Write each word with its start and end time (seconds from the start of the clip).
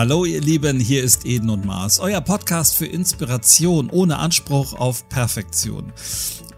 Hallo 0.00 0.24
ihr 0.24 0.40
Lieben, 0.40 0.80
hier 0.80 1.04
ist 1.04 1.26
Eden 1.26 1.50
und 1.50 1.66
Mars, 1.66 2.00
euer 2.00 2.22
Podcast 2.22 2.74
für 2.74 2.86
Inspiration 2.86 3.90
ohne 3.90 4.16
Anspruch 4.16 4.72
auf 4.72 5.06
Perfektion. 5.10 5.92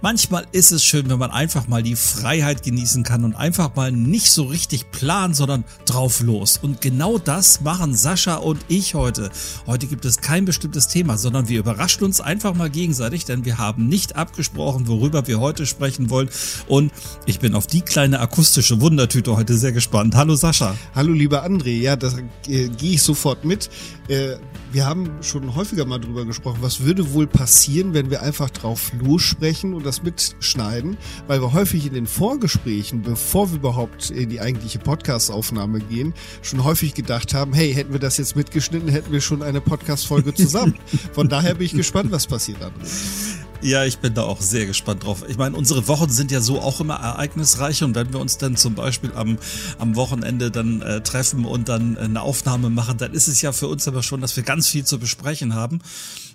Manchmal 0.05 0.49
ist 0.51 0.73
es 0.73 0.83
schön, 0.83 1.09
wenn 1.09 1.21
man 1.21 1.31
einfach 1.31 1.69
mal 1.69 1.85
die 1.85 1.95
Freiheit 1.95 2.65
genießen 2.65 3.05
kann 3.05 3.23
und 3.23 3.37
einfach 3.37 3.77
mal 3.77 3.93
nicht 3.93 4.33
so 4.33 4.43
richtig 4.43 4.91
planen, 4.91 5.33
sondern 5.33 5.63
drauf 5.85 6.21
los. 6.21 6.59
Und 6.61 6.81
genau 6.81 7.19
das 7.19 7.61
machen 7.61 7.95
Sascha 7.95 8.35
und 8.35 8.59
ich 8.67 8.97
heute. 8.97 9.31
Heute 9.65 9.87
gibt 9.87 10.05
es 10.05 10.17
kein 10.17 10.45
bestimmtes 10.45 10.89
Thema, 10.89 11.19
sondern 11.19 11.49
wir 11.49 11.61
überraschen 11.61 12.03
uns 12.03 12.21
einfach 12.21 12.53
mal 12.53 12.69
gegenseitig, 12.69 13.27
denn 13.27 13.45
wir 13.45 13.59
haben 13.59 13.87
nicht 13.87 14.17
abgesprochen, 14.17 14.89
worüber 14.89 15.29
wir 15.29 15.39
heute 15.39 15.67
sprechen 15.67 16.11
wollen. 16.11 16.31
Und 16.67 16.91
ich 17.27 17.39
bin 17.39 17.55
auf 17.55 17.69
die 17.69 17.83
kleine 17.83 18.19
akustische 18.19 18.81
Wundertüte 18.81 19.37
heute 19.37 19.57
sehr 19.57 19.71
gespannt. 19.71 20.17
Hallo 20.17 20.35
Sascha. 20.35 20.75
Hallo 20.97 21.13
lieber 21.13 21.47
André, 21.47 21.81
ja, 21.81 21.95
da 21.95 22.09
äh, 22.49 22.69
gehe 22.71 22.95
ich 22.95 23.03
sofort 23.03 23.32
mit. 23.45 23.71
Äh, 24.09 24.37
wir 24.73 24.87
haben 24.87 25.23
schon 25.23 25.55
häufiger 25.55 25.85
mal 25.85 25.99
drüber 25.99 26.25
gesprochen, 26.25 26.59
was 26.61 26.81
würde 26.81 27.13
wohl 27.13 27.27
passieren, 27.27 27.95
wenn 27.95 28.11
wir 28.11 28.23
einfach 28.23 28.51
drauf 28.51 28.93
lossprechen 28.99 29.75
und 29.75 29.85
das 29.85 30.03
mitschneiden, 30.03 30.97
weil 31.27 31.41
wir 31.41 31.53
häufig 31.53 31.87
in 31.87 31.95
den 31.95 32.07
Vorgesprächen, 32.07 33.03
bevor 33.03 33.51
wir 33.51 33.59
überhaupt 33.59 34.11
in 34.11 34.31
die 34.31 34.41
eigentliche 34.41 34.79
Podcast-Aufnahme 34.79 35.81
gehen, 35.81 36.15
schon 36.43 36.65
häufig 36.65 36.95
gedacht 36.95 37.35
haben, 37.35 37.53
hey, 37.53 37.75
hätten 37.75 37.93
wir 37.93 38.01
das 38.01 38.17
jetzt 38.19 38.37
mitgeschnitten, 38.37 38.89
hätten 38.89 39.13
wir 39.13 39.21
schon 39.21 39.43
eine 39.43 39.61
Podcast-Folge 39.61 40.35
zusammen. 40.35 40.75
Von 41.13 41.29
daher 41.29 41.55
bin 41.55 41.67
ich 41.67 41.75
gespannt, 41.75 42.11
was 42.11 42.27
passiert, 42.27 42.59
André. 42.63 43.52
Ja, 43.63 43.85
ich 43.85 43.99
bin 43.99 44.13
da 44.13 44.25
auch 44.25 44.41
sehr 44.41 44.67
gespannt 44.67 45.05
drauf. 45.05 45.25
Ich 45.29 45.39
meine, 45.39 45.57
unsere 45.57 45.87
Wochen 45.87 46.11
sind 46.11 46.33
ja 46.33 46.41
so 46.41 46.61
auch 46.61 46.81
immer 46.81 46.97
ereignisreich 46.97 47.85
und 47.85 47.95
wenn 47.95 48.13
wir 48.13 48.19
uns 48.19 48.37
dann 48.37 48.57
zum 48.57 48.75
Beispiel 48.75 49.13
am, 49.15 49.39
am 49.79 49.95
Wochenende 49.95 50.51
dann 50.51 50.83
äh, 50.83 51.01
treffen 51.01 51.45
und 51.45 51.69
dann 51.69 51.97
eine 51.97 52.23
Aufnahme 52.23 52.71
machen, 52.71 52.99
dann 52.99 53.15
ist 53.15 53.29
es 53.29 53.41
ja 53.41 53.53
für 53.53 53.69
uns 53.69 53.87
aber 53.87 54.03
schon, 54.03 54.21
dass 54.21 54.35
wir 54.35 54.43
ganz 54.43 54.67
viel 54.67 54.85
zu 54.85 54.99
besprechen 54.99 55.55
haben. 55.55 55.79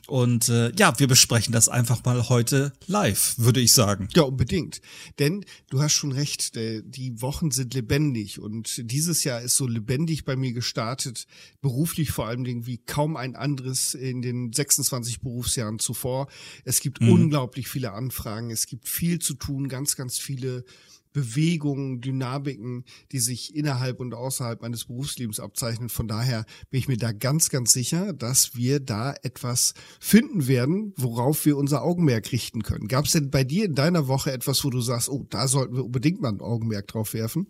Und 0.08 0.48
äh, 0.48 0.72
ja, 0.78 0.98
wir 1.00 1.08
besprechen 1.08 1.52
das 1.52 1.68
einfach 1.68 2.04
mal 2.06 2.30
heute 2.30 2.72
live, 2.88 3.36
würde 3.38 3.60
ich 3.60 3.74
sagen. 3.74 4.08
Ja, 4.16 4.24
unbedingt. 4.24 4.82
Denn 5.20 5.46
du 5.70 5.82
hast 5.82 5.94
schon 5.94 6.14
recht, 6.14 6.56
die 6.56 7.22
Wochen 7.22 7.52
sind 7.52 7.74
lebendig 7.74 8.40
und 8.40 8.82
dieses 8.90 9.26
Jahr 9.26 9.42
ist 9.42 9.58
so 9.58 9.68
lebendig 9.68 10.24
bei 10.24 10.36
mir 10.36 10.54
gestartet, 10.54 11.28
beruflich 11.62 12.12
vor 12.12 12.28
allem 12.28 12.66
wie 12.66 12.78
kaum 12.78 13.18
ein 13.18 13.36
anderes 13.36 13.94
in 13.94 14.22
den 14.22 14.54
26 14.54 15.20
Berufsjahren 15.20 15.80
zuvor. 15.80 16.28
Es 16.64 16.80
gibt 16.80 17.02
mhm. 17.02 17.12
unglaublich 17.12 17.68
viele 17.68 17.92
Anfragen, 17.92 18.50
es 18.50 18.66
gibt 18.66 18.88
viel 18.88 19.20
zu 19.20 19.34
tun, 19.34 19.68
ganz, 19.68 19.98
ganz 19.98 20.18
viele 20.18 20.64
Bewegungen, 21.14 22.02
Dynamiken, 22.02 22.86
die 23.12 23.20
sich 23.20 23.56
innerhalb 23.56 24.00
und 24.00 24.14
außerhalb 24.14 24.62
meines 24.62 24.86
Berufslebens 24.86 25.40
abzeichnen. 25.40 25.90
Von 25.90 26.08
daher 26.08 26.46
bin 26.70 26.80
ich 26.80 26.88
mir 26.88 26.98
da 26.98 27.12
ganz, 27.12 27.50
ganz 27.50 27.74
sicher, 27.74 28.14
dass 28.14 28.56
wir 28.56 28.80
da 28.80 29.16
etwas 29.24 29.74
finden 30.00 30.48
werden, 30.48 30.94
worauf 30.98 31.46
wir 31.46 31.58
unser 31.58 31.84
Augenmerk 31.84 32.32
richten 32.32 32.64
können. 32.64 32.88
Gab 32.88 33.06
es 33.06 33.12
denn 33.12 33.32
bei 33.32 33.44
dir 33.44 33.66
in 33.66 33.76
deiner 33.76 34.08
Woche 34.08 34.32
etwas, 34.32 34.64
wo 34.64 34.70
du 34.70 34.82
sagst, 34.82 35.10
oh, 35.10 35.26
da 35.30 35.48
sollten 35.48 35.76
wir 35.76 35.86
unbedingt 35.86 36.22
mal 36.22 36.30
ein 36.30 36.42
Augenmerk 36.42 36.88
drauf 36.88 37.14
werfen? 37.14 37.48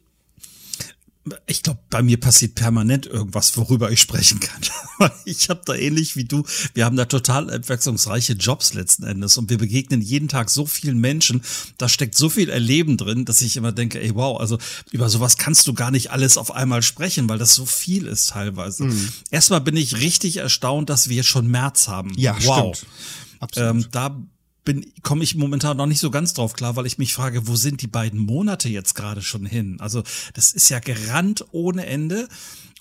Ich 1.45 1.63
glaube, 1.63 1.79
bei 1.89 2.01
mir 2.01 2.19
passiert 2.19 2.55
permanent 2.55 3.05
irgendwas, 3.05 3.55
worüber 3.57 3.91
ich 3.91 4.01
sprechen 4.01 4.39
kann. 4.39 4.61
ich 5.25 5.49
habe 5.49 5.61
da 5.65 5.75
ähnlich 5.75 6.15
wie 6.15 6.25
du, 6.25 6.43
wir 6.73 6.85
haben 6.85 6.97
da 6.97 7.05
total 7.05 7.49
abwechslungsreiche 7.49 8.33
Jobs 8.33 8.73
letzten 8.73 9.03
Endes 9.03 9.37
und 9.37 9.49
wir 9.49 9.57
begegnen 9.57 10.01
jeden 10.01 10.27
Tag 10.27 10.49
so 10.49 10.65
vielen 10.65 10.99
Menschen, 10.99 11.41
da 11.77 11.89
steckt 11.89 12.15
so 12.15 12.29
viel 12.29 12.49
Erleben 12.49 12.97
drin, 12.97 13.25
dass 13.25 13.41
ich 13.41 13.57
immer 13.57 13.71
denke, 13.71 14.01
ey 14.01 14.15
wow, 14.15 14.39
also 14.39 14.57
über 14.91 15.09
sowas 15.09 15.37
kannst 15.37 15.67
du 15.67 15.73
gar 15.73 15.91
nicht 15.91 16.11
alles 16.11 16.37
auf 16.37 16.51
einmal 16.51 16.81
sprechen, 16.81 17.29
weil 17.29 17.37
das 17.37 17.55
so 17.55 17.65
viel 17.65 18.07
ist 18.07 18.29
teilweise. 18.29 18.85
Mhm. 18.85 19.09
Erstmal 19.31 19.61
bin 19.61 19.77
ich 19.77 19.97
richtig 19.97 20.37
erstaunt, 20.37 20.89
dass 20.89 21.09
wir 21.09 21.23
schon 21.23 21.47
März 21.47 21.87
haben. 21.87 22.13
Ja, 22.17 22.35
wow. 22.43 22.75
stimmt. 22.75 22.91
Absolut. 23.39 23.69
Ähm, 23.69 23.85
da 23.91 24.21
bin 24.67 24.85
komme 25.01 25.23
ich 25.23 25.35
momentan 25.35 25.77
noch 25.77 25.85
nicht 25.85 26.01
so 26.01 26.11
ganz 26.11 26.33
drauf 26.33 26.51
klar, 26.51 26.75
weil 26.75 26.85
ich 26.85 26.97
mich 26.97 27.13
frage, 27.13 27.47
wo 27.47 27.55
sind 27.55 27.81
die 27.81 27.87
beiden 27.87 28.19
Monate 28.19 28.67
jetzt 28.67 28.95
gerade 28.95 29.21
schon 29.21 29.45
hin? 29.45 29.79
Also 29.79 30.03
das 30.33 30.51
ist 30.51 30.67
ja 30.67 30.79
gerannt 30.79 31.45
ohne 31.51 31.85
Ende. 31.85 32.27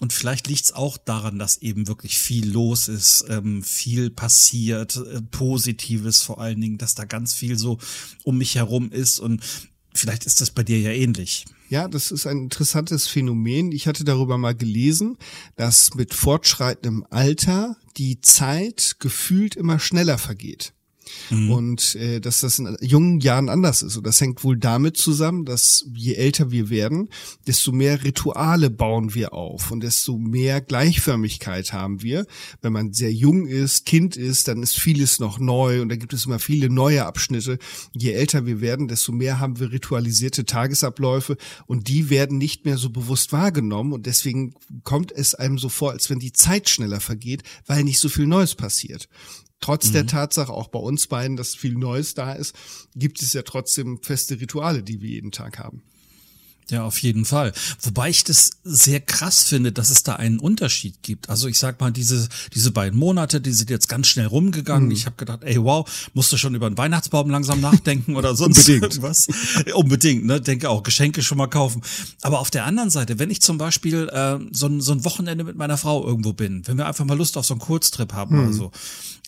Und 0.00 0.12
vielleicht 0.12 0.48
liegt 0.48 0.64
es 0.64 0.72
auch 0.72 0.98
daran, 0.98 1.38
dass 1.38 1.58
eben 1.58 1.86
wirklich 1.86 2.18
viel 2.18 2.50
los 2.50 2.88
ist, 2.88 3.24
ähm, 3.28 3.62
viel 3.62 4.10
passiert, 4.10 4.96
äh, 4.96 5.22
Positives 5.22 6.22
vor 6.22 6.40
allen 6.40 6.60
Dingen, 6.60 6.76
dass 6.76 6.96
da 6.96 7.04
ganz 7.04 7.34
viel 7.34 7.56
so 7.56 7.78
um 8.24 8.36
mich 8.36 8.56
herum 8.56 8.90
ist. 8.90 9.20
Und 9.20 9.40
vielleicht 9.94 10.26
ist 10.26 10.40
das 10.40 10.50
bei 10.50 10.64
dir 10.64 10.80
ja 10.80 10.90
ähnlich. 10.90 11.44
Ja, 11.68 11.86
das 11.86 12.10
ist 12.10 12.26
ein 12.26 12.38
interessantes 12.38 13.06
Phänomen. 13.06 13.70
Ich 13.70 13.86
hatte 13.86 14.02
darüber 14.02 14.38
mal 14.38 14.56
gelesen, 14.56 15.18
dass 15.54 15.94
mit 15.94 16.14
fortschreitendem 16.14 17.06
Alter 17.10 17.76
die 17.96 18.20
Zeit 18.20 18.96
gefühlt 18.98 19.54
immer 19.54 19.78
schneller 19.78 20.18
vergeht. 20.18 20.72
Mhm. 21.30 21.50
Und 21.50 21.94
äh, 21.96 22.20
dass 22.20 22.40
das 22.40 22.58
in 22.58 22.76
jungen 22.80 23.20
Jahren 23.20 23.48
anders 23.48 23.82
ist. 23.82 23.96
Und 23.96 24.06
das 24.06 24.20
hängt 24.20 24.44
wohl 24.44 24.56
damit 24.56 24.96
zusammen, 24.96 25.44
dass 25.44 25.86
je 25.94 26.14
älter 26.14 26.50
wir 26.50 26.70
werden, 26.70 27.08
desto 27.46 27.72
mehr 27.72 28.04
Rituale 28.04 28.70
bauen 28.70 29.14
wir 29.14 29.32
auf 29.32 29.70
und 29.70 29.82
desto 29.82 30.18
mehr 30.18 30.60
Gleichförmigkeit 30.60 31.72
haben 31.72 32.02
wir. 32.02 32.26
Wenn 32.62 32.72
man 32.72 32.92
sehr 32.92 33.12
jung 33.12 33.46
ist, 33.46 33.86
Kind 33.86 34.16
ist, 34.16 34.48
dann 34.48 34.62
ist 34.62 34.78
vieles 34.78 35.18
noch 35.18 35.38
neu 35.38 35.82
und 35.82 35.88
da 35.88 35.96
gibt 35.96 36.12
es 36.12 36.26
immer 36.26 36.38
viele 36.38 36.70
neue 36.70 37.06
Abschnitte. 37.06 37.58
Je 37.92 38.12
älter 38.12 38.46
wir 38.46 38.60
werden, 38.60 38.88
desto 38.88 39.12
mehr 39.12 39.40
haben 39.40 39.58
wir 39.58 39.72
ritualisierte 39.72 40.44
Tagesabläufe 40.44 41.36
und 41.66 41.88
die 41.88 42.10
werden 42.10 42.38
nicht 42.38 42.64
mehr 42.64 42.78
so 42.78 42.90
bewusst 42.90 43.32
wahrgenommen 43.32 43.92
und 43.92 44.06
deswegen 44.06 44.54
kommt 44.84 45.12
es 45.12 45.34
einem 45.34 45.58
so 45.58 45.68
vor, 45.68 45.92
als 45.92 46.10
wenn 46.10 46.18
die 46.18 46.32
Zeit 46.32 46.68
schneller 46.68 47.00
vergeht, 47.00 47.42
weil 47.66 47.84
nicht 47.84 47.98
so 47.98 48.08
viel 48.08 48.26
Neues 48.26 48.54
passiert 48.54 49.08
trotz 49.60 49.88
mhm. 49.88 49.92
der 49.92 50.06
Tatsache, 50.06 50.52
auch 50.52 50.68
bei 50.68 50.78
uns 50.78 51.06
beiden, 51.06 51.36
dass 51.36 51.54
viel 51.54 51.74
Neues 51.74 52.14
da 52.14 52.32
ist, 52.32 52.54
gibt 52.94 53.22
es 53.22 53.32
ja 53.32 53.42
trotzdem 53.42 54.00
feste 54.02 54.40
Rituale, 54.40 54.82
die 54.82 55.00
wir 55.00 55.10
jeden 55.10 55.32
Tag 55.32 55.58
haben. 55.58 55.82
Ja, 56.68 56.82
auf 56.82 56.98
jeden 56.98 57.24
Fall. 57.24 57.52
Wobei 57.80 58.10
ich 58.10 58.24
das 58.24 58.50
sehr 58.64 58.98
krass 58.98 59.44
finde, 59.44 59.70
dass 59.70 59.90
es 59.90 60.02
da 60.02 60.16
einen 60.16 60.40
Unterschied 60.40 61.00
gibt. 61.00 61.30
Also 61.30 61.46
ich 61.46 61.60
sag 61.60 61.80
mal, 61.80 61.92
diese, 61.92 62.28
diese 62.54 62.72
beiden 62.72 62.98
Monate, 62.98 63.40
die 63.40 63.52
sind 63.52 63.70
jetzt 63.70 63.88
ganz 63.88 64.08
schnell 64.08 64.26
rumgegangen. 64.26 64.86
Mhm. 64.86 64.90
Ich 64.90 65.06
habe 65.06 65.14
gedacht, 65.14 65.44
ey, 65.44 65.62
wow, 65.62 65.88
musst 66.12 66.32
du 66.32 66.36
schon 66.36 66.56
über 66.56 66.68
den 66.68 66.76
Weihnachtsbaum 66.76 67.30
langsam 67.30 67.60
nachdenken 67.60 68.16
oder 68.16 68.34
sonst 68.34 68.58
Unbedingt. 68.58 68.82
irgendwas. 68.82 69.28
Unbedingt, 69.74 70.24
ne? 70.24 70.40
Denke 70.40 70.68
auch, 70.68 70.82
Geschenke 70.82 71.22
schon 71.22 71.38
mal 71.38 71.46
kaufen. 71.46 71.82
Aber 72.22 72.40
auf 72.40 72.50
der 72.50 72.64
anderen 72.64 72.90
Seite, 72.90 73.20
wenn 73.20 73.30
ich 73.30 73.40
zum 73.42 73.58
Beispiel 73.58 74.08
äh, 74.08 74.38
so, 74.50 74.66
ein, 74.66 74.80
so 74.80 74.90
ein 74.90 75.04
Wochenende 75.04 75.44
mit 75.44 75.56
meiner 75.56 75.76
Frau 75.76 76.04
irgendwo 76.04 76.32
bin, 76.32 76.66
wenn 76.66 76.78
wir 76.78 76.86
einfach 76.86 77.04
mal 77.04 77.16
Lust 77.16 77.36
auf 77.36 77.46
so 77.46 77.54
einen 77.54 77.60
Kurztrip 77.60 78.12
haben 78.12 78.34
mhm. 78.34 78.42
oder 78.42 78.52
so, 78.52 78.72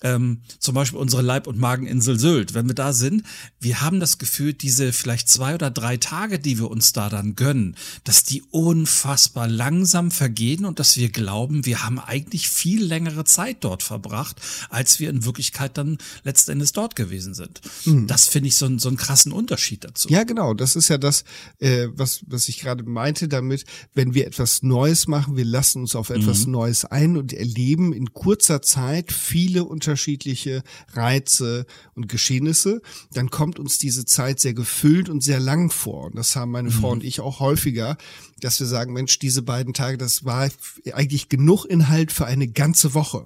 ähm, 0.02 0.42
zum 0.58 0.74
Beispiel 0.74 0.98
unsere 0.98 1.22
Leib- 1.22 1.46
und 1.46 1.58
Mageninsel 1.58 2.18
Sylt, 2.18 2.54
wenn 2.54 2.68
wir 2.68 2.74
da 2.74 2.92
sind, 2.92 3.24
wir 3.60 3.80
haben 3.80 4.00
das 4.00 4.18
Gefühl, 4.18 4.52
diese 4.52 4.92
vielleicht 4.92 5.28
zwei 5.28 5.54
oder 5.54 5.70
drei 5.70 5.96
Tage, 5.96 6.38
die 6.38 6.58
wir 6.58 6.70
uns 6.70 6.92
da 6.92 7.08
dann 7.08 7.34
gönnen, 7.34 7.76
dass 8.04 8.22
die 8.22 8.42
unfassbar 8.50 9.48
langsam 9.48 10.10
vergehen 10.10 10.64
und 10.64 10.78
dass 10.78 10.96
wir 10.96 11.08
glauben, 11.08 11.66
wir 11.66 11.84
haben 11.84 11.98
eigentlich 11.98 12.48
viel 12.48 12.84
längere 12.84 13.24
Zeit 13.24 13.58
dort 13.60 13.82
verbracht, 13.82 14.40
als 14.70 15.00
wir 15.00 15.10
in 15.10 15.24
Wirklichkeit 15.24 15.76
dann 15.76 15.98
letztendlich 16.22 16.72
dort 16.72 16.94
gewesen 16.94 17.34
sind. 17.34 17.60
Mhm. 17.84 18.06
Das 18.06 18.26
finde 18.28 18.48
ich 18.48 18.54
so, 18.54 18.78
so 18.78 18.88
einen 18.88 18.96
krassen 18.96 19.32
Unterschied 19.32 19.84
dazu. 19.84 20.08
Ja, 20.08 20.24
genau. 20.24 20.54
Das 20.54 20.76
ist 20.76 20.88
ja 20.88 20.98
das, 20.98 21.24
äh, 21.58 21.88
was, 21.92 22.20
was 22.26 22.48
ich 22.48 22.60
gerade 22.60 22.84
meinte 22.84 23.28
damit, 23.28 23.64
wenn 23.94 24.14
wir 24.14 24.26
etwas 24.26 24.62
Neues 24.62 25.08
machen, 25.08 25.36
wir 25.36 25.44
lassen 25.44 25.80
uns 25.80 25.96
auf 25.96 26.10
etwas 26.10 26.46
mhm. 26.46 26.52
Neues 26.52 26.84
ein 26.84 27.16
und 27.16 27.32
erleben 27.32 27.92
in 27.92 28.12
kurzer 28.12 28.62
Zeit 28.62 29.12
viele 29.12 29.64
Unterschiede 29.64 29.87
unterschiedliche 29.88 30.62
Reize 30.92 31.64
und 31.94 32.08
Geschehnisse, 32.08 32.82
dann 33.14 33.30
kommt 33.30 33.58
uns 33.58 33.78
diese 33.78 34.04
Zeit 34.04 34.38
sehr 34.38 34.52
gefüllt 34.52 35.08
und 35.08 35.22
sehr 35.22 35.40
lang 35.40 35.70
vor. 35.70 36.04
Und 36.04 36.16
das 36.16 36.36
haben 36.36 36.50
meine 36.50 36.68
mhm. 36.68 36.74
Frau 36.74 36.90
und 36.90 37.02
ich 37.02 37.20
auch 37.20 37.40
häufiger, 37.40 37.96
dass 38.40 38.60
wir 38.60 38.66
sagen, 38.66 38.92
Mensch, 38.92 39.18
diese 39.18 39.40
beiden 39.40 39.72
Tage, 39.72 39.96
das 39.96 40.26
war 40.26 40.50
eigentlich 40.92 41.30
genug 41.30 41.64
Inhalt 41.64 42.12
für 42.12 42.26
eine 42.26 42.48
ganze 42.48 42.92
Woche. 42.92 43.24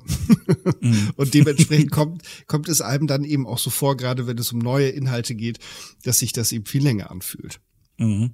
Mhm. 0.80 1.10
und 1.16 1.34
dementsprechend 1.34 1.90
kommt, 1.90 2.22
kommt 2.46 2.68
es 2.68 2.80
einem 2.80 3.08
dann 3.08 3.24
eben 3.24 3.46
auch 3.46 3.58
so 3.58 3.70
vor, 3.70 3.96
gerade 3.96 4.28
wenn 4.28 4.38
es 4.38 4.52
um 4.52 4.60
neue 4.60 4.90
Inhalte 4.90 5.34
geht, 5.34 5.58
dass 6.04 6.20
sich 6.20 6.32
das 6.32 6.52
eben 6.52 6.66
viel 6.66 6.84
länger 6.84 7.10
anfühlt. 7.10 7.60
Mhm. 8.02 8.32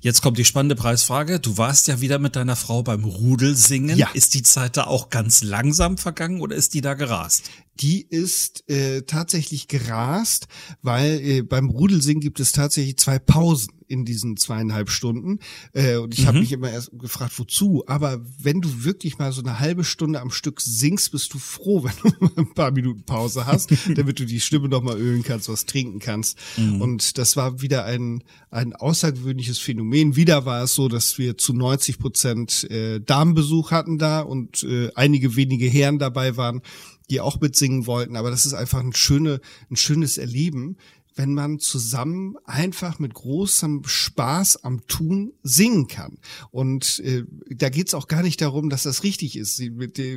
Jetzt 0.00 0.20
kommt 0.22 0.38
die 0.38 0.44
spannende 0.44 0.76
Preisfrage. 0.76 1.40
Du 1.40 1.56
warst 1.56 1.88
ja 1.88 2.00
wieder 2.00 2.18
mit 2.18 2.36
deiner 2.36 2.56
Frau 2.56 2.82
beim 2.82 3.04
Rudelsingen. 3.04 3.96
Ja. 3.96 4.10
Ist 4.12 4.34
die 4.34 4.42
Zeit 4.42 4.76
da 4.76 4.84
auch 4.84 5.10
ganz 5.10 5.42
langsam 5.42 5.96
vergangen 5.96 6.40
oder 6.40 6.56
ist 6.56 6.74
die 6.74 6.80
da 6.80 6.94
gerast? 6.94 7.50
Die 7.80 8.06
ist 8.08 8.68
äh, 8.68 9.02
tatsächlich 9.02 9.68
gerast, 9.68 10.48
weil 10.82 11.20
äh, 11.20 11.42
beim 11.42 11.68
Rudelsingen 11.70 12.20
gibt 12.20 12.40
es 12.40 12.52
tatsächlich 12.52 12.96
zwei 12.96 13.18
Pausen 13.18 13.76
in 13.88 14.04
diesen 14.04 14.36
zweieinhalb 14.36 14.90
Stunden. 14.90 15.38
Äh, 15.72 15.96
und 15.96 16.14
ich 16.14 16.22
mhm. 16.22 16.26
habe 16.26 16.40
mich 16.40 16.52
immer 16.52 16.70
erst 16.70 16.90
gefragt, 16.98 17.38
wozu. 17.38 17.84
Aber 17.86 18.20
wenn 18.38 18.60
du 18.60 18.84
wirklich 18.84 19.18
mal 19.18 19.32
so 19.32 19.42
eine 19.42 19.60
halbe 19.60 19.84
Stunde 19.84 20.20
am 20.20 20.30
Stück 20.30 20.60
singst, 20.60 21.12
bist 21.12 21.32
du 21.34 21.38
froh, 21.38 21.84
wenn 22.02 22.12
du 22.20 22.40
ein 22.40 22.54
paar 22.54 22.70
Minuten 22.70 23.04
Pause 23.04 23.46
hast, 23.46 23.72
damit 23.94 24.18
du 24.18 24.26
die 24.26 24.40
Stimme 24.40 24.68
noch 24.68 24.82
mal 24.82 24.98
ölen 24.98 25.22
kannst, 25.22 25.48
was 25.48 25.66
trinken 25.66 25.98
kannst. 25.98 26.38
Mhm. 26.56 26.80
Und 26.80 27.18
das 27.18 27.36
war 27.36 27.60
wieder 27.60 27.84
ein, 27.84 28.22
ein 28.50 28.74
außergewöhnliches 28.74 29.58
Phänomen. 29.58 30.16
Wieder 30.16 30.44
war 30.44 30.64
es 30.64 30.74
so, 30.74 30.88
dass 30.88 31.18
wir 31.18 31.38
zu 31.38 31.52
90 31.52 31.98
Prozent 31.98 32.68
äh, 32.70 33.00
Damenbesuch 33.00 33.70
hatten 33.70 33.98
da 33.98 34.20
und 34.20 34.62
äh, 34.64 34.90
einige 34.94 35.36
wenige 35.36 35.66
Herren 35.66 35.98
dabei 35.98 36.36
waren 36.36 36.62
die 37.10 37.20
auch 37.20 37.40
mitsingen 37.40 37.86
wollten, 37.86 38.16
aber 38.16 38.30
das 38.30 38.46
ist 38.46 38.54
einfach 38.54 38.80
ein 38.80 38.94
schöne, 38.94 39.40
ein 39.70 39.76
schönes 39.76 40.18
Erleben, 40.18 40.76
wenn 41.16 41.32
man 41.32 41.58
zusammen 41.58 42.36
einfach 42.44 42.98
mit 42.98 43.14
großem 43.14 43.82
Spaß 43.86 44.64
am 44.64 44.86
Tun 44.86 45.32
singen 45.42 45.88
kann. 45.88 46.18
Und 46.50 47.00
äh, 47.00 47.24
da 47.48 47.70
geht's 47.70 47.94
auch 47.94 48.06
gar 48.06 48.22
nicht 48.22 48.40
darum, 48.42 48.68
dass 48.68 48.82
das 48.82 49.02
richtig 49.02 49.36
ist. 49.36 49.60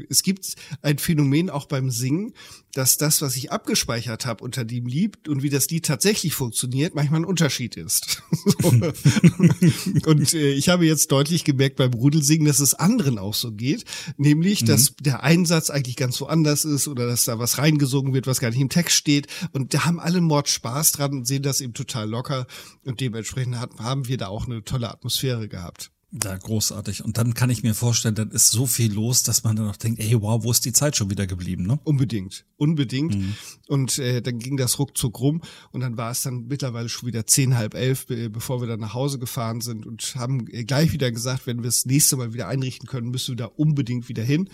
Es 0.10 0.24
gibt 0.24 0.56
ein 0.82 0.98
Phänomen 0.98 1.50
auch 1.50 1.66
beim 1.66 1.90
Singen, 1.90 2.34
dass 2.74 2.98
das, 2.98 3.22
was 3.22 3.38
ich 3.38 3.52
abgespeichert 3.52 4.26
habe 4.26 4.44
unter 4.44 4.66
dem 4.66 4.86
Lied 4.86 5.28
und 5.30 5.42
wie 5.42 5.50
das 5.50 5.70
Lied 5.70 5.86
tatsächlich 5.86 6.34
funktioniert, 6.34 6.96
manchmal 6.96 7.22
ein 7.22 7.26
Unterschied 7.26 7.78
ist. 7.78 8.22
und 10.06 10.34
äh, 10.34 10.52
ich 10.52 10.68
habe 10.68 10.86
jetzt 10.86 11.12
deutlich 11.12 11.46
gemerkt 11.46 11.78
beim 11.78 11.94
Rudelsingen, 11.94 12.46
dass 12.46 12.60
es 12.60 12.74
anderen 12.76 13.18
auch 13.18 13.34
so 13.34 13.54
geht, 13.54 13.86
nämlich, 14.18 14.64
mhm. 14.64 14.66
dass 14.68 14.94
der 15.00 15.24
Einsatz 15.24 15.70
eigentlich 15.70 15.96
ganz 15.96 16.20
woanders 16.20 16.66
ist 16.66 16.90
oder 16.90 17.08
dass 17.08 17.24
da 17.24 17.40
was 17.40 17.58
reingesungen 17.58 18.14
wird, 18.14 18.28
was 18.28 18.42
gar 18.42 18.50
nicht 18.50 18.60
im 18.60 18.70
Text 18.70 18.98
steht. 18.98 19.28
Und 19.54 19.74
da 19.74 19.86
haben 19.86 20.00
alle 20.00 20.20
Mord 20.20 20.50
Spaß 20.50 20.89
dran 20.92 21.12
und 21.12 21.26
sehen 21.26 21.44
das 21.44 21.62
eben 21.62 21.74
total 21.74 22.10
locker 22.10 22.48
und 22.84 23.00
dementsprechend 23.00 23.60
haben 23.60 24.08
wir 24.08 24.18
da 24.18 24.28
auch 24.28 24.46
eine 24.46 24.64
tolle 24.64 24.90
Atmosphäre 24.90 25.48
gehabt. 25.48 25.92
Ja, 26.12 26.36
großartig. 26.36 27.06
Und 27.06 27.20
dann 27.20 27.36
kann 27.36 27.52
ich 27.52 27.62
mir 27.62 27.76
vorstellen, 27.76 28.16
dann 28.16 28.32
ist 28.32 28.50
so 28.50 28.66
viel 28.66 28.92
los, 28.92 29.22
dass 29.22 29.44
man 29.44 29.56
dann 29.56 29.68
noch 29.68 29.78
denkt, 29.78 30.00
ey, 30.00 30.20
wow, 30.20 30.44
wo 30.44 30.50
ist 30.50 30.66
die 30.66 30.74
Zeit 30.74 30.98
schon 30.98 31.12
wieder 31.12 31.28
geblieben, 31.28 31.68
ne? 31.68 31.80
Unbedingt, 31.84 32.46
unbedingt. 32.58 33.16
Mhm. 33.16 33.36
Und 33.68 34.00
äh, 34.00 34.20
dann 34.24 34.40
ging 34.40 34.58
das 34.58 34.80
ruckzuck 34.80 35.20
rum 35.20 35.44
und 35.72 35.82
dann 35.82 35.98
war 35.98 36.10
es 36.10 36.24
dann 36.24 36.48
mittlerweile 36.48 36.90
schon 36.90 37.08
wieder 37.08 37.28
zehn, 37.28 37.56
halb 37.56 37.76
elf, 37.76 38.08
bevor 38.08 38.60
wir 38.60 38.68
dann 38.68 38.80
nach 38.80 38.96
Hause 38.96 39.20
gefahren 39.20 39.62
sind 39.62 39.86
und 39.86 40.16
haben 40.16 40.48
äh, 40.48 40.64
gleich 40.64 40.94
wieder 40.94 41.12
gesagt, 41.12 41.46
wenn 41.46 41.58
wir 41.58 41.66
das 41.66 41.86
nächste 41.86 42.18
Mal 42.18 42.34
wieder 42.34 42.48
einrichten 42.48 42.88
können, 42.90 43.10
müssen 43.10 43.34
wir 43.34 43.46
da 43.46 43.46
unbedingt 43.46 44.10
wieder 44.10 44.24
hin, 44.24 44.50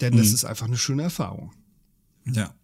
denn 0.00 0.14
mhm. 0.14 0.18
das 0.18 0.32
ist 0.32 0.44
einfach 0.44 0.66
eine 0.66 0.78
schöne 0.78 1.02
Erfahrung. 1.02 1.50
Ja. 2.26 2.54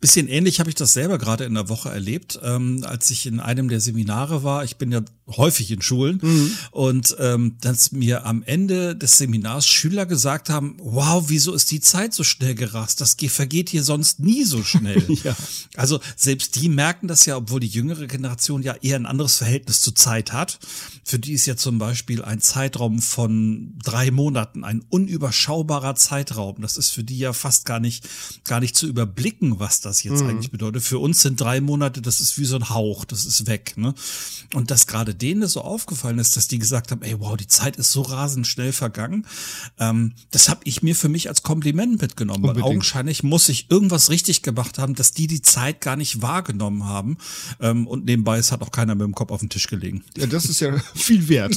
Bisschen 0.00 0.28
ähnlich 0.28 0.60
habe 0.60 0.70
ich 0.70 0.74
das 0.74 0.92
selber 0.92 1.18
gerade 1.18 1.44
in 1.44 1.54
der 1.54 1.68
Woche 1.68 1.88
erlebt, 1.90 2.38
ähm, 2.42 2.84
als 2.86 3.10
ich 3.10 3.26
in 3.26 3.40
einem 3.40 3.68
der 3.68 3.80
Seminare 3.80 4.42
war. 4.42 4.64
Ich 4.64 4.76
bin 4.76 4.92
ja 4.92 5.02
häufig 5.28 5.70
in 5.70 5.82
Schulen 5.82 6.20
mhm. 6.22 6.52
und 6.70 7.16
ähm, 7.18 7.56
dass 7.60 7.92
mir 7.92 8.26
am 8.26 8.42
Ende 8.42 8.94
des 8.94 9.18
Seminars 9.18 9.66
Schüler 9.66 10.06
gesagt 10.06 10.48
haben: 10.50 10.76
Wow, 10.78 11.24
wieso 11.28 11.52
ist 11.54 11.70
die 11.70 11.80
Zeit 11.80 12.14
so 12.14 12.24
schnell 12.24 12.54
gerast? 12.54 13.00
Das 13.00 13.16
vergeht 13.28 13.68
hier 13.68 13.82
sonst 13.82 14.20
nie 14.20 14.44
so 14.44 14.62
schnell. 14.62 15.02
ja. 15.24 15.36
Also 15.76 16.00
selbst 16.16 16.56
die 16.56 16.68
merken 16.68 17.08
das 17.08 17.26
ja, 17.26 17.36
obwohl 17.36 17.60
die 17.60 17.66
jüngere 17.66 18.06
Generation 18.06 18.62
ja 18.62 18.74
eher 18.74 18.96
ein 18.96 19.06
anderes 19.06 19.36
Verhältnis 19.36 19.80
zur 19.80 19.94
Zeit 19.94 20.32
hat. 20.32 20.58
Für 21.04 21.18
die 21.18 21.32
ist 21.32 21.46
ja 21.46 21.56
zum 21.56 21.78
Beispiel 21.78 22.22
ein 22.22 22.40
Zeitraum 22.40 23.00
von 23.00 23.74
drei 23.82 24.10
Monaten 24.10 24.64
ein 24.64 24.84
unüberschaubarer 24.88 25.94
Zeitraum. 25.94 26.60
Das 26.60 26.76
ist 26.76 26.90
für 26.90 27.04
die 27.04 27.18
ja 27.18 27.32
fast 27.32 27.64
gar 27.64 27.80
nicht 27.80 28.08
gar 28.44 28.60
nicht 28.60 28.76
zu 28.76 28.86
überblicken 28.86 29.55
was 29.58 29.80
das 29.80 30.02
jetzt 30.02 30.22
mhm. 30.22 30.30
eigentlich 30.30 30.50
bedeutet. 30.50 30.82
Für 30.82 30.98
uns 30.98 31.22
sind 31.22 31.40
drei 31.40 31.60
Monate, 31.60 32.02
das 32.02 32.20
ist 32.20 32.38
wie 32.38 32.44
so 32.44 32.56
ein 32.56 32.68
Hauch, 32.70 33.04
das 33.04 33.24
ist 33.24 33.46
weg. 33.46 33.74
Ne? 33.76 33.94
Und 34.54 34.70
dass 34.70 34.86
gerade 34.86 35.14
denen 35.14 35.40
das 35.40 35.52
so 35.52 35.60
aufgefallen 35.60 36.18
ist, 36.18 36.36
dass 36.36 36.48
die 36.48 36.58
gesagt 36.58 36.90
haben, 36.90 37.02
ey, 37.02 37.18
wow, 37.18 37.36
die 37.36 37.46
Zeit 37.46 37.76
ist 37.76 37.92
so 37.92 38.02
rasend 38.02 38.46
schnell 38.46 38.72
vergangen. 38.72 39.26
Ähm, 39.78 40.12
das 40.30 40.48
habe 40.48 40.60
ich 40.64 40.82
mir 40.82 40.94
für 40.94 41.08
mich 41.08 41.28
als 41.28 41.42
Kompliment 41.42 42.00
mitgenommen. 42.00 42.44
Unbedingt. 42.44 42.64
Weil 42.64 42.70
augenscheinlich 42.70 43.22
muss 43.22 43.48
ich 43.48 43.70
irgendwas 43.70 44.10
richtig 44.10 44.42
gemacht 44.42 44.78
haben, 44.78 44.94
dass 44.94 45.12
die 45.12 45.26
die 45.26 45.42
Zeit 45.42 45.80
gar 45.80 45.96
nicht 45.96 46.22
wahrgenommen 46.22 46.84
haben. 46.84 47.18
Ähm, 47.60 47.86
und 47.86 48.04
nebenbei, 48.04 48.38
es 48.38 48.52
hat 48.52 48.62
auch 48.62 48.70
keiner 48.70 48.94
mit 48.94 49.04
dem 49.04 49.14
Kopf 49.14 49.30
auf 49.30 49.40
den 49.40 49.48
Tisch 49.48 49.66
gelegen. 49.66 50.04
Ja, 50.16 50.26
das 50.26 50.46
ist 50.46 50.60
ja 50.60 50.78
viel 50.94 51.28
wert 51.28 51.56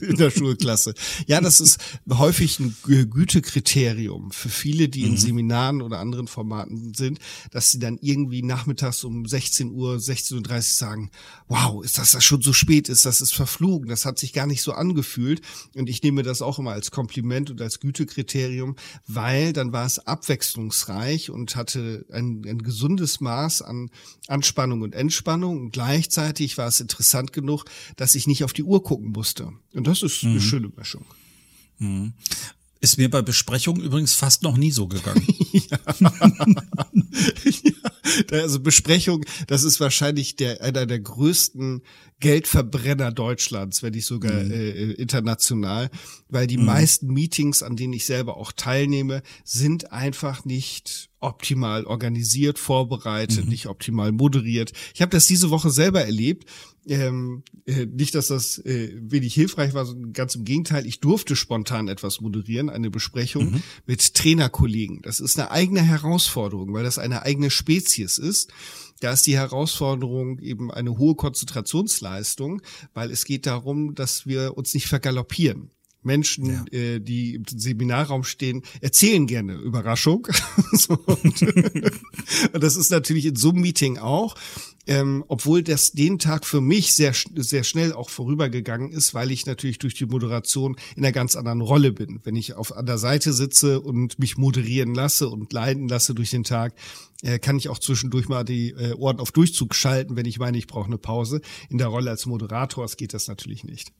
in 0.00 0.16
der 0.16 0.30
Schulklasse. 0.30 0.94
Ja, 1.26 1.40
das 1.40 1.60
ist 1.60 1.78
häufig 2.08 2.60
ein 2.60 2.76
Gütekriterium 2.84 4.30
für 4.32 4.48
viele, 4.48 4.88
die 4.88 5.02
in 5.02 5.12
mhm. 5.12 5.16
Seminaren 5.16 5.82
oder 5.82 5.98
anderen 5.98 6.28
Formaten 6.28 6.94
sind, 6.94 7.18
dass 7.50 7.70
sie 7.70 7.78
dann 7.78 7.98
irgendwie 8.00 8.42
nachmittags 8.42 9.04
um 9.04 9.26
16 9.26 9.70
Uhr, 9.70 9.96
16.30 9.96 10.54
Uhr 10.54 10.62
sagen, 10.62 11.10
wow, 11.48 11.84
ist 11.84 11.98
das, 11.98 12.12
das 12.12 12.24
schon 12.24 12.42
so 12.42 12.52
spät 12.52 12.88
ist, 12.88 13.04
das 13.04 13.20
ist 13.20 13.34
verflogen, 13.34 13.88
das 13.88 14.04
hat 14.04 14.18
sich 14.18 14.32
gar 14.32 14.46
nicht 14.46 14.62
so 14.62 14.72
angefühlt. 14.72 15.42
Und 15.74 15.88
ich 15.88 16.02
nehme 16.02 16.22
das 16.22 16.42
auch 16.42 16.58
immer 16.58 16.72
als 16.72 16.90
Kompliment 16.90 17.50
und 17.50 17.60
als 17.60 17.80
Gütekriterium, 17.80 18.76
weil 19.06 19.52
dann 19.52 19.72
war 19.72 19.86
es 19.86 19.98
abwechslungsreich 19.98 21.30
und 21.30 21.56
hatte 21.56 22.06
ein, 22.12 22.44
ein 22.46 22.62
gesundes 22.62 23.20
Maß 23.20 23.62
an 23.62 23.90
Anspannung 24.26 24.82
und 24.82 24.94
Entspannung. 24.94 25.60
Und 25.60 25.72
gleichzeitig 25.72 26.58
war 26.58 26.68
es 26.68 26.80
interessant 26.80 27.32
genug, 27.32 27.64
dass 27.96 28.14
ich 28.14 28.26
nicht 28.26 28.44
auf 28.44 28.52
die 28.52 28.62
Uhr 28.62 28.82
gucken 28.82 29.12
musste. 29.12 29.52
Und 29.74 29.86
das 29.86 30.02
ist 30.02 30.22
mhm. 30.22 30.30
eine 30.30 30.40
schöne 30.40 30.72
Mischung. 30.76 31.04
Mhm. 31.78 32.14
Ist 32.80 32.98
mir 32.98 33.10
bei 33.10 33.22
Besprechungen 33.22 33.82
übrigens 33.82 34.14
fast 34.14 34.42
noch 34.42 34.56
nie 34.56 34.70
so 34.70 34.86
gegangen. 34.86 35.26
ja. 35.52 35.78
ja. 37.62 37.72
Also 38.30 38.60
Besprechung, 38.60 39.24
das 39.46 39.64
ist 39.64 39.80
wahrscheinlich 39.80 40.36
der, 40.36 40.62
einer 40.62 40.86
der 40.86 41.00
größten 41.00 41.82
Geldverbrenner 42.20 43.12
Deutschlands, 43.12 43.82
wenn 43.82 43.94
nicht 43.94 44.06
sogar 44.06 44.32
mhm. 44.32 44.50
äh, 44.50 44.70
äh 44.70 44.92
international, 44.92 45.90
weil 46.28 46.46
die 46.46 46.56
mhm. 46.56 46.66
meisten 46.66 47.08
Meetings, 47.08 47.62
an 47.62 47.76
denen 47.76 47.92
ich 47.92 48.06
selber 48.06 48.36
auch 48.36 48.52
teilnehme, 48.52 49.22
sind 49.44 49.92
einfach 49.92 50.44
nicht 50.44 51.10
optimal 51.20 51.84
organisiert, 51.84 52.58
vorbereitet, 52.58 53.44
mhm. 53.44 53.50
nicht 53.50 53.66
optimal 53.66 54.12
moderiert. 54.12 54.72
Ich 54.94 55.02
habe 55.02 55.10
das 55.10 55.26
diese 55.26 55.50
Woche 55.50 55.70
selber 55.70 56.04
erlebt. 56.04 56.48
Ähm, 56.88 57.42
äh, 57.66 57.86
nicht, 57.86 58.14
dass 58.14 58.28
das 58.28 58.58
äh, 58.58 58.90
wenig 59.00 59.34
hilfreich 59.34 59.74
war, 59.74 59.84
sondern 59.84 60.12
ganz 60.12 60.34
im 60.34 60.44
Gegenteil. 60.44 60.86
Ich 60.86 61.00
durfte 61.00 61.36
spontan 61.36 61.88
etwas 61.88 62.20
moderieren, 62.20 62.70
eine 62.70 62.90
Besprechung 62.90 63.52
mhm. 63.52 63.62
mit 63.86 64.14
Trainerkollegen. 64.14 65.02
Das 65.02 65.20
ist 65.20 65.38
eine 65.38 65.50
eigene 65.50 65.82
Herausforderung, 65.82 66.72
weil 66.72 66.84
das 66.84 66.98
eine 66.98 67.22
eigene 67.22 67.50
Spezies 67.50 68.18
ist. 68.18 68.50
Da 69.00 69.12
ist 69.12 69.26
die 69.26 69.36
Herausforderung 69.36 70.38
eben 70.40 70.70
eine 70.70 70.98
hohe 70.98 71.14
Konzentrationsleistung, 71.14 72.62
weil 72.94 73.10
es 73.10 73.24
geht 73.24 73.46
darum, 73.46 73.94
dass 73.94 74.26
wir 74.26 74.56
uns 74.56 74.74
nicht 74.74 74.86
vergaloppieren. 74.86 75.70
Menschen, 76.08 76.46
ja. 76.46 76.78
äh, 76.78 77.00
die 77.00 77.36
im 77.36 77.44
Seminarraum 77.46 78.24
stehen, 78.24 78.62
erzählen 78.80 79.26
gerne 79.26 79.54
Überraschung. 79.54 80.26
so, 80.72 80.94
und, 80.94 81.42
und 82.52 82.62
das 82.64 82.76
ist 82.76 82.90
natürlich 82.90 83.26
in 83.26 83.36
so 83.36 83.50
einem 83.50 83.60
Meeting 83.60 83.98
auch. 83.98 84.34
Ähm, 84.88 85.22
obwohl 85.28 85.62
das 85.62 85.92
den 85.92 86.18
Tag 86.18 86.46
für 86.46 86.62
mich 86.62 86.94
sehr, 86.94 87.12
sehr 87.36 87.62
schnell 87.62 87.92
auch 87.92 88.08
vorübergegangen 88.08 88.90
ist, 88.90 89.12
weil 89.12 89.30
ich 89.30 89.44
natürlich 89.44 89.78
durch 89.78 89.92
die 89.92 90.06
Moderation 90.06 90.76
in 90.96 91.04
einer 91.04 91.12
ganz 91.12 91.36
anderen 91.36 91.60
Rolle 91.60 91.92
bin. 91.92 92.20
Wenn 92.24 92.36
ich 92.36 92.54
auf 92.54 92.74
an 92.74 92.86
der 92.86 92.96
Seite 92.96 93.34
sitze 93.34 93.82
und 93.82 94.18
mich 94.18 94.38
moderieren 94.38 94.94
lasse 94.94 95.28
und 95.28 95.52
leiden 95.52 95.88
lasse 95.88 96.14
durch 96.14 96.30
den 96.30 96.42
Tag, 96.42 96.72
äh, 97.20 97.38
kann 97.38 97.58
ich 97.58 97.68
auch 97.68 97.78
zwischendurch 97.78 98.30
mal 98.30 98.44
die 98.44 98.70
äh, 98.70 98.94
Ohren 98.94 99.20
auf 99.20 99.30
Durchzug 99.30 99.74
schalten, 99.74 100.16
wenn 100.16 100.24
ich 100.24 100.38
meine, 100.38 100.56
ich 100.56 100.66
brauche 100.66 100.86
eine 100.86 100.96
Pause. 100.96 101.42
In 101.68 101.76
der 101.76 101.88
Rolle 101.88 102.08
als 102.08 102.24
Moderator 102.24 102.86
geht 102.96 103.12
das 103.12 103.28
natürlich 103.28 103.64
nicht. 103.64 103.92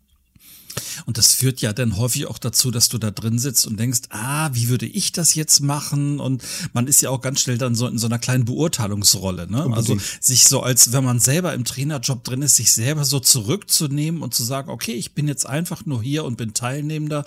Und 1.06 1.18
das 1.18 1.32
führt 1.32 1.60
ja 1.60 1.72
dann 1.72 1.96
häufig 1.96 2.26
auch 2.26 2.38
dazu, 2.38 2.70
dass 2.70 2.88
du 2.88 2.98
da 2.98 3.10
drin 3.10 3.38
sitzt 3.38 3.66
und 3.66 3.78
denkst, 3.78 4.02
ah, 4.10 4.50
wie 4.52 4.68
würde 4.68 4.86
ich 4.86 5.12
das 5.12 5.34
jetzt 5.34 5.60
machen? 5.60 6.20
Und 6.20 6.42
man 6.72 6.86
ist 6.86 7.00
ja 7.00 7.10
auch 7.10 7.20
ganz 7.20 7.40
schnell 7.40 7.58
dann 7.58 7.74
so 7.74 7.86
in 7.86 7.98
so 7.98 8.06
einer 8.06 8.18
kleinen 8.18 8.44
Beurteilungsrolle, 8.44 9.50
ne? 9.50 9.68
Also 9.72 9.96
sich 10.20 10.44
so 10.44 10.62
als, 10.62 10.92
wenn 10.92 11.04
man 11.04 11.20
selber 11.20 11.54
im 11.54 11.64
Trainerjob 11.64 12.24
drin 12.24 12.42
ist, 12.42 12.56
sich 12.56 12.72
selber 12.72 13.04
so 13.04 13.20
zurückzunehmen 13.20 14.22
und 14.22 14.34
zu 14.34 14.42
sagen, 14.44 14.70
okay, 14.70 14.92
ich 14.92 15.12
bin 15.14 15.28
jetzt 15.28 15.46
einfach 15.46 15.86
nur 15.86 16.02
hier 16.02 16.24
und 16.24 16.36
bin 16.36 16.54
Teilnehmender, 16.54 17.24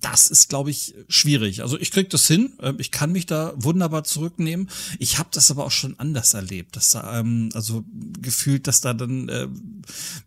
das 0.00 0.28
ist, 0.28 0.48
glaube 0.48 0.70
ich, 0.70 0.94
schwierig. 1.08 1.62
Also 1.62 1.78
ich 1.78 1.90
krieg 1.90 2.10
das 2.10 2.26
hin, 2.26 2.52
ähm, 2.60 2.76
ich 2.78 2.90
kann 2.90 3.12
mich 3.12 3.26
da 3.26 3.52
wunderbar 3.56 4.04
zurücknehmen. 4.04 4.68
Ich 4.98 5.18
habe 5.18 5.28
das 5.32 5.50
aber 5.50 5.64
auch 5.64 5.70
schon 5.70 5.98
anders 5.98 6.34
erlebt, 6.34 6.76
dass 6.76 6.90
da, 6.90 7.20
ähm, 7.20 7.50
also 7.54 7.84
gefühlt, 8.20 8.66
dass 8.66 8.80
da 8.80 8.94
dann, 8.94 9.28
äh, 9.28 9.48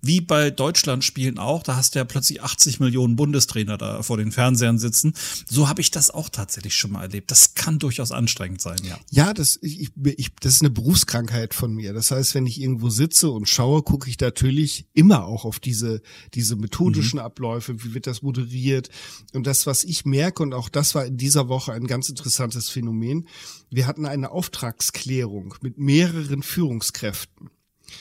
wie 0.02 0.22
bei 0.22 0.52
Deutschland 0.52 1.04
spielen 1.04 1.38
auch, 1.38 1.64
da 1.64 1.76
hast 1.76 1.96
du 1.96 2.00
ja 2.00 2.06
plötzlich 2.06 2.42
80 2.52 2.80
Millionen 2.80 3.16
Bundestrainer 3.16 3.78
da 3.78 4.04
vor 4.04 4.18
den 4.18 4.32
Fernsehern 4.32 4.78
sitzen. 4.78 5.14
So 5.48 5.70
habe 5.70 5.82
ich 5.82 5.92
das 5.92 6.12
auch 6.12 6.30
tatsächlich 6.30 6.76
schon 6.76 6.92
mal 6.92 7.04
erlebt. 7.04 7.32
Das 7.32 7.56
kann 7.56 7.80
durchaus 7.80 8.12
anstrengend 8.12 8.62
sein, 8.62 8.78
ja. 8.84 9.00
Ja, 9.10 9.34
das, 9.34 9.58
ich, 9.62 9.92
ich, 10.04 10.36
das 10.40 10.56
ist 10.56 10.62
eine 10.62 10.70
Berufskrankheit 10.70 11.54
von 11.54 11.74
mir. 11.74 11.94
Das 11.94 12.12
heißt, 12.12 12.36
wenn 12.36 12.46
ich 12.46 12.60
irgendwo 12.60 12.90
sitze 12.90 13.32
und 13.32 13.48
schaue, 13.48 13.84
gucke 13.84 14.10
ich 14.10 14.20
natürlich 14.20 14.86
immer 14.94 15.26
auch 15.26 15.46
auf 15.46 15.60
diese, 15.60 16.02
diese 16.34 16.56
methodischen 16.56 17.20
mhm. 17.20 17.26
Abläufe, 17.26 17.84
wie 17.84 17.94
wird 17.94 18.08
das 18.08 18.22
moderiert. 18.22 18.90
Und 19.34 19.48
das, 19.48 19.66
was 19.66 19.84
ich 19.84 20.06
merke, 20.06 20.44
und 20.44 20.54
auch 20.54 20.70
das 20.70 20.96
war 20.96 21.06
in 21.06 21.18
dieser 21.18 21.48
Woche 21.48 21.74
ein 21.74 21.88
ganz 21.88 22.10
interessantes 22.10 22.70
Phänomen, 22.70 23.28
wir 23.70 23.88
hatten 23.88 24.06
eine 24.06 24.32
Auftragsklärung 24.32 25.56
mit 25.62 25.78
mehreren 25.78 26.44
Führungskräften. 26.44 27.50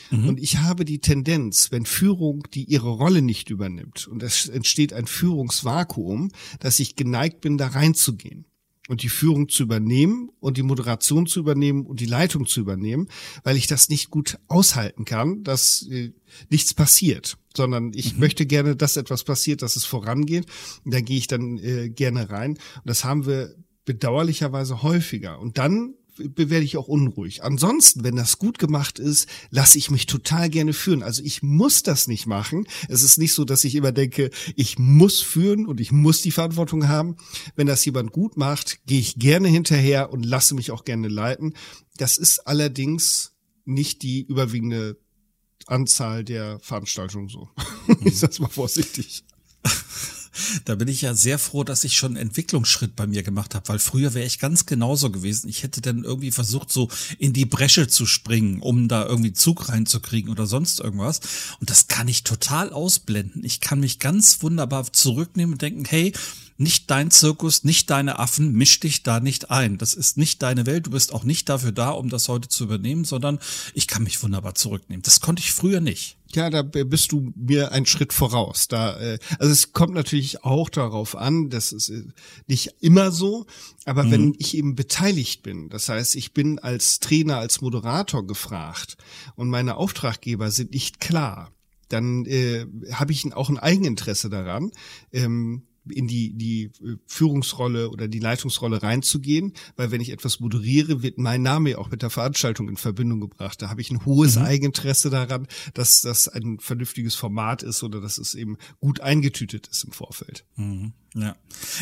Mhm. 0.09 0.29
Und 0.29 0.39
ich 0.39 0.57
habe 0.59 0.85
die 0.85 0.99
Tendenz, 0.99 1.71
wenn 1.71 1.85
Führung 1.85 2.43
die 2.53 2.65
ihre 2.65 2.89
Rolle 2.89 3.21
nicht 3.21 3.49
übernimmt 3.49 4.07
und 4.07 4.23
es 4.23 4.47
entsteht 4.47 4.93
ein 4.93 5.07
Führungsvakuum, 5.07 6.31
dass 6.59 6.79
ich 6.79 6.95
geneigt 6.95 7.41
bin, 7.41 7.57
da 7.57 7.67
reinzugehen 7.67 8.45
und 8.91 9.03
die 9.03 9.09
Führung 9.09 9.47
zu 9.47 9.63
übernehmen 9.63 10.29
und 10.39 10.57
die 10.57 10.63
Moderation 10.63 11.25
zu 11.25 11.39
übernehmen 11.39 11.85
und 11.85 11.99
die 11.99 12.05
Leitung 12.05 12.45
zu 12.45 12.59
übernehmen, 12.59 13.07
weil 13.43 13.55
ich 13.55 13.67
das 13.67 13.89
nicht 13.89 14.09
gut 14.09 14.37
aushalten 14.47 15.05
kann, 15.05 15.43
dass 15.43 15.87
äh, 15.89 16.11
nichts 16.49 16.73
passiert, 16.73 17.37
sondern 17.55 17.91
ich 17.93 18.15
mhm. 18.15 18.19
möchte 18.19 18.45
gerne, 18.45 18.75
dass 18.75 18.97
etwas 18.97 19.23
passiert, 19.23 19.61
dass 19.61 19.75
es 19.75 19.85
vorangeht. 19.85 20.45
Und 20.83 20.93
da 20.93 20.99
gehe 20.99 21.17
ich 21.17 21.27
dann 21.27 21.57
äh, 21.59 21.89
gerne 21.89 22.29
rein. 22.29 22.51
Und 22.51 22.85
das 22.85 23.03
haben 23.03 23.25
wir 23.25 23.55
bedauerlicherweise 23.85 24.83
häufiger. 24.83 25.39
Und 25.39 25.57
dann 25.57 25.93
werde 26.35 26.63
ich 26.63 26.77
auch 26.77 26.87
unruhig. 26.87 27.43
Ansonsten, 27.43 28.03
wenn 28.03 28.15
das 28.15 28.37
gut 28.37 28.59
gemacht 28.59 28.99
ist, 28.99 29.27
lasse 29.49 29.77
ich 29.77 29.91
mich 29.91 30.05
total 30.05 30.49
gerne 30.49 30.73
führen. 30.73 31.03
Also 31.03 31.23
ich 31.23 31.43
muss 31.43 31.83
das 31.83 32.07
nicht 32.07 32.27
machen. 32.27 32.67
Es 32.87 33.03
ist 33.03 33.17
nicht 33.17 33.33
so, 33.33 33.45
dass 33.45 33.63
ich 33.63 33.75
immer 33.75 33.91
denke, 33.91 34.31
ich 34.55 34.79
muss 34.79 35.19
führen 35.19 35.65
und 35.65 35.79
ich 35.79 35.91
muss 35.91 36.21
die 36.21 36.31
Verantwortung 36.31 36.87
haben. 36.87 37.17
Wenn 37.55 37.67
das 37.67 37.85
jemand 37.85 38.11
gut 38.11 38.37
macht, 38.37 38.85
gehe 38.85 38.99
ich 38.99 39.15
gerne 39.17 39.47
hinterher 39.47 40.11
und 40.11 40.25
lasse 40.25 40.55
mich 40.55 40.71
auch 40.71 40.85
gerne 40.85 41.07
leiten. 41.07 41.53
Das 41.97 42.17
ist 42.17 42.47
allerdings 42.47 43.33
nicht 43.65 44.01
die 44.01 44.21
überwiegende 44.21 44.97
Anzahl 45.67 46.23
der 46.23 46.59
Veranstaltungen 46.59 47.29
so. 47.29 47.49
ich 48.03 48.19
sag's 48.19 48.39
mal 48.39 48.49
vorsichtig. 48.49 49.23
Da 50.65 50.75
bin 50.75 50.87
ich 50.87 51.01
ja 51.01 51.13
sehr 51.13 51.39
froh, 51.39 51.63
dass 51.63 51.83
ich 51.83 51.95
schon 51.95 52.11
einen 52.11 52.27
Entwicklungsschritt 52.27 52.95
bei 52.95 53.07
mir 53.07 53.23
gemacht 53.23 53.55
habe, 53.55 53.67
weil 53.67 53.79
früher 53.79 54.13
wäre 54.13 54.25
ich 54.25 54.39
ganz 54.39 54.65
genauso 54.65 55.09
gewesen. 55.11 55.49
Ich 55.49 55.63
hätte 55.63 55.81
dann 55.81 56.03
irgendwie 56.03 56.31
versucht, 56.31 56.71
so 56.71 56.89
in 57.17 57.33
die 57.33 57.45
Bresche 57.45 57.87
zu 57.87 58.05
springen, 58.05 58.61
um 58.61 58.87
da 58.87 59.05
irgendwie 59.05 59.33
Zug 59.33 59.69
reinzukriegen 59.69 60.31
oder 60.31 60.47
sonst 60.47 60.79
irgendwas. 60.79 61.19
Und 61.59 61.69
das 61.69 61.87
kann 61.87 62.07
ich 62.07 62.23
total 62.23 62.71
ausblenden. 62.71 63.43
Ich 63.43 63.59
kann 63.59 63.79
mich 63.79 63.99
ganz 63.99 64.41
wunderbar 64.41 64.91
zurücknehmen 64.91 65.53
und 65.53 65.61
denken, 65.61 65.85
hey, 65.85 66.13
nicht 66.61 66.91
dein 66.91 67.09
Zirkus, 67.09 67.63
nicht 67.63 67.89
deine 67.89 68.19
Affen, 68.19 68.53
misch 68.53 68.79
dich 68.79 69.03
da 69.03 69.19
nicht 69.19 69.49
ein. 69.49 69.77
Das 69.77 69.93
ist 69.93 70.17
nicht 70.17 70.41
deine 70.43 70.65
Welt. 70.65 70.85
Du 70.85 70.91
bist 70.91 71.11
auch 71.11 71.23
nicht 71.23 71.49
dafür 71.49 71.71
da, 71.71 71.89
um 71.89 72.09
das 72.09 72.27
heute 72.27 72.49
zu 72.49 72.63
übernehmen, 72.65 73.03
sondern 73.03 73.39
ich 73.73 73.87
kann 73.87 74.03
mich 74.03 74.21
wunderbar 74.21 74.53
zurücknehmen. 74.53 75.01
Das 75.01 75.21
konnte 75.21 75.41
ich 75.41 75.53
früher 75.53 75.81
nicht. 75.81 76.17
Ja, 76.35 76.49
da 76.49 76.61
bist 76.61 77.11
du 77.11 77.33
mir 77.35 77.71
einen 77.71 77.85
Schritt 77.85 78.13
voraus. 78.13 78.67
Da, 78.67 78.99
äh, 78.99 79.19
also 79.39 79.51
es 79.51 79.73
kommt 79.73 79.93
natürlich 79.93 80.43
auch 80.43 80.69
darauf 80.69 81.15
an, 81.15 81.49
das 81.49 81.71
ist 81.71 81.89
äh, 81.89 82.03
nicht 82.47 82.75
immer 82.79 83.11
so, 83.11 83.45
aber 83.85 84.03
mhm. 84.03 84.11
wenn 84.11 84.35
ich 84.37 84.55
eben 84.55 84.75
beteiligt 84.75 85.43
bin, 85.43 85.69
das 85.69 85.89
heißt, 85.89 86.15
ich 86.15 86.33
bin 86.33 86.59
als 86.59 86.99
Trainer, 86.99 87.37
als 87.37 87.61
Moderator 87.61 88.25
gefragt 88.25 88.97
und 89.35 89.49
meine 89.49 89.75
Auftraggeber 89.77 90.51
sind 90.51 90.71
nicht 90.71 90.99
klar, 90.99 91.51
dann 91.89 92.25
äh, 92.25 92.65
habe 92.91 93.11
ich 93.11 93.33
auch 93.33 93.49
ein 93.49 93.59
Eigeninteresse 93.59 94.29
daran, 94.29 94.71
ähm, 95.11 95.63
in 95.89 96.07
die, 96.07 96.33
die 96.33 96.63
äh, 96.63 96.97
Führungsrolle 97.07 97.89
oder 97.89 98.07
die 98.07 98.19
Leitungsrolle 98.19 98.83
reinzugehen, 98.83 99.53
weil 99.75 99.91
wenn 99.91 100.01
ich 100.01 100.11
etwas 100.11 100.39
moderiere, 100.39 101.01
wird 101.01 101.17
mein 101.17 101.41
Name 101.41 101.77
auch 101.77 101.89
mit 101.89 102.01
der 102.01 102.09
Veranstaltung 102.09 102.69
in 102.69 102.77
Verbindung 102.77 103.19
gebracht. 103.19 103.61
Da 103.61 103.69
habe 103.69 103.81
ich 103.81 103.91
ein 103.91 104.05
hohes 104.05 104.35
mhm. 104.35 104.43
Eigeninteresse 104.43 105.09
daran, 105.09 105.47
dass 105.73 106.01
das 106.01 106.27
ein 106.27 106.59
vernünftiges 106.59 107.15
Format 107.15 107.63
ist 107.63 107.83
oder 107.83 108.01
dass 108.01 108.17
es 108.17 108.35
eben 108.35 108.57
gut 108.79 109.01
eingetütet 109.01 109.67
ist 109.67 109.83
im 109.83 109.91
Vorfeld. 109.91 110.45
Mhm. 110.55 110.93
Ja, 111.13 111.35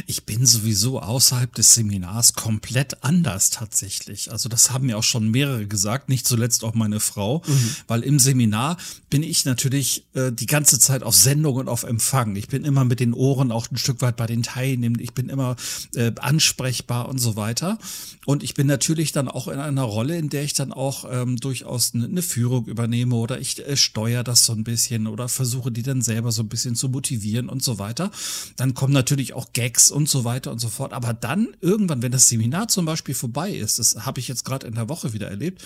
ich 0.08 0.26
bin 0.26 0.48
sowieso 0.48 1.00
außerhalb 1.00 1.54
des 1.54 1.76
Seminars 1.76 2.34
komplett 2.34 3.04
anders 3.04 3.52
tatsächlich. 3.52 4.32
Also 4.32 4.50
das 4.50 4.72
haben 4.72 4.88
mir 4.88 4.98
auch 4.98 5.04
schon 5.04 5.30
mehrere 5.30 5.68
gesagt, 5.68 6.10
nicht 6.10 6.28
zuletzt 6.28 6.64
auch 6.64 6.74
meine 6.74 7.00
Frau, 7.00 7.44
mhm. 7.46 7.76
weil 7.88 8.02
im 8.02 8.18
Seminar 8.18 8.78
bin 9.12 9.22
ich 9.22 9.46
natürlich 9.46 10.08
äh, 10.14 10.32
die 10.32 10.48
ganze 10.48 10.80
Zeit 10.80 11.04
auf 11.04 11.16
Sendung 11.16 11.56
und 11.58 11.70
auf 11.70 11.84
Empfang. 11.84 12.36
Ich 12.38 12.48
bin 12.48 12.66
immer 12.66 12.86
mit 12.86 13.00
den 13.00 13.14
Ohren 13.14 13.52
auch 13.52 13.70
ein 13.70 13.78
Stück 13.78 14.02
weit 14.02 14.16
bei 14.16 14.26
den 14.26 14.42
Teilnehmenden. 14.42 15.04
Ich 15.04 15.14
bin 15.14 15.30
immer 15.30 15.56
äh, 15.94 16.12
ansprechbar 16.20 17.08
und 17.08 17.20
so 17.20 17.36
weiter. 17.36 17.78
Und 18.26 18.42
ich 18.44 18.56
bin 18.56 18.68
natürlich 18.68 19.12
dann 19.12 19.28
auch 19.28 19.48
in 19.48 19.60
einer 19.60 19.84
Rolle, 19.84 20.18
in 20.18 20.30
der 20.30 20.44
ich 20.44 20.54
dann 20.54 20.74
auch 20.74 21.06
ähm, 21.10 21.38
durchaus 21.38 21.94
eine, 21.94 22.06
eine 22.06 22.22
Führung 22.22 22.66
übernehme 22.66 23.16
oder 23.16 23.40
ich 23.40 23.60
äh, 23.60 23.78
steuere 23.78 24.24
das 24.24 24.46
so 24.46 24.54
ein 24.54 24.64
bisschen 24.64 25.08
oder 25.08 25.30
versuche 25.30 25.72
die 25.72 25.84
dann 25.84 26.02
selber 26.02 26.32
so 26.32 26.42
ein 26.42 26.50
bisschen 26.50 26.76
zu 26.76 26.90
motivieren 26.90 27.48
und 27.48 27.64
so 27.64 27.78
weiter. 27.80 28.12
Dann 28.56 28.74
kommen 28.74 28.94
natürlich 28.94 29.19
natürlich 29.20 29.34
auch 29.34 29.52
Gags 29.54 29.92
und 29.92 30.08
so 30.08 30.24
weiter 30.24 30.52
und 30.52 30.60
so 30.60 30.70
fort. 30.70 30.94
Aber 30.94 31.14
dann 31.14 31.50
irgendwann, 31.60 32.02
wenn 32.02 32.12
das 32.12 32.30
Seminar 32.30 32.70
zum 32.70 32.86
Beispiel 32.86 33.14
vorbei 33.14 33.52
ist, 33.52 33.78
das 33.78 34.06
habe 34.06 34.20
ich 34.20 34.28
jetzt 34.30 34.46
gerade 34.46 34.66
in 34.66 34.76
der 34.76 34.88
Woche 34.88 35.14
wieder 35.14 35.28
erlebt, 35.28 35.62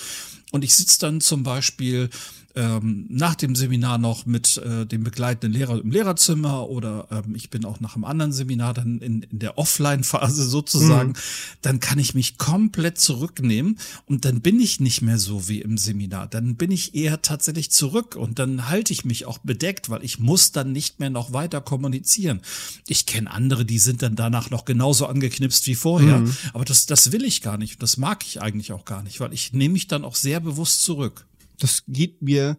und 0.51 0.63
ich 0.63 0.75
sitze 0.75 0.99
dann 0.99 1.19
zum 1.19 1.41
Beispiel 1.41 2.09
ähm, 2.55 3.07
nach 3.09 3.33
dem 3.35 3.55
Seminar 3.55 3.97
noch 3.97 4.25
mit 4.25 4.57
äh, 4.57 4.85
dem 4.85 5.03
begleitenden 5.03 5.53
Lehrer 5.53 5.79
im 5.79 5.89
Lehrerzimmer 5.89 6.69
oder 6.69 7.07
ähm, 7.09 7.35
ich 7.35 7.49
bin 7.49 7.65
auch 7.65 7.79
nach 7.79 7.95
einem 7.95 8.03
anderen 8.03 8.31
Seminar 8.31 8.75
dann 8.75 8.99
in, 8.99 9.23
in 9.23 9.39
der 9.39 9.57
Offline-Phase 9.57 10.43
sozusagen, 10.47 11.09
mhm. 11.09 11.17
dann 11.63 11.79
kann 11.79 11.97
ich 11.97 12.13
mich 12.13 12.37
komplett 12.37 12.99
zurücknehmen 12.99 13.79
und 14.05 14.25
dann 14.25 14.41
bin 14.41 14.59
ich 14.59 14.79
nicht 14.79 15.01
mehr 15.01 15.17
so 15.17 15.47
wie 15.47 15.61
im 15.61 15.79
Seminar. 15.79 16.27
Dann 16.27 16.55
bin 16.55 16.69
ich 16.69 16.93
eher 16.93 17.23
tatsächlich 17.23 17.71
zurück 17.71 18.15
und 18.15 18.37
dann 18.37 18.69
halte 18.69 18.93
ich 18.93 19.03
mich 19.03 19.25
auch 19.25 19.39
bedeckt, 19.39 19.89
weil 19.89 20.03
ich 20.03 20.19
muss 20.19 20.51
dann 20.51 20.71
nicht 20.71 20.99
mehr 20.99 21.09
noch 21.09 21.33
weiter 21.33 21.59
kommunizieren. 21.59 22.41
Ich 22.87 23.07
kenne 23.07 23.31
andere, 23.31 23.65
die 23.65 23.79
sind 23.79 24.03
dann 24.03 24.15
danach 24.15 24.51
noch 24.51 24.65
genauso 24.65 25.07
angeknipst 25.07 25.65
wie 25.65 25.75
vorher, 25.75 26.19
mhm. 26.19 26.35
aber 26.53 26.65
das, 26.65 26.85
das 26.85 27.11
will 27.11 27.23
ich 27.23 27.41
gar 27.41 27.57
nicht 27.57 27.75
und 27.75 27.83
das 27.83 27.97
mag 27.97 28.23
ich 28.27 28.41
eigentlich 28.41 28.71
auch 28.73 28.85
gar 28.85 29.01
nicht, 29.01 29.19
weil 29.19 29.33
ich 29.33 29.53
nehme 29.53 29.73
mich 29.73 29.87
dann 29.87 30.05
auch 30.05 30.15
sehr 30.15 30.39
bewusst 30.39 30.83
zurück. 30.83 31.25
Das 31.63 31.85
geht 31.87 32.21
mir 32.21 32.57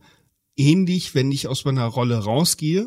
ähnlich, 0.57 1.15
wenn 1.15 1.33
ich 1.33 1.49
aus 1.49 1.65
meiner 1.65 1.87
Rolle 1.87 2.17
rausgehe. 2.19 2.87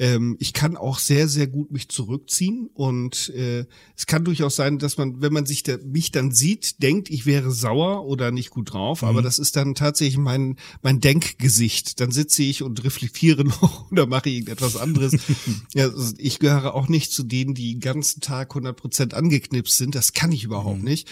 Ähm, 0.00 0.36
ich 0.38 0.52
kann 0.52 0.76
auch 0.76 0.98
sehr, 0.98 1.26
sehr 1.26 1.48
gut 1.48 1.72
mich 1.72 1.88
zurückziehen 1.88 2.68
und 2.72 3.30
äh, 3.30 3.66
es 3.96 4.06
kann 4.06 4.24
durchaus 4.24 4.54
sein, 4.54 4.78
dass 4.78 4.96
man, 4.96 5.20
wenn 5.20 5.32
man 5.32 5.44
sich 5.44 5.64
da, 5.64 5.76
mich 5.84 6.12
dann 6.12 6.30
sieht, 6.30 6.82
denkt, 6.82 7.10
ich 7.10 7.26
wäre 7.26 7.50
sauer 7.50 8.04
oder 8.04 8.30
nicht 8.30 8.50
gut 8.50 8.72
drauf, 8.72 9.02
mhm. 9.02 9.08
aber 9.08 9.22
das 9.22 9.40
ist 9.40 9.56
dann 9.56 9.74
tatsächlich 9.74 10.18
mein, 10.18 10.56
mein 10.82 11.00
Denkgesicht. 11.00 11.98
Dann 11.98 12.12
sitze 12.12 12.44
ich 12.44 12.62
und 12.62 12.84
reflektiere 12.84 13.44
noch 13.44 13.90
oder 13.90 14.06
mache 14.06 14.30
irgendetwas 14.30 14.76
anderes. 14.76 15.16
ja, 15.74 15.88
also 15.88 16.14
ich 16.18 16.38
gehöre 16.38 16.74
auch 16.74 16.88
nicht 16.88 17.12
zu 17.12 17.24
denen, 17.24 17.54
die 17.54 17.72
den 17.72 17.80
ganzen 17.80 18.20
Tag 18.20 18.50
100 18.50 18.76
Prozent 18.76 19.14
angeknipst 19.14 19.76
sind. 19.76 19.94
Das 19.94 20.12
kann 20.12 20.30
ich 20.30 20.44
überhaupt 20.44 20.78
mhm. 20.78 20.84
nicht, 20.84 21.08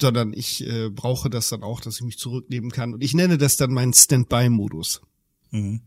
sondern 0.00 0.32
ich 0.32 0.66
äh, 0.66 0.88
brauche 0.88 1.28
das 1.28 1.50
dann 1.50 1.62
auch, 1.62 1.80
dass 1.80 1.96
ich 1.96 2.02
mich 2.02 2.18
zurücknehmen 2.18 2.70
kann 2.70 2.94
und 2.94 3.02
ich 3.02 3.12
nenne 3.12 3.36
das 3.36 3.56
dann 3.56 3.72
meinen 3.72 3.92
Standby-Modus. 3.92 5.02
Mhm. 5.52 5.80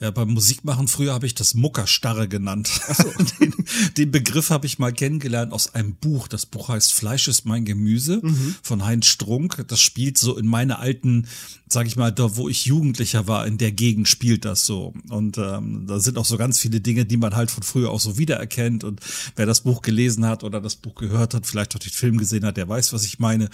Ja, 0.00 0.10
beim 0.10 0.30
Musikmachen 0.30 0.88
früher 0.88 1.14
habe 1.14 1.26
ich 1.26 1.34
das 1.34 1.54
Muckerstarre 1.54 2.28
genannt. 2.28 2.68
So. 2.96 3.04
den, 3.40 3.54
den, 3.96 4.10
Begriff 4.10 4.50
habe 4.50 4.66
ich 4.66 4.78
mal 4.78 4.92
kennengelernt 4.92 5.52
aus 5.52 5.74
einem 5.74 5.94
Buch. 5.94 6.28
Das 6.28 6.46
Buch 6.46 6.68
heißt 6.68 6.92
Fleisch 6.92 7.28
ist 7.28 7.44
mein 7.44 7.64
Gemüse 7.64 8.20
mhm. 8.22 8.54
von 8.62 8.84
Heinz 8.84 9.06
Strunk. 9.06 9.64
Das 9.68 9.80
spielt 9.80 10.18
so 10.18 10.36
in 10.36 10.46
meine 10.46 10.78
alten, 10.78 11.26
sag 11.68 11.86
ich 11.86 11.96
mal, 11.96 12.12
da 12.12 12.36
wo 12.36 12.48
ich 12.48 12.66
Jugendlicher 12.66 13.26
war, 13.26 13.46
in 13.46 13.58
der 13.58 13.72
Gegend 13.72 14.08
spielt 14.08 14.44
das 14.44 14.66
so. 14.66 14.94
Und 15.08 15.38
ähm, 15.38 15.86
da 15.86 15.98
sind 15.98 16.18
auch 16.18 16.24
so 16.24 16.36
ganz 16.36 16.58
viele 16.58 16.80
Dinge, 16.80 17.04
die 17.04 17.16
man 17.16 17.34
halt 17.34 17.50
von 17.50 17.62
früher 17.62 17.90
auch 17.90 18.00
so 18.00 18.18
wiedererkennt. 18.18 18.84
Und 18.84 19.00
wer 19.36 19.46
das 19.46 19.62
Buch 19.62 19.82
gelesen 19.82 20.26
hat 20.26 20.44
oder 20.44 20.60
das 20.60 20.76
Buch 20.76 20.94
gehört 20.94 21.34
hat, 21.34 21.46
vielleicht 21.46 21.74
auch 21.74 21.80
den 21.80 21.90
Film 21.90 22.18
gesehen 22.18 22.44
hat, 22.44 22.56
der 22.56 22.68
weiß, 22.68 22.92
was 22.92 23.04
ich 23.04 23.18
meine. 23.18 23.48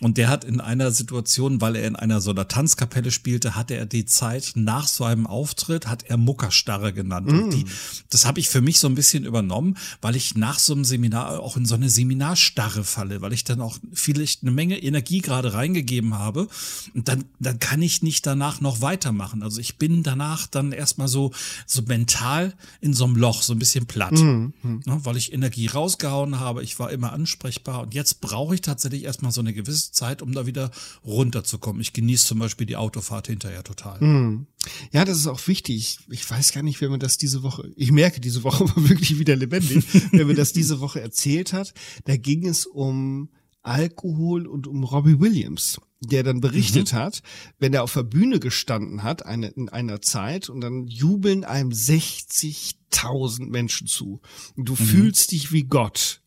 Und 0.00 0.18
der 0.18 0.28
hat 0.28 0.44
in 0.44 0.60
einer 0.60 0.90
Situation, 0.90 1.60
weil 1.60 1.76
er 1.76 1.86
in 1.86 1.96
einer 1.96 2.20
so 2.20 2.30
einer 2.30 2.48
Tanzkapelle 2.48 3.10
spielte, 3.10 3.54
hatte 3.54 3.74
er 3.76 3.86
die 3.86 4.04
Zeit 4.04 4.52
nach 4.54 4.88
so 4.88 5.04
einem 5.04 5.26
Auf 5.26 5.51
Auftritt 5.52 5.86
hat 5.86 6.04
er 6.04 6.16
Muckerstarre 6.16 6.94
genannt. 6.94 7.30
Mm. 7.30 7.38
Und 7.38 7.50
die, 7.52 7.66
das 8.08 8.24
habe 8.24 8.40
ich 8.40 8.48
für 8.48 8.62
mich 8.62 8.78
so 8.78 8.88
ein 8.88 8.94
bisschen 8.94 9.24
übernommen, 9.24 9.76
weil 10.00 10.16
ich 10.16 10.34
nach 10.34 10.58
so 10.58 10.72
einem 10.72 10.84
Seminar 10.84 11.40
auch 11.40 11.58
in 11.58 11.66
so 11.66 11.74
eine 11.74 11.90
Seminarstarre 11.90 12.84
falle, 12.84 13.20
weil 13.20 13.34
ich 13.34 13.44
dann 13.44 13.60
auch 13.60 13.78
vielleicht 13.92 14.42
eine 14.42 14.50
Menge 14.50 14.82
Energie 14.82 15.20
gerade 15.20 15.52
reingegeben 15.52 16.14
habe. 16.14 16.48
Und 16.94 17.08
dann, 17.08 17.24
dann 17.38 17.58
kann 17.58 17.82
ich 17.82 18.02
nicht 18.02 18.24
danach 18.24 18.62
noch 18.62 18.80
weitermachen. 18.80 19.42
Also 19.42 19.60
ich 19.60 19.76
bin 19.76 20.02
danach 20.02 20.46
dann 20.46 20.72
erstmal 20.72 21.08
so, 21.08 21.32
so 21.66 21.82
mental 21.82 22.54
in 22.80 22.94
so 22.94 23.04
einem 23.04 23.16
Loch, 23.16 23.42
so 23.42 23.52
ein 23.52 23.58
bisschen 23.58 23.84
platt, 23.84 24.12
mm. 24.12 24.52
ja, 24.86 25.04
weil 25.04 25.18
ich 25.18 25.34
Energie 25.34 25.66
rausgehauen 25.66 26.40
habe. 26.40 26.62
Ich 26.62 26.78
war 26.78 26.90
immer 26.90 27.12
ansprechbar 27.12 27.82
und 27.82 27.92
jetzt 27.94 28.22
brauche 28.22 28.54
ich 28.54 28.62
tatsächlich 28.62 29.04
erstmal 29.04 29.32
so 29.32 29.42
eine 29.42 29.52
gewisse 29.52 29.92
Zeit, 29.92 30.22
um 30.22 30.32
da 30.32 30.46
wieder 30.46 30.70
runterzukommen. 31.04 31.82
Ich 31.82 31.92
genieße 31.92 32.26
zum 32.26 32.38
Beispiel 32.38 32.66
die 32.66 32.76
Autofahrt 32.76 33.26
hinterher 33.26 33.62
total. 33.62 34.00
Mm. 34.00 34.46
Ja, 34.92 35.04
das 35.04 35.16
ist 35.16 35.26
auch 35.26 35.46
wichtig. 35.48 35.98
Ich 36.10 36.30
weiß 36.30 36.52
gar 36.52 36.62
nicht, 36.62 36.80
wer 36.80 36.88
mir 36.88 36.98
das 36.98 37.18
diese 37.18 37.42
Woche, 37.42 37.72
ich 37.76 37.90
merke, 37.90 38.20
diese 38.20 38.44
Woche 38.44 38.64
war 38.76 38.88
wirklich 38.88 39.18
wieder 39.18 39.36
lebendig, 39.36 39.84
wer 40.12 40.24
mir 40.24 40.34
das 40.34 40.52
diese 40.52 40.80
Woche 40.80 41.00
erzählt 41.00 41.52
hat. 41.52 41.74
Da 42.04 42.16
ging 42.16 42.46
es 42.46 42.66
um 42.66 43.28
Alkohol 43.62 44.46
und 44.46 44.66
um 44.66 44.84
Robbie 44.84 45.20
Williams, 45.20 45.80
der 46.00 46.22
dann 46.22 46.40
berichtet 46.40 46.92
mhm. 46.92 46.96
hat, 46.96 47.22
wenn 47.58 47.74
er 47.74 47.84
auf 47.84 47.94
der 47.94 48.02
Bühne 48.02 48.40
gestanden 48.40 49.02
hat, 49.02 49.24
eine, 49.24 49.48
in 49.48 49.68
einer 49.68 50.02
Zeit, 50.02 50.48
und 50.48 50.60
dann 50.60 50.86
jubeln 50.86 51.44
einem 51.44 51.70
60.000 51.70 53.46
Menschen 53.46 53.86
zu. 53.86 54.20
Und 54.56 54.68
du 54.68 54.72
mhm. 54.72 54.84
fühlst 54.84 55.32
dich 55.32 55.52
wie 55.52 55.64
Gott. 55.64 56.22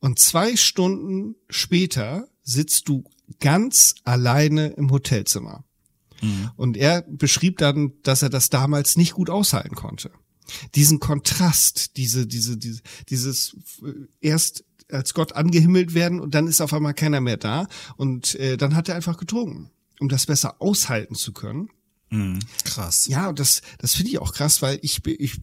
Und 0.00 0.18
zwei 0.18 0.56
Stunden 0.56 1.36
später 1.48 2.28
sitzt 2.42 2.88
du 2.88 3.04
ganz 3.40 3.96
alleine 4.04 4.68
im 4.68 4.90
Hotelzimmer. 4.90 5.65
Mhm. 6.22 6.50
Und 6.56 6.76
er 6.76 7.02
beschrieb 7.02 7.58
dann, 7.58 7.92
dass 8.02 8.22
er 8.22 8.30
das 8.30 8.50
damals 8.50 8.96
nicht 8.96 9.12
gut 9.12 9.30
aushalten 9.30 9.74
konnte. 9.74 10.10
Diesen 10.74 11.00
Kontrast, 11.00 11.96
diese, 11.96 12.26
diese, 12.26 12.56
diese 12.56 12.80
dieses 13.08 13.56
äh, 13.82 13.92
erst 14.20 14.64
als 14.90 15.14
Gott 15.14 15.32
angehimmelt 15.32 15.94
werden 15.94 16.20
und 16.20 16.34
dann 16.34 16.46
ist 16.46 16.60
auf 16.60 16.72
einmal 16.72 16.94
keiner 16.94 17.20
mehr 17.20 17.36
da 17.36 17.66
und 17.96 18.36
äh, 18.36 18.56
dann 18.56 18.76
hat 18.76 18.88
er 18.88 18.94
einfach 18.94 19.16
getrunken, 19.16 19.70
um 19.98 20.08
das 20.08 20.26
besser 20.26 20.60
aushalten 20.60 21.16
zu 21.16 21.32
können. 21.32 21.70
Mhm, 22.10 22.38
krass. 22.64 23.06
Ja, 23.08 23.28
und 23.28 23.40
das, 23.40 23.62
das 23.78 23.94
finde 23.94 24.12
ich 24.12 24.18
auch 24.18 24.32
krass, 24.32 24.62
weil 24.62 24.78
ich, 24.82 25.04
ich, 25.06 25.40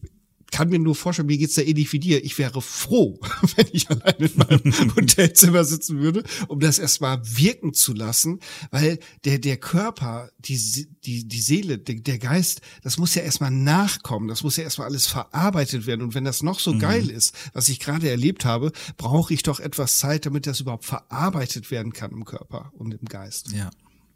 kann 0.54 0.68
mir 0.68 0.78
nur 0.78 0.94
vorstellen, 0.94 1.26
mir 1.26 1.36
geht's 1.36 1.54
da 1.54 1.62
ähnlich 1.62 1.92
wie 1.92 1.98
dir. 1.98 2.24
Ich 2.24 2.38
wäre 2.38 2.62
froh, 2.62 3.18
wenn 3.56 3.66
ich 3.72 3.90
allein 3.90 4.14
in 4.18 4.30
meinem 4.36 4.94
Hotelzimmer 4.96 5.64
sitzen 5.64 5.98
würde, 5.98 6.22
um 6.46 6.60
das 6.60 6.78
erstmal 6.78 7.20
wirken 7.24 7.74
zu 7.74 7.92
lassen, 7.92 8.38
weil 8.70 9.00
der, 9.24 9.40
der 9.40 9.56
Körper, 9.56 10.30
die, 10.38 10.86
die, 11.04 11.26
die 11.26 11.40
Seele, 11.40 11.78
der, 11.78 11.96
der 11.96 12.18
Geist, 12.18 12.60
das 12.84 12.98
muss 12.98 13.16
ja 13.16 13.22
erstmal 13.22 13.50
nachkommen. 13.50 14.28
Das 14.28 14.44
muss 14.44 14.56
ja 14.56 14.62
erstmal 14.62 14.86
alles 14.86 15.08
verarbeitet 15.08 15.88
werden. 15.88 16.02
Und 16.02 16.14
wenn 16.14 16.24
das 16.24 16.44
noch 16.44 16.60
so 16.60 16.72
mhm. 16.72 16.78
geil 16.78 17.10
ist, 17.10 17.34
was 17.52 17.68
ich 17.68 17.80
gerade 17.80 18.08
erlebt 18.08 18.44
habe, 18.44 18.70
brauche 18.96 19.34
ich 19.34 19.42
doch 19.42 19.58
etwas 19.58 19.98
Zeit, 19.98 20.24
damit 20.24 20.46
das 20.46 20.60
überhaupt 20.60 20.84
verarbeitet 20.84 21.72
werden 21.72 21.92
kann 21.92 22.12
im 22.12 22.24
Körper 22.24 22.70
und 22.76 22.94
im 22.94 23.08
Geist. 23.08 23.50
Ja. 23.50 23.70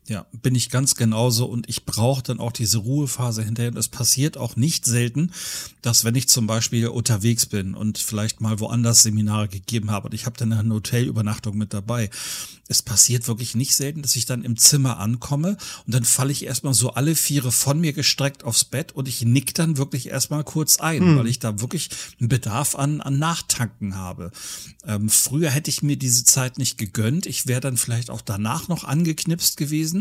Ja, 0.08 0.26
bin 0.32 0.54
ich 0.54 0.70
ganz 0.70 0.94
genauso 0.94 1.44
und 1.44 1.68
ich 1.68 1.84
brauche 1.84 2.22
dann 2.22 2.40
auch 2.40 2.52
diese 2.52 2.78
Ruhephase 2.78 3.42
hinterher. 3.42 3.72
Und 3.72 3.76
es 3.76 3.88
passiert 3.88 4.38
auch 4.38 4.56
nicht 4.56 4.86
selten, 4.86 5.32
dass 5.82 6.04
wenn 6.04 6.14
ich 6.14 6.28
zum 6.28 6.46
Beispiel 6.46 6.88
unterwegs 6.88 7.44
bin 7.44 7.74
und 7.74 7.98
vielleicht 7.98 8.40
mal 8.40 8.58
woanders 8.58 9.02
Seminare 9.02 9.48
gegeben 9.48 9.90
habe 9.90 10.06
und 10.06 10.14
ich 10.14 10.24
habe 10.24 10.38
dann 10.38 10.52
eine 10.54 10.74
Hotelübernachtung 10.74 11.58
mit 11.58 11.74
dabei, 11.74 12.08
es 12.68 12.82
passiert 12.82 13.26
wirklich 13.28 13.54
nicht 13.54 13.74
selten, 13.74 14.02
dass 14.02 14.14
ich 14.14 14.26
dann 14.26 14.44
im 14.44 14.56
Zimmer 14.56 14.98
ankomme 14.98 15.56
und 15.86 15.94
dann 15.94 16.04
falle 16.04 16.32
ich 16.32 16.44
erstmal 16.44 16.74
so 16.74 16.90
alle 16.90 17.16
Viere 17.16 17.50
von 17.50 17.80
mir 17.80 17.94
gestreckt 17.94 18.44
aufs 18.44 18.64
Bett 18.64 18.92
und 18.92 19.08
ich 19.08 19.22
nick 19.22 19.54
dann 19.54 19.78
wirklich 19.78 20.08
erstmal 20.08 20.44
kurz 20.44 20.78
ein, 20.78 21.00
hm. 21.00 21.18
weil 21.18 21.26
ich 21.26 21.38
da 21.38 21.60
wirklich 21.60 21.88
einen 22.20 22.28
Bedarf 22.28 22.74
an, 22.74 23.00
an 23.00 23.18
Nachtanken 23.18 23.96
habe. 23.96 24.30
Ähm, 24.86 25.08
früher 25.08 25.50
hätte 25.50 25.70
ich 25.70 25.82
mir 25.82 25.96
diese 25.96 26.24
Zeit 26.24 26.58
nicht 26.58 26.78
gegönnt. 26.78 27.26
Ich 27.26 27.46
wäre 27.46 27.60
dann 27.60 27.78
vielleicht 27.78 28.10
auch 28.10 28.20
danach 28.20 28.68
noch 28.68 28.84
angeknipst 28.84 29.56
gewesen, 29.56 29.97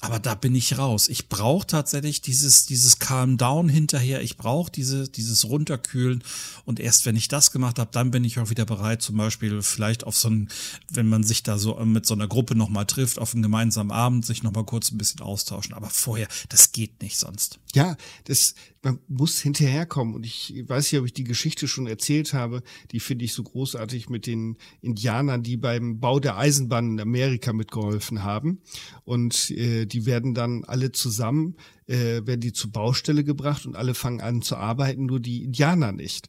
aber 0.00 0.18
da 0.18 0.34
bin 0.34 0.54
ich 0.54 0.78
raus. 0.78 1.08
Ich 1.08 1.28
brauche 1.28 1.66
tatsächlich 1.66 2.20
dieses, 2.20 2.66
dieses 2.66 2.98
Calm 2.98 3.36
Down 3.36 3.68
hinterher. 3.68 4.22
Ich 4.22 4.36
brauche 4.36 4.70
diese, 4.70 5.08
dieses 5.08 5.44
Runterkühlen 5.44 6.22
und 6.64 6.80
erst 6.80 7.06
wenn 7.06 7.16
ich 7.16 7.28
das 7.28 7.50
gemacht 7.50 7.78
habe, 7.78 7.90
dann 7.92 8.10
bin 8.10 8.24
ich 8.24 8.38
auch 8.38 8.50
wieder 8.50 8.64
bereit, 8.64 9.02
zum 9.02 9.16
Beispiel 9.16 9.62
vielleicht 9.62 10.04
auf 10.04 10.16
so 10.16 10.28
ein, 10.28 10.48
wenn 10.90 11.08
man 11.08 11.24
sich 11.24 11.42
da 11.42 11.58
so 11.58 11.74
mit 11.84 12.06
so 12.06 12.14
einer 12.14 12.28
Gruppe 12.28 12.54
nochmal 12.54 12.86
trifft, 12.86 13.18
auf 13.18 13.34
einen 13.34 13.42
gemeinsamen 13.42 13.90
Abend, 13.90 14.24
sich 14.24 14.42
nochmal 14.42 14.64
kurz 14.64 14.90
ein 14.90 14.98
bisschen 14.98 15.20
austauschen. 15.20 15.74
Aber 15.74 15.90
vorher, 15.90 16.28
das 16.48 16.72
geht 16.72 17.02
nicht 17.02 17.18
sonst. 17.18 17.58
Ja, 17.74 17.96
das, 18.24 18.54
man 18.86 19.00
muss 19.08 19.40
hinterherkommen. 19.40 20.14
Und 20.14 20.24
ich 20.24 20.62
weiß 20.64 20.92
nicht, 20.92 21.00
ob 21.00 21.06
ich 21.06 21.12
die 21.12 21.24
Geschichte 21.24 21.66
schon 21.66 21.88
erzählt 21.88 22.32
habe. 22.34 22.62
Die 22.92 23.00
finde 23.00 23.24
ich 23.24 23.32
so 23.32 23.42
großartig 23.42 24.08
mit 24.08 24.26
den 24.26 24.56
Indianern, 24.80 25.42
die 25.42 25.56
beim 25.56 25.98
Bau 25.98 26.20
der 26.20 26.36
Eisenbahn 26.36 26.92
in 26.92 27.00
Amerika 27.00 27.52
mitgeholfen 27.52 28.22
haben. 28.22 28.60
Und 29.04 29.50
äh, 29.50 29.86
die 29.86 30.06
werden 30.06 30.34
dann 30.34 30.62
alle 30.64 30.92
zusammen, 30.92 31.56
äh, 31.88 32.24
werden 32.26 32.40
die 32.40 32.52
zur 32.52 32.70
Baustelle 32.70 33.24
gebracht 33.24 33.66
und 33.66 33.74
alle 33.74 33.94
fangen 33.94 34.20
an 34.20 34.40
zu 34.40 34.56
arbeiten, 34.56 35.06
nur 35.06 35.18
die 35.18 35.42
Indianer 35.42 35.90
nicht. 35.90 36.28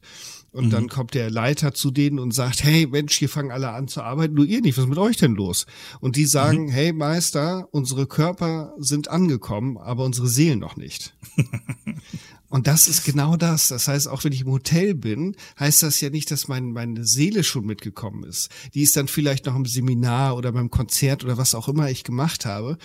Und 0.50 0.66
mhm. 0.66 0.70
dann 0.70 0.88
kommt 0.88 1.14
der 1.14 1.30
Leiter 1.30 1.74
zu 1.74 1.92
denen 1.92 2.18
und 2.18 2.32
sagt, 2.32 2.64
hey 2.64 2.88
Mensch, 2.88 3.16
hier 3.16 3.28
fangen 3.28 3.52
alle 3.52 3.70
an 3.70 3.86
zu 3.86 4.02
arbeiten, 4.02 4.34
nur 4.34 4.46
ihr 4.46 4.62
nicht, 4.62 4.76
was 4.76 4.84
ist 4.84 4.88
mit 4.88 4.98
euch 4.98 5.16
denn 5.16 5.36
los? 5.36 5.66
Und 6.00 6.16
die 6.16 6.24
sagen, 6.24 6.64
mhm. 6.66 6.70
hey 6.70 6.92
Meister, 6.92 7.68
unsere 7.70 8.06
Körper 8.06 8.74
sind 8.78 9.08
angekommen, 9.08 9.76
aber 9.76 10.04
unsere 10.04 10.26
Seelen 10.26 10.58
noch 10.58 10.76
nicht. 10.76 11.14
Und 12.48 12.66
das 12.66 12.88
ist 12.88 13.04
genau 13.04 13.36
das. 13.36 13.68
Das 13.68 13.88
heißt, 13.88 14.08
auch 14.08 14.24
wenn 14.24 14.32
ich 14.32 14.42
im 14.42 14.50
Hotel 14.50 14.94
bin, 14.94 15.36
heißt 15.58 15.82
das 15.82 16.00
ja 16.00 16.08
nicht, 16.08 16.30
dass 16.30 16.48
mein, 16.48 16.72
meine 16.72 17.04
Seele 17.04 17.44
schon 17.44 17.66
mitgekommen 17.66 18.24
ist. 18.24 18.50
Die 18.74 18.82
ist 18.82 18.96
dann 18.96 19.08
vielleicht 19.08 19.46
noch 19.46 19.54
im 19.54 19.66
Seminar 19.66 20.36
oder 20.36 20.52
beim 20.52 20.70
Konzert 20.70 21.24
oder 21.24 21.36
was 21.36 21.54
auch 21.54 21.68
immer 21.68 21.90
ich 21.90 22.04
gemacht 22.04 22.46
habe. 22.46 22.78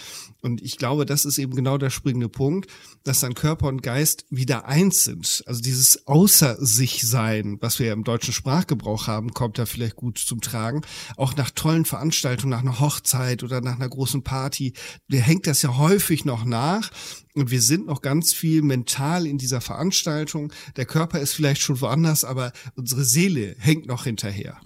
Und 0.43 0.61
ich 0.61 0.77
glaube, 0.77 1.05
das 1.05 1.23
ist 1.23 1.37
eben 1.37 1.55
genau 1.55 1.77
der 1.77 1.89
springende 1.89 2.27
Punkt, 2.27 2.69
dass 3.05 3.21
dann 3.21 3.33
Körper 3.33 3.69
und 3.69 3.81
Geist 3.81 4.25
wieder 4.29 4.65
eins 4.65 5.05
sind. 5.05 5.41
Also 5.47 5.61
dieses 5.61 6.05
Außer 6.05 6.57
sich 6.59 7.07
sein, 7.07 7.57
was 7.61 7.79
wir 7.79 7.93
im 7.93 8.03
deutschen 8.03 8.33
Sprachgebrauch 8.33 9.07
haben, 9.07 9.33
kommt 9.33 9.57
da 9.57 9.65
vielleicht 9.65 9.95
gut 9.95 10.17
zum 10.17 10.41
Tragen. 10.41 10.81
Auch 11.15 11.37
nach 11.37 11.49
tollen 11.49 11.85
Veranstaltungen, 11.85 12.51
nach 12.51 12.59
einer 12.59 12.81
Hochzeit 12.81 13.41
oder 13.41 13.61
nach 13.61 13.75
einer 13.75 13.87
großen 13.87 14.23
Party, 14.23 14.73
der 15.07 15.21
hängt 15.21 15.47
das 15.47 15.61
ja 15.61 15.77
häufig 15.77 16.25
noch 16.25 16.43
nach. 16.43 16.91
Und 17.35 17.49
wir 17.49 17.61
sind 17.61 17.85
noch 17.87 18.01
ganz 18.01 18.33
viel 18.33 18.61
mental 18.63 19.25
in 19.25 19.37
dieser 19.37 19.61
Veranstaltung. 19.61 20.51
Der 20.75 20.85
Körper 20.85 21.21
ist 21.21 21.31
vielleicht 21.31 21.61
schon 21.61 21.79
woanders, 21.79 22.25
aber 22.25 22.51
unsere 22.75 23.05
Seele 23.05 23.55
hängt 23.59 23.85
noch 23.85 24.03
hinterher. 24.03 24.59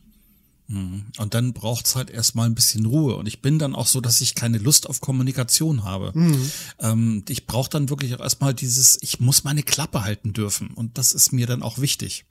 Mhm. 0.67 1.05
Und 1.17 1.33
dann 1.33 1.53
braucht's 1.53 1.95
halt 1.95 2.09
erstmal 2.09 2.47
ein 2.47 2.55
bisschen 2.55 2.85
Ruhe. 2.85 3.15
Und 3.15 3.27
ich 3.27 3.41
bin 3.41 3.59
dann 3.59 3.75
auch 3.75 3.87
so, 3.87 4.01
dass 4.01 4.21
ich 4.21 4.35
keine 4.35 4.57
Lust 4.57 4.87
auf 4.87 5.01
Kommunikation 5.01 5.83
habe. 5.83 6.11
Mhm. 6.13 6.51
Ähm, 6.79 7.25
ich 7.29 7.45
brauche 7.45 7.69
dann 7.69 7.89
wirklich 7.89 8.13
auch 8.15 8.19
erstmal 8.19 8.53
dieses, 8.53 8.97
ich 9.01 9.19
muss 9.19 9.43
meine 9.43 9.63
Klappe 9.63 10.03
halten 10.03 10.33
dürfen. 10.33 10.69
Und 10.71 10.97
das 10.97 11.13
ist 11.13 11.31
mir 11.31 11.47
dann 11.47 11.63
auch 11.63 11.79
wichtig. 11.79 12.25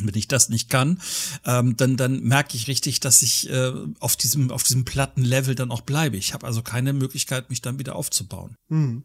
Wenn 0.00 0.14
ich 0.14 0.28
das 0.28 0.48
nicht 0.48 0.70
kann, 0.70 1.00
ähm, 1.44 1.76
dann, 1.76 1.96
dann 1.96 2.22
merke 2.22 2.56
ich 2.56 2.68
richtig, 2.68 3.00
dass 3.00 3.22
ich 3.22 3.50
äh, 3.50 3.72
auf 3.98 4.16
diesem, 4.16 4.50
auf 4.50 4.62
diesem 4.62 4.84
platten 4.84 5.24
Level 5.24 5.54
dann 5.54 5.72
auch 5.72 5.80
bleibe. 5.80 6.16
Ich 6.16 6.34
habe 6.34 6.46
also 6.46 6.62
keine 6.62 6.92
Möglichkeit, 6.92 7.50
mich 7.50 7.62
dann 7.62 7.78
wieder 7.78 7.96
aufzubauen. 7.96 8.54
Mhm. 8.68 9.02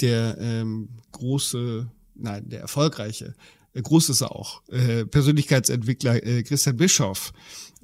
Der 0.00 0.36
ähm, 0.38 0.88
große, 1.12 1.88
nein, 2.16 2.48
der 2.48 2.60
erfolgreiche, 2.60 3.34
äh, 3.74 3.82
groß 3.82 4.08
ist 4.08 4.22
er 4.22 4.32
auch, 4.32 4.62
äh, 4.68 5.04
Persönlichkeitsentwickler 5.04 6.24
äh, 6.24 6.42
Christian 6.42 6.76
Bischoff, 6.76 7.32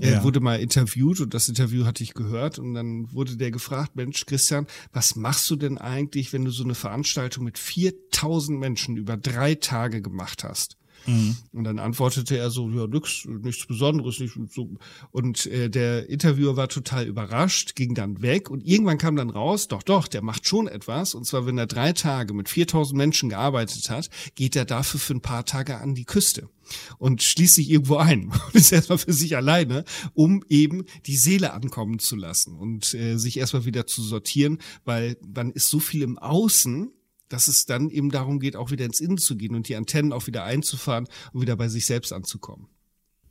er 0.00 0.12
ja. 0.12 0.24
wurde 0.24 0.40
mal 0.40 0.60
interviewt 0.60 1.20
und 1.20 1.34
das 1.34 1.48
Interview 1.48 1.84
hatte 1.84 2.02
ich 2.02 2.14
gehört 2.14 2.58
und 2.58 2.74
dann 2.74 3.12
wurde 3.12 3.36
der 3.36 3.50
gefragt, 3.50 3.96
Mensch, 3.96 4.24
Christian, 4.26 4.66
was 4.92 5.14
machst 5.16 5.48
du 5.50 5.56
denn 5.56 5.78
eigentlich, 5.78 6.32
wenn 6.32 6.44
du 6.44 6.50
so 6.50 6.64
eine 6.64 6.74
Veranstaltung 6.74 7.44
mit 7.44 7.58
4000 7.58 8.58
Menschen 8.58 8.96
über 8.96 9.16
drei 9.16 9.54
Tage 9.54 10.00
gemacht 10.02 10.44
hast? 10.44 10.79
Mhm. 11.06 11.36
Und 11.52 11.64
dann 11.64 11.78
antwortete 11.78 12.36
er 12.36 12.50
so, 12.50 12.68
ja, 12.70 12.86
nix, 12.86 13.24
nichts 13.26 13.66
Besonderes, 13.66 14.20
nicht 14.20 14.34
so. 14.50 14.70
Und 15.10 15.46
äh, 15.46 15.68
der 15.68 16.08
Interviewer 16.08 16.56
war 16.56 16.68
total 16.68 17.06
überrascht, 17.06 17.74
ging 17.74 17.94
dann 17.94 18.22
weg 18.22 18.50
und 18.50 18.66
irgendwann 18.66 18.98
kam 18.98 19.16
dann 19.16 19.30
raus, 19.30 19.68
doch, 19.68 19.82
doch, 19.82 20.08
der 20.08 20.22
macht 20.22 20.46
schon 20.46 20.68
etwas. 20.68 21.14
Und 21.14 21.26
zwar, 21.26 21.46
wenn 21.46 21.58
er 21.58 21.66
drei 21.66 21.92
Tage 21.92 22.34
mit 22.34 22.48
4000 22.48 22.96
Menschen 22.96 23.28
gearbeitet 23.28 23.90
hat, 23.90 24.10
geht 24.34 24.56
er 24.56 24.64
dafür 24.64 25.00
für 25.00 25.14
ein 25.14 25.22
paar 25.22 25.44
Tage 25.44 25.78
an 25.78 25.94
die 25.94 26.04
Küste 26.04 26.48
und 26.98 27.22
schließt 27.22 27.54
sich 27.54 27.70
irgendwo 27.70 27.96
ein 27.96 28.32
und 28.46 28.54
ist 28.54 28.72
erstmal 28.72 28.98
für 28.98 29.12
sich 29.12 29.36
alleine, 29.36 29.84
um 30.14 30.44
eben 30.48 30.84
die 31.06 31.16
Seele 31.16 31.52
ankommen 31.52 31.98
zu 31.98 32.16
lassen 32.16 32.54
und 32.56 32.94
äh, 32.94 33.16
sich 33.16 33.38
erstmal 33.38 33.64
wieder 33.64 33.86
zu 33.86 34.02
sortieren, 34.02 34.58
weil 34.84 35.16
man 35.34 35.50
ist 35.50 35.68
so 35.68 35.80
viel 35.80 36.02
im 36.02 36.18
Außen, 36.18 36.92
dass 37.30 37.48
es 37.48 37.64
dann 37.64 37.88
eben 37.88 38.10
darum 38.10 38.38
geht, 38.40 38.56
auch 38.56 38.70
wieder 38.70 38.84
ins 38.84 39.00
Innen 39.00 39.16
zu 39.16 39.36
gehen 39.36 39.54
und 39.54 39.68
die 39.68 39.76
Antennen 39.76 40.12
auch 40.12 40.26
wieder 40.26 40.44
einzufahren 40.44 41.08
und 41.32 41.40
wieder 41.40 41.56
bei 41.56 41.68
sich 41.68 41.86
selbst 41.86 42.12
anzukommen. 42.12 42.68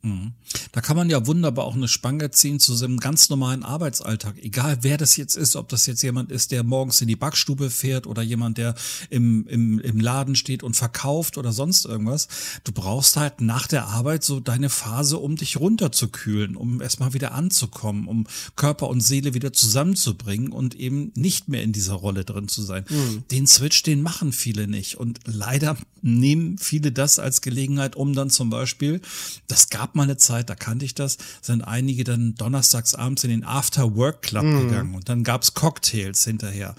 Mhm. 0.02 0.32
Da 0.72 0.82
kann 0.82 0.96
man 0.96 1.10
ja 1.10 1.28
wunderbar 1.28 1.66
auch 1.66 1.76
eine 1.76 1.88
Spange 1.88 2.32
ziehen 2.32 2.60
zu 2.60 2.74
seinem 2.74 3.00
ganz 3.00 3.30
normalen 3.30 3.64
Arbeitsalltag. 3.64 4.38
Egal 4.42 4.80
wer 4.82 4.98
das 4.98 5.18
jetzt 5.18 5.36
ist, 5.36 5.56
ob 5.56 5.68
das 5.70 5.86
jetzt 5.88 6.02
jemand 6.02 6.32
ist, 6.32 6.52
der 6.52 6.64
morgens 6.64 7.02
in 7.02 7.08
die 7.08 7.16
Backstube 7.16 7.70
fährt 7.70 8.08
oder 8.08 8.22
jemand, 8.22 8.58
der 8.58 8.76
im, 9.10 9.46
im, 9.48 9.80
im 9.80 10.00
Laden 10.00 10.36
steht 10.36 10.64
und 10.64 10.76
verkauft 10.76 11.38
oder 11.38 11.52
sonst 11.52 11.86
irgendwas. 11.86 12.28
Du 12.64 12.72
brauchst 12.72 13.18
halt 13.18 13.42
nach 13.42 13.68
der 13.68 13.88
Arbeit 13.88 14.24
so 14.24 14.40
deine 14.40 14.70
Phase, 14.70 15.18
um 15.18 15.36
dich 15.36 15.58
runterzukühlen, 15.58 16.56
um 16.56 16.82
erstmal 16.82 17.14
wieder 17.14 17.34
anzukommen, 17.34 18.08
um 18.08 18.26
Körper 18.56 18.88
und 18.88 19.02
Seele 19.02 19.34
wieder 19.34 19.52
zusammenzubringen 19.52 20.52
und 20.52 20.76
eben 20.76 21.12
nicht 21.16 21.50
mehr 21.50 21.64
in 21.64 21.74
dieser 21.74 21.96
Rolle 21.96 22.24
drin 22.24 22.48
zu 22.48 22.62
sein. 22.62 22.86
Mhm. 22.90 23.24
Den 23.32 23.48
Switch, 23.48 23.84
den 23.84 24.02
machen 24.02 24.32
viele 24.32 24.68
nicht. 24.68 24.96
Und 24.96 25.20
leider 25.26 25.76
nehmen 26.02 26.58
viele 26.58 26.92
das 26.92 27.20
als 27.20 27.42
Gelegenheit, 27.42 27.96
um 27.96 28.14
dann 28.14 28.30
zum 28.30 28.50
Beispiel, 28.50 29.02
das 29.48 29.70
gab 29.70 29.96
mal 29.96 30.04
eine 30.04 30.18
Zeit, 30.18 30.50
da 30.50 30.56
kannte 30.56 30.86
ich 30.86 30.96
das, 30.96 31.18
sind 31.42 31.62
einige 31.62 32.04
dann 32.04 32.36
donnerstags 32.36 32.96
abends 32.96 33.24
in 33.24 33.30
den 33.30 33.44
After 33.44 33.96
Work 33.96 34.22
Club 34.22 34.44
mm. 34.44 34.60
gegangen 34.62 34.96
und 34.96 35.10
dann 35.10 35.24
gab's 35.24 35.54
Cocktails 35.54 36.24
hinterher. 36.24 36.76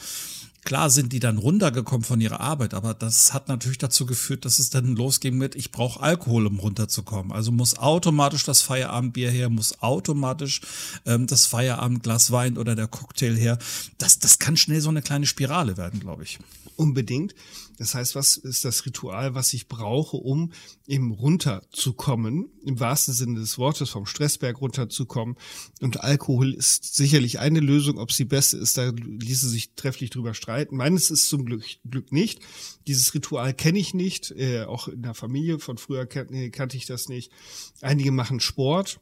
Klar 0.63 0.91
sind 0.91 1.15
die 1.15 1.21
dann 1.21 1.39
runtergekommen 1.39 2.05
von 2.05 2.21
ihrer 2.21 2.41
Arbeit, 2.41 2.75
aber 2.75 2.93
das 2.93 3.33
hat 3.33 3.49
natürlich 3.49 3.79
dazu 3.79 4.05
geführt, 4.05 4.45
dass 4.45 4.59
es 4.59 4.69
dann 4.69 4.95
losging 4.95 5.39
mit, 5.39 5.55
ich 5.55 5.73
brauche 5.73 6.01
Alkohol, 6.03 6.47
um 6.47 6.59
runterzukommen. 6.59 7.33
Also 7.33 7.51
muss 7.51 7.79
automatisch 7.79 8.45
das 8.45 8.61
Feierabendbier 8.61 9.31
her, 9.31 9.49
muss 9.49 9.81
automatisch 9.83 10.61
ähm, 11.07 11.27
das 11.27 11.47
Feierabendglas 11.47 12.31
Wein 12.31 12.59
oder 12.59 12.77
der 12.77 12.89
Cocktail 12.89 13.37
her. 13.37 13.59
Das, 13.97 14.19
das 14.19 14.39
kann 14.39 14.59
schnell 14.59 14.83
so 14.83 14.91
eine 14.91 15.01
kleine 15.01 15.27
Spirale 15.27 15.79
werden, 15.79 15.99
glaube 15.99 16.25
ich. 16.25 16.39
Unbedingt. 16.77 17.35
Das 17.81 17.95
heißt, 17.95 18.15
was 18.15 18.37
ist 18.37 18.67
das 18.67 18.85
Ritual, 18.85 19.35
was 19.35 19.55
ich 19.55 19.67
brauche, 19.67 20.19
um 20.19 20.53
eben 20.87 21.13
runterzukommen, 21.13 22.51
im 22.63 22.79
wahrsten 22.79 23.15
Sinne 23.15 23.41
des 23.41 23.57
Wortes, 23.57 23.89
vom 23.89 24.05
Stressberg 24.05 24.61
runterzukommen. 24.61 25.37
Und 25.81 26.05
Alkohol 26.05 26.53
ist 26.53 26.95
sicherlich 26.95 27.39
eine 27.39 27.61
Lösung. 27.61 27.97
Ob 27.97 28.13
sie 28.13 28.27
beste 28.27 28.59
ist, 28.59 28.77
da 28.77 28.91
ließe 28.91 29.49
sich 29.49 29.73
trefflich 29.77 30.11
drüber 30.11 30.35
streiten. 30.35 30.77
Meines 30.77 31.11
ist 31.11 31.31
zum 31.31 31.47
Glück, 31.47 31.65
Glück 31.89 32.13
nicht. 32.13 32.41
Dieses 32.87 33.15
Ritual 33.15 33.55
kenne 33.55 33.79
ich 33.79 33.95
nicht. 33.95 34.31
Äh, 34.33 34.65
auch 34.65 34.87
in 34.87 35.01
der 35.01 35.15
Familie 35.15 35.59
von 35.59 35.79
früher 35.79 36.05
kan 36.05 36.31
äh, 36.35 36.51
kannte 36.51 36.77
ich 36.77 36.85
das 36.85 37.09
nicht. 37.09 37.33
Einige 37.81 38.13
machen 38.13 38.41
Sport 38.41 39.01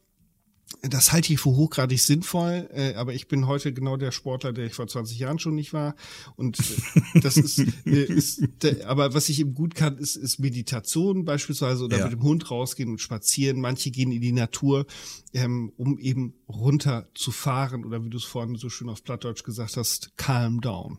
das 0.82 1.12
halte 1.12 1.32
ich 1.32 1.40
für 1.40 1.50
hochgradig 1.50 2.00
sinnvoll, 2.00 2.68
äh, 2.72 2.94
aber 2.94 3.14
ich 3.14 3.26
bin 3.26 3.46
heute 3.46 3.72
genau 3.72 3.96
der 3.96 4.12
Sportler, 4.12 4.52
der 4.52 4.66
ich 4.66 4.74
vor 4.74 4.86
20 4.86 5.18
Jahren 5.18 5.38
schon 5.38 5.54
nicht 5.54 5.72
war. 5.72 5.94
Und 6.36 6.58
äh, 6.60 7.20
das 7.20 7.36
ist, 7.36 7.58
äh, 7.86 8.04
ist 8.04 8.42
der, 8.62 8.88
aber 8.88 9.14
was 9.14 9.28
ich 9.28 9.40
eben 9.40 9.54
gut 9.54 9.74
kann, 9.74 9.98
ist, 9.98 10.16
ist 10.16 10.38
Meditation 10.38 11.24
beispielsweise 11.24 11.84
oder 11.84 11.98
ja. 11.98 12.04
mit 12.04 12.12
dem 12.12 12.22
Hund 12.22 12.50
rausgehen 12.50 12.90
und 12.90 13.00
spazieren. 13.00 13.60
Manche 13.60 13.90
gehen 13.90 14.12
in 14.12 14.20
die 14.20 14.32
Natur, 14.32 14.86
ähm, 15.32 15.72
um 15.76 15.98
eben 15.98 16.34
runter 16.48 17.08
zu 17.14 17.30
fahren 17.30 17.84
oder 17.84 18.04
wie 18.04 18.10
du 18.10 18.18
es 18.18 18.24
vorhin 18.24 18.56
so 18.56 18.68
schön 18.68 18.88
auf 18.88 19.02
Plattdeutsch 19.02 19.44
gesagt 19.44 19.76
hast, 19.76 20.16
calm 20.16 20.60
down. 20.60 20.98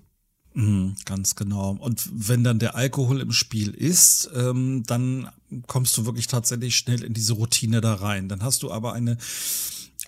Mhm, 0.54 0.96
ganz 1.06 1.36
genau. 1.36 1.78
Und 1.80 2.10
wenn 2.12 2.44
dann 2.44 2.60
der 2.60 2.76
Alkohol 2.76 3.22
im 3.22 3.32
Spiel 3.32 3.70
ist, 3.70 4.30
ähm, 4.36 4.84
dann 4.86 5.30
kommst 5.68 5.96
du 5.98 6.06
wirklich 6.06 6.28
tatsächlich 6.28 6.76
schnell 6.76 7.04
in 7.04 7.14
diese 7.14 7.34
Routine 7.34 7.82
da 7.82 7.94
rein. 7.96 8.30
Dann 8.30 8.44
hast 8.44 8.64
du 8.64 8.72
aber 8.72 8.94
eine 8.94 9.18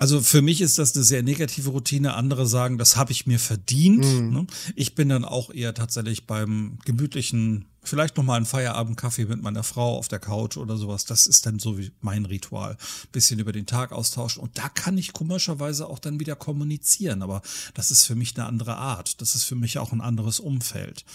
also 0.01 0.19
für 0.19 0.41
mich 0.41 0.61
ist 0.61 0.79
das 0.79 0.95
eine 0.95 1.03
sehr 1.03 1.21
negative 1.21 1.69
Routine. 1.69 2.15
Andere 2.15 2.47
sagen, 2.47 2.79
das 2.79 2.95
habe 2.95 3.11
ich 3.11 3.27
mir 3.27 3.37
verdient. 3.37 4.03
Mhm. 4.03 4.47
Ich 4.75 4.95
bin 4.95 5.09
dann 5.09 5.23
auch 5.23 5.53
eher 5.53 5.75
tatsächlich 5.75 6.25
beim 6.25 6.79
gemütlichen, 6.85 7.65
vielleicht 7.83 8.17
nochmal 8.17 8.37
einen 8.37 8.47
Feierabendkaffee 8.47 9.25
mit 9.25 9.43
meiner 9.43 9.61
Frau 9.61 9.95
auf 9.95 10.07
der 10.07 10.17
Couch 10.17 10.57
oder 10.57 10.75
sowas. 10.75 11.05
Das 11.05 11.27
ist 11.27 11.45
dann 11.45 11.59
so 11.59 11.77
wie 11.77 11.91
mein 12.01 12.25
Ritual. 12.25 12.77
Bisschen 13.11 13.37
über 13.37 13.51
den 13.51 13.67
Tag 13.67 13.91
austauschen. 13.91 14.41
Und 14.41 14.57
da 14.57 14.69
kann 14.69 14.97
ich 14.97 15.13
komischerweise 15.13 15.87
auch 15.87 15.99
dann 15.99 16.19
wieder 16.19 16.35
kommunizieren. 16.35 17.21
Aber 17.21 17.43
das 17.75 17.91
ist 17.91 18.05
für 18.05 18.15
mich 18.15 18.35
eine 18.35 18.47
andere 18.47 18.77
Art. 18.77 19.21
Das 19.21 19.35
ist 19.35 19.43
für 19.43 19.55
mich 19.55 19.77
auch 19.77 19.91
ein 19.91 20.01
anderes 20.01 20.39
Umfeld. 20.39 21.05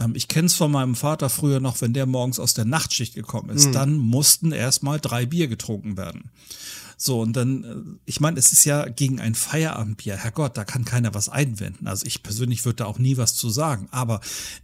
Ähm, 0.00 0.14
ich 0.14 0.28
kenne 0.28 0.46
es 0.46 0.54
von 0.54 0.70
meinem 0.70 0.94
Vater 0.94 1.28
früher 1.28 1.60
noch, 1.60 1.80
wenn 1.80 1.92
der 1.92 2.06
morgens 2.06 2.38
aus 2.38 2.54
der 2.54 2.64
Nachtschicht 2.64 3.14
gekommen 3.14 3.50
ist, 3.50 3.66
mhm. 3.66 3.72
dann 3.72 3.96
mussten 3.96 4.52
erstmal 4.52 5.00
drei 5.00 5.26
Bier 5.26 5.48
getrunken 5.48 5.96
werden. 5.96 6.30
So, 6.98 7.20
und 7.20 7.34
dann, 7.34 7.64
äh, 7.64 7.98
ich 8.06 8.20
meine, 8.20 8.38
es 8.38 8.52
ist 8.52 8.64
ja 8.64 8.88
gegen 8.88 9.20
ein 9.20 9.34
Feierabendbier. 9.34 10.16
Herrgott, 10.16 10.56
da 10.56 10.64
kann 10.64 10.84
keiner 10.84 11.12
was 11.12 11.28
einwenden. 11.28 11.86
Also 11.86 12.06
ich 12.06 12.22
persönlich 12.22 12.64
würde 12.64 12.76
da 12.76 12.84
auch 12.86 12.98
nie 12.98 13.18
was 13.18 13.34
zu 13.36 13.50
sagen. 13.50 13.88
Aber 13.90 14.20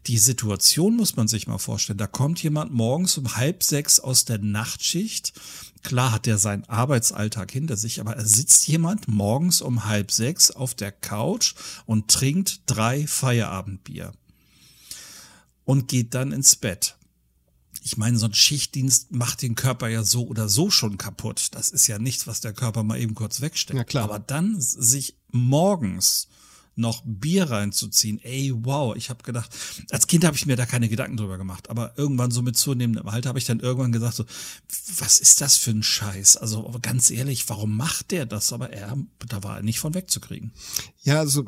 die 0.06 0.18
Situation 0.18 0.96
muss 0.96 1.16
man 1.16 1.28
sich 1.28 1.46
mal 1.46 1.58
vorstellen. 1.58 1.98
Da 1.98 2.06
kommt 2.06 2.42
jemand 2.42 2.72
morgens 2.72 3.18
um 3.18 3.36
halb 3.36 3.62
sechs 3.62 4.00
aus 4.00 4.24
der 4.24 4.38
Nachtschicht. 4.38 5.34
Klar 5.82 6.12
hat 6.12 6.26
er 6.26 6.38
seinen 6.38 6.64
Arbeitsalltag 6.64 7.50
hinter 7.50 7.76
sich, 7.76 8.00
aber 8.00 8.16
er 8.16 8.24
sitzt 8.24 8.66
jemand 8.66 9.08
morgens 9.08 9.60
um 9.60 9.84
halb 9.84 10.10
sechs 10.10 10.50
auf 10.50 10.74
der 10.74 10.92
Couch 10.92 11.54
und 11.86 12.08
trinkt 12.08 12.62
drei 12.66 13.06
Feierabendbier 13.06 14.12
und 15.64 15.88
geht 15.88 16.14
dann 16.14 16.32
ins 16.32 16.56
Bett 16.56 16.96
ich 17.82 17.96
meine, 17.96 18.18
so 18.18 18.26
ein 18.26 18.34
Schichtdienst 18.34 19.12
macht 19.12 19.42
den 19.42 19.54
Körper 19.54 19.88
ja 19.88 20.02
so 20.04 20.26
oder 20.26 20.48
so 20.48 20.70
schon 20.70 20.98
kaputt. 20.98 21.48
Das 21.52 21.70
ist 21.70 21.86
ja 21.86 21.98
nichts, 21.98 22.26
was 22.26 22.40
der 22.40 22.52
Körper 22.52 22.82
mal 22.82 23.00
eben 23.00 23.14
kurz 23.14 23.40
wegsteckt. 23.40 23.76
Ja, 23.76 23.84
klar. 23.84 24.04
Aber 24.04 24.18
dann 24.18 24.60
sich 24.60 25.16
morgens 25.30 26.28
noch 26.74 27.02
Bier 27.04 27.50
reinzuziehen, 27.50 28.18
ey, 28.22 28.52
wow, 28.54 28.96
ich 28.96 29.10
habe 29.10 29.22
gedacht, 29.22 29.54
als 29.90 30.06
Kind 30.06 30.24
habe 30.24 30.36
ich 30.36 30.46
mir 30.46 30.56
da 30.56 30.64
keine 30.64 30.88
Gedanken 30.88 31.16
drüber 31.16 31.36
gemacht, 31.36 31.68
aber 31.68 31.92
irgendwann 31.98 32.30
so 32.30 32.40
mit 32.40 32.56
zunehmendem 32.56 33.06
Alter 33.08 33.28
habe 33.28 33.38
ich 33.38 33.44
dann 33.44 33.60
irgendwann 33.60 33.92
gesagt 33.92 34.14
so, 34.14 34.24
was 34.96 35.20
ist 35.20 35.40
das 35.42 35.58
für 35.58 35.70
ein 35.70 35.82
Scheiß? 35.82 36.38
Also 36.38 36.74
ganz 36.80 37.10
ehrlich, 37.10 37.48
warum 37.48 37.76
macht 37.76 38.10
der 38.10 38.24
das? 38.24 38.52
Aber 38.52 38.70
er, 38.70 38.96
da 39.28 39.42
war 39.42 39.56
er 39.56 39.62
nicht 39.62 39.80
von 39.80 39.94
wegzukriegen. 39.94 40.52
Ja, 41.02 41.18
also 41.18 41.44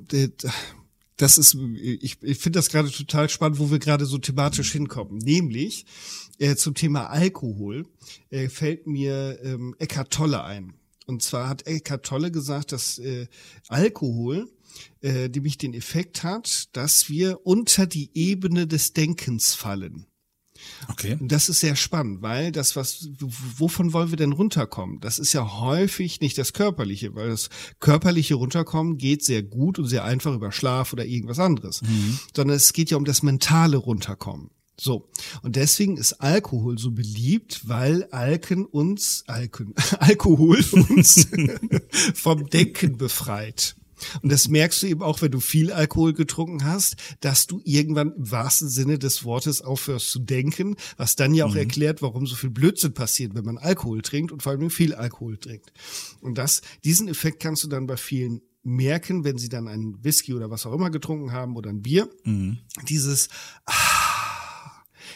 das 1.17 1.39
ist, 1.39 1.55
ich, 1.55 2.19
ich 2.21 2.39
finde 2.39 2.59
das 2.59 2.69
gerade 2.69 2.91
total 2.91 3.29
spannend, 3.31 3.59
wo 3.59 3.71
wir 3.71 3.79
gerade 3.79 4.05
so 4.05 4.19
thematisch 4.19 4.73
hinkommen. 4.73 5.19
Nämlich 5.19 5.87
äh, 6.39 6.57
zum 6.57 6.75
Thema 6.75 7.07
Alkohol 7.07 7.87
äh, 8.31 8.49
fällt 8.49 8.87
mir 8.87 9.39
ähm, 9.43 9.75
Eckhart 9.79 10.13
Tolle 10.13 10.45
ein. 10.45 10.75
Und 11.07 11.23
zwar 11.23 11.49
hat 11.49 11.67
Eckhart 11.67 12.07
Tolle 12.07 12.31
gesagt, 12.31 12.73
dass 12.73 12.99
äh, 12.99 13.27
Alkohol 13.69 14.49
äh, 15.03 15.29
nämlich 15.29 15.59
den 15.59 15.75
Effekt 15.75 16.23
hat, 16.23 16.75
dass 16.77 17.09
wir 17.09 17.47
unter 17.47 17.87
die 17.87 18.11
Ebene 18.15 18.67
des 18.67 18.93
Denkens 18.93 19.55
fallen. 19.55 20.07
Okay. 20.89 21.17
Und 21.21 21.31
das 21.31 21.49
ist 21.49 21.61
sehr 21.61 21.77
spannend, 21.77 22.23
weil 22.23 22.53
das, 22.53 22.77
was, 22.77 23.09
wovon 23.21 23.93
wollen 23.93 24.11
wir 24.11 24.17
denn 24.17 24.33
runterkommen? 24.33 25.01
Das 25.01 25.19
ist 25.19 25.33
ja 25.33 25.61
häufig 25.61 26.21
nicht 26.21 26.39
das 26.39 26.53
Körperliche, 26.53 27.15
weil 27.15 27.29
das 27.29 27.51
körperliche 27.81 28.35
Runterkommen 28.35 28.97
geht 28.97 29.25
sehr 29.25 29.43
gut 29.43 29.79
und 29.79 29.87
sehr 29.87 30.05
einfach 30.05 30.35
über 30.35 30.53
Schlaf 30.53 30.93
oder 30.93 31.05
irgendwas 31.05 31.39
anderes, 31.39 31.83
mhm. 31.83 32.19
sondern 32.35 32.57
es 32.57 32.73
geht 32.73 32.91
ja 32.91 32.97
um 32.97 33.05
das 33.05 33.23
mentale 33.23 33.77
Runterkommen. 33.77 34.51
So. 34.79 35.09
Und 35.43 35.57
deswegen 35.57 35.97
ist 35.97 36.15
Alkohol 36.15 36.79
so 36.79 36.91
beliebt, 36.91 37.69
weil 37.69 38.05
Alken 38.11 38.67
uns, 38.67 39.25
Alken, 39.27 39.75
Alkohol 39.99 40.65
uns 40.73 41.29
vom 42.15 42.49
Denken 42.51 42.97
befreit. 42.97 43.77
Und 44.23 44.31
das 44.33 44.49
merkst 44.49 44.83
du 44.83 44.87
eben 44.89 45.03
auch, 45.03 45.23
wenn 45.23 45.31
du 45.31 45.41
viel 45.41 45.73
Alkohol 45.73 46.13
getrunken 46.13 46.65
hast, 46.65 46.97
dass 47.21 47.47
du 47.47 47.61
irgendwann 47.65 48.13
im 48.13 48.31
wahrsten 48.31 48.69
Sinne 48.69 48.99
des 48.99 49.25
Wortes 49.25 49.63
aufhörst 49.63 50.11
zu 50.11 50.19
denken, 50.19 50.77
was 50.97 51.17
dann 51.17 51.35
ja 51.35 51.47
auch 51.47 51.53
mhm. 51.53 51.59
erklärt, 51.59 52.03
warum 52.03 52.27
so 52.27 52.35
viel 52.35 52.51
Blödsinn 52.51 52.93
passiert, 52.93 53.35
wenn 53.35 53.45
man 53.45 53.59
Alkohol 53.59 54.03
trinkt 54.03 54.33
und 54.33 54.43
vor 54.43 54.53
allem 54.53 54.71
viel 54.71 54.95
Alkohol 54.95 55.39
trinkt. 55.39 55.73
Und 56.21 56.39
das, 56.39 56.63
diesen 56.85 57.09
Effekt 57.09 57.41
kannst 57.41 57.65
du 57.65 57.69
dann 57.69 57.87
bei 57.87 57.97
vielen 57.97 58.41
merken, 58.63 59.25
wenn 59.25 59.39
sie 59.39 59.49
dann 59.51 59.69
einen 59.69 60.03
Whisky 60.03 60.33
oder 60.33 60.51
was 60.51 60.67
auch 60.67 60.73
immer 60.73 60.91
getrunken 60.91 61.33
haben 61.33 61.55
oder 61.57 61.71
ein 61.71 61.83
Bier. 61.83 62.09
Mhm. 62.25 62.59
Dieses 62.89 63.29
ah, 63.67 64.14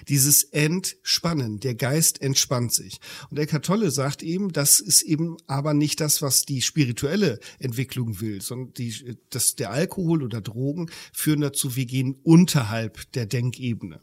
dieses 0.07 0.45
Entspannen, 0.45 1.61
der 1.61 1.75
Geist 1.75 2.21
entspannt 2.23 2.73
sich. 2.73 3.01
Und 3.31 3.39
Eckhart 3.39 3.65
Tolle 3.65 3.91
sagt 3.91 4.23
eben, 4.23 4.53
das 4.53 4.81
ist 4.81 5.03
eben 5.03 5.37
aber 5.47 5.75
nicht 5.75 6.01
das, 6.01 6.23
was 6.23 6.45
die 6.45 6.63
spirituelle 6.63 7.41
Entwicklung 7.59 8.21
will, 8.21 8.41
sondern 8.41 8.75
die, 8.75 9.19
dass 9.31 9.57
der 9.57 9.71
Alkohol 9.71 10.23
oder 10.23 10.41
Drogen 10.41 10.91
führen 11.13 11.41
dazu, 11.41 11.77
wir 11.77 11.87
gehen 11.87 12.17
unterhalb 12.23 13.11
der 13.13 13.27
Denkebene. 13.27 14.01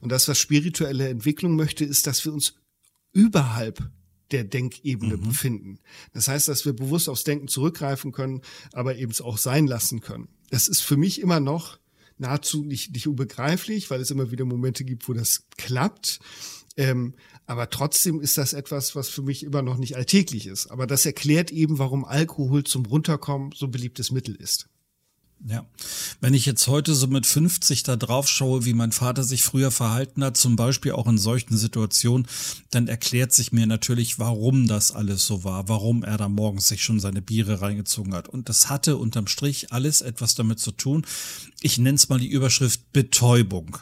Und 0.00 0.12
das, 0.12 0.28
was 0.28 0.38
spirituelle 0.38 1.08
Entwicklung 1.08 1.56
möchte, 1.56 1.84
ist, 1.84 2.06
dass 2.06 2.24
wir 2.24 2.32
uns 2.32 2.54
überhalb 3.12 3.90
der 4.30 4.44
Denkebene 4.44 5.16
mhm. 5.16 5.22
befinden. 5.22 5.78
Das 6.12 6.28
heißt, 6.28 6.48
dass 6.48 6.64
wir 6.64 6.74
bewusst 6.74 7.08
aufs 7.08 7.24
Denken 7.24 7.48
zurückgreifen 7.48 8.12
können, 8.12 8.42
aber 8.72 8.96
eben 8.96 9.10
es 9.10 9.20
auch 9.20 9.38
sein 9.38 9.66
lassen 9.66 10.00
können. 10.00 10.28
Das 10.50 10.68
ist 10.68 10.82
für 10.82 10.96
mich 10.96 11.20
immer 11.20 11.40
noch 11.40 11.78
nahezu 12.18 12.64
nicht, 12.64 12.92
nicht 12.92 13.06
unbegreiflich, 13.06 13.90
weil 13.90 14.00
es 14.00 14.10
immer 14.10 14.30
wieder 14.30 14.44
Momente 14.44 14.84
gibt, 14.84 15.08
wo 15.08 15.12
das 15.12 15.44
klappt. 15.56 16.20
Ähm, 16.76 17.14
aber 17.46 17.70
trotzdem 17.70 18.20
ist 18.20 18.38
das 18.38 18.52
etwas, 18.52 18.94
was 18.94 19.08
für 19.08 19.22
mich 19.22 19.42
immer 19.42 19.62
noch 19.62 19.78
nicht 19.78 19.96
alltäglich 19.96 20.46
ist. 20.46 20.68
Aber 20.68 20.86
das 20.86 21.06
erklärt 21.06 21.50
eben, 21.50 21.78
warum 21.78 22.04
Alkohol 22.04 22.64
zum 22.64 22.86
Runterkommen 22.86 23.52
so 23.52 23.68
beliebtes 23.68 24.12
Mittel 24.12 24.34
ist. 24.34 24.68
Ja. 25.46 25.64
Wenn 26.20 26.34
ich 26.34 26.46
jetzt 26.46 26.66
heute 26.66 26.94
so 26.94 27.06
mit 27.06 27.24
50 27.24 27.84
da 27.84 27.96
drauf 27.96 28.28
schaue, 28.28 28.64
wie 28.64 28.74
mein 28.74 28.90
Vater 28.90 29.22
sich 29.22 29.44
früher 29.44 29.70
verhalten 29.70 30.24
hat, 30.24 30.36
zum 30.36 30.56
Beispiel 30.56 30.92
auch 30.92 31.06
in 31.06 31.16
solchen 31.16 31.56
Situationen, 31.56 32.26
dann 32.70 32.88
erklärt 32.88 33.32
sich 33.32 33.52
mir 33.52 33.66
natürlich, 33.66 34.18
warum 34.18 34.66
das 34.66 34.90
alles 34.90 35.26
so 35.26 35.44
war, 35.44 35.68
warum 35.68 36.02
er 36.02 36.18
da 36.18 36.28
morgens 36.28 36.66
sich 36.66 36.82
schon 36.82 36.98
seine 36.98 37.22
Biere 37.22 37.60
reingezogen 37.60 38.14
hat. 38.14 38.28
Und 38.28 38.48
das 38.48 38.68
hatte 38.68 38.96
unterm 38.96 39.28
Strich 39.28 39.72
alles 39.72 40.00
etwas 40.00 40.34
damit 40.34 40.58
zu 40.58 40.72
tun. 40.72 41.06
Ich 41.60 41.78
nenne 41.78 41.96
es 41.96 42.08
mal 42.08 42.18
die 42.18 42.28
Überschrift 42.28 42.92
Betäubung. 42.92 43.78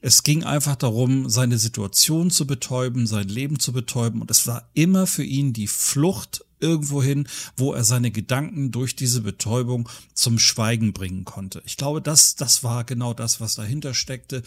Es 0.00 0.22
ging 0.22 0.44
einfach 0.44 0.76
darum, 0.76 1.28
seine 1.28 1.58
Situation 1.58 2.30
zu 2.30 2.46
betäuben, 2.46 3.06
sein 3.06 3.28
Leben 3.28 3.58
zu 3.58 3.72
betäuben. 3.72 4.22
Und 4.22 4.30
es 4.30 4.46
war 4.46 4.68
immer 4.72 5.06
für 5.06 5.24
ihn 5.24 5.52
die 5.52 5.66
Flucht 5.66 6.44
irgendwo 6.60 7.02
hin, 7.02 7.28
wo 7.56 7.72
er 7.72 7.84
seine 7.84 8.10
Gedanken 8.10 8.70
durch 8.70 8.96
diese 8.96 9.20
Betäubung 9.20 9.88
zum 10.14 10.38
Schweigen 10.38 10.92
bringen 10.92 11.24
konnte. 11.24 11.62
Ich 11.64 11.76
glaube, 11.76 12.02
das, 12.02 12.36
das 12.36 12.64
war 12.64 12.84
genau 12.84 13.14
das, 13.14 13.40
was 13.40 13.54
dahinter 13.54 13.94
steckte 13.94 14.42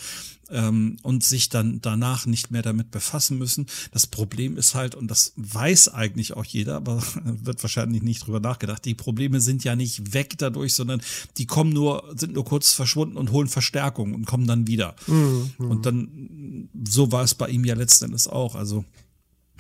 ähm, 0.52 0.98
und 1.02 1.24
sich 1.24 1.50
dann 1.50 1.80
danach 1.82 2.26
nicht 2.26 2.52
mehr 2.52 2.62
damit 2.62 2.92
befassen 2.92 3.38
müssen. 3.38 3.66
Das 3.92 4.08
Problem 4.08 4.58
ist 4.58 4.76
halt, 4.76 4.96
und 4.96 5.10
das 5.10 5.34
weiß 5.38 5.90
eigentlich 5.90 6.34
auch 6.34 6.46
jeder, 6.46 6.76
aber 6.76 7.02
wird 7.24 7.64
wahrscheinlich 7.64 8.04
nicht 8.04 8.26
drüber 8.26 8.40
nachgedacht, 8.40 8.86
die 8.86 8.96
Probleme 8.96 9.42
sind 9.42 9.64
ja 9.64 9.76
nicht 9.76 10.14
weg 10.14 10.36
dadurch, 10.38 10.74
sondern 10.74 11.02
die 11.38 11.46
kommen 11.46 11.72
nur, 11.72 12.14
sind 12.16 12.34
nur 12.34 12.46
kurz 12.46 12.74
verschwunden 12.74 13.18
und 13.18 13.32
holen 13.32 13.48
Verstärkung 13.48 14.14
und 14.14 14.26
kommen 14.26 14.48
dann 14.48 14.68
wieder. 14.68 14.96
Mhm. 15.08 15.52
Und 15.58 15.86
dann, 15.86 16.70
so 16.88 17.12
war 17.12 17.24
es 17.24 17.36
bei 17.36 17.50
ihm 17.50 17.66
ja 17.66 17.76
letzten 17.76 18.06
Endes 18.06 18.28
auch. 18.28 18.56
Also 18.56 18.86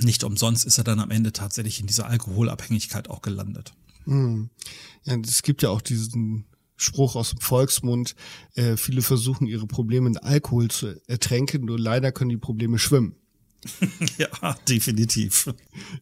nicht 0.04 0.24
umsonst 0.24 0.66
ist 0.66 0.78
er 0.78 0.84
dann 0.84 1.00
am 1.00 1.12
Ende 1.12 1.34
tatsächlich 1.34 1.80
in 1.80 1.88
dieser 1.88 2.08
Alkoholabhängigkeit 2.08 3.10
auch 3.10 3.22
gelandet. 3.22 3.74
Mhm. 4.06 4.50
Ja, 5.04 5.18
es 5.18 5.44
gibt 5.44 5.62
ja 5.62 5.70
auch 5.70 5.82
diesen 5.82 6.46
Spruch 6.76 7.16
aus 7.16 7.32
dem 7.32 7.40
Volksmund, 7.40 8.16
äh, 8.56 8.76
viele 8.76 9.02
versuchen 9.02 9.46
ihre 9.46 9.68
Probleme 9.68 10.10
in 10.10 10.18
Alkohol 10.18 10.70
zu 10.70 11.00
ertränken, 11.08 11.66
nur 11.66 11.80
leider 11.80 12.12
können 12.12 12.30
die 12.30 12.38
Probleme 12.38 12.80
schwimmen. 12.80 13.16
ja, 14.17 14.54
definitiv. 14.67 15.54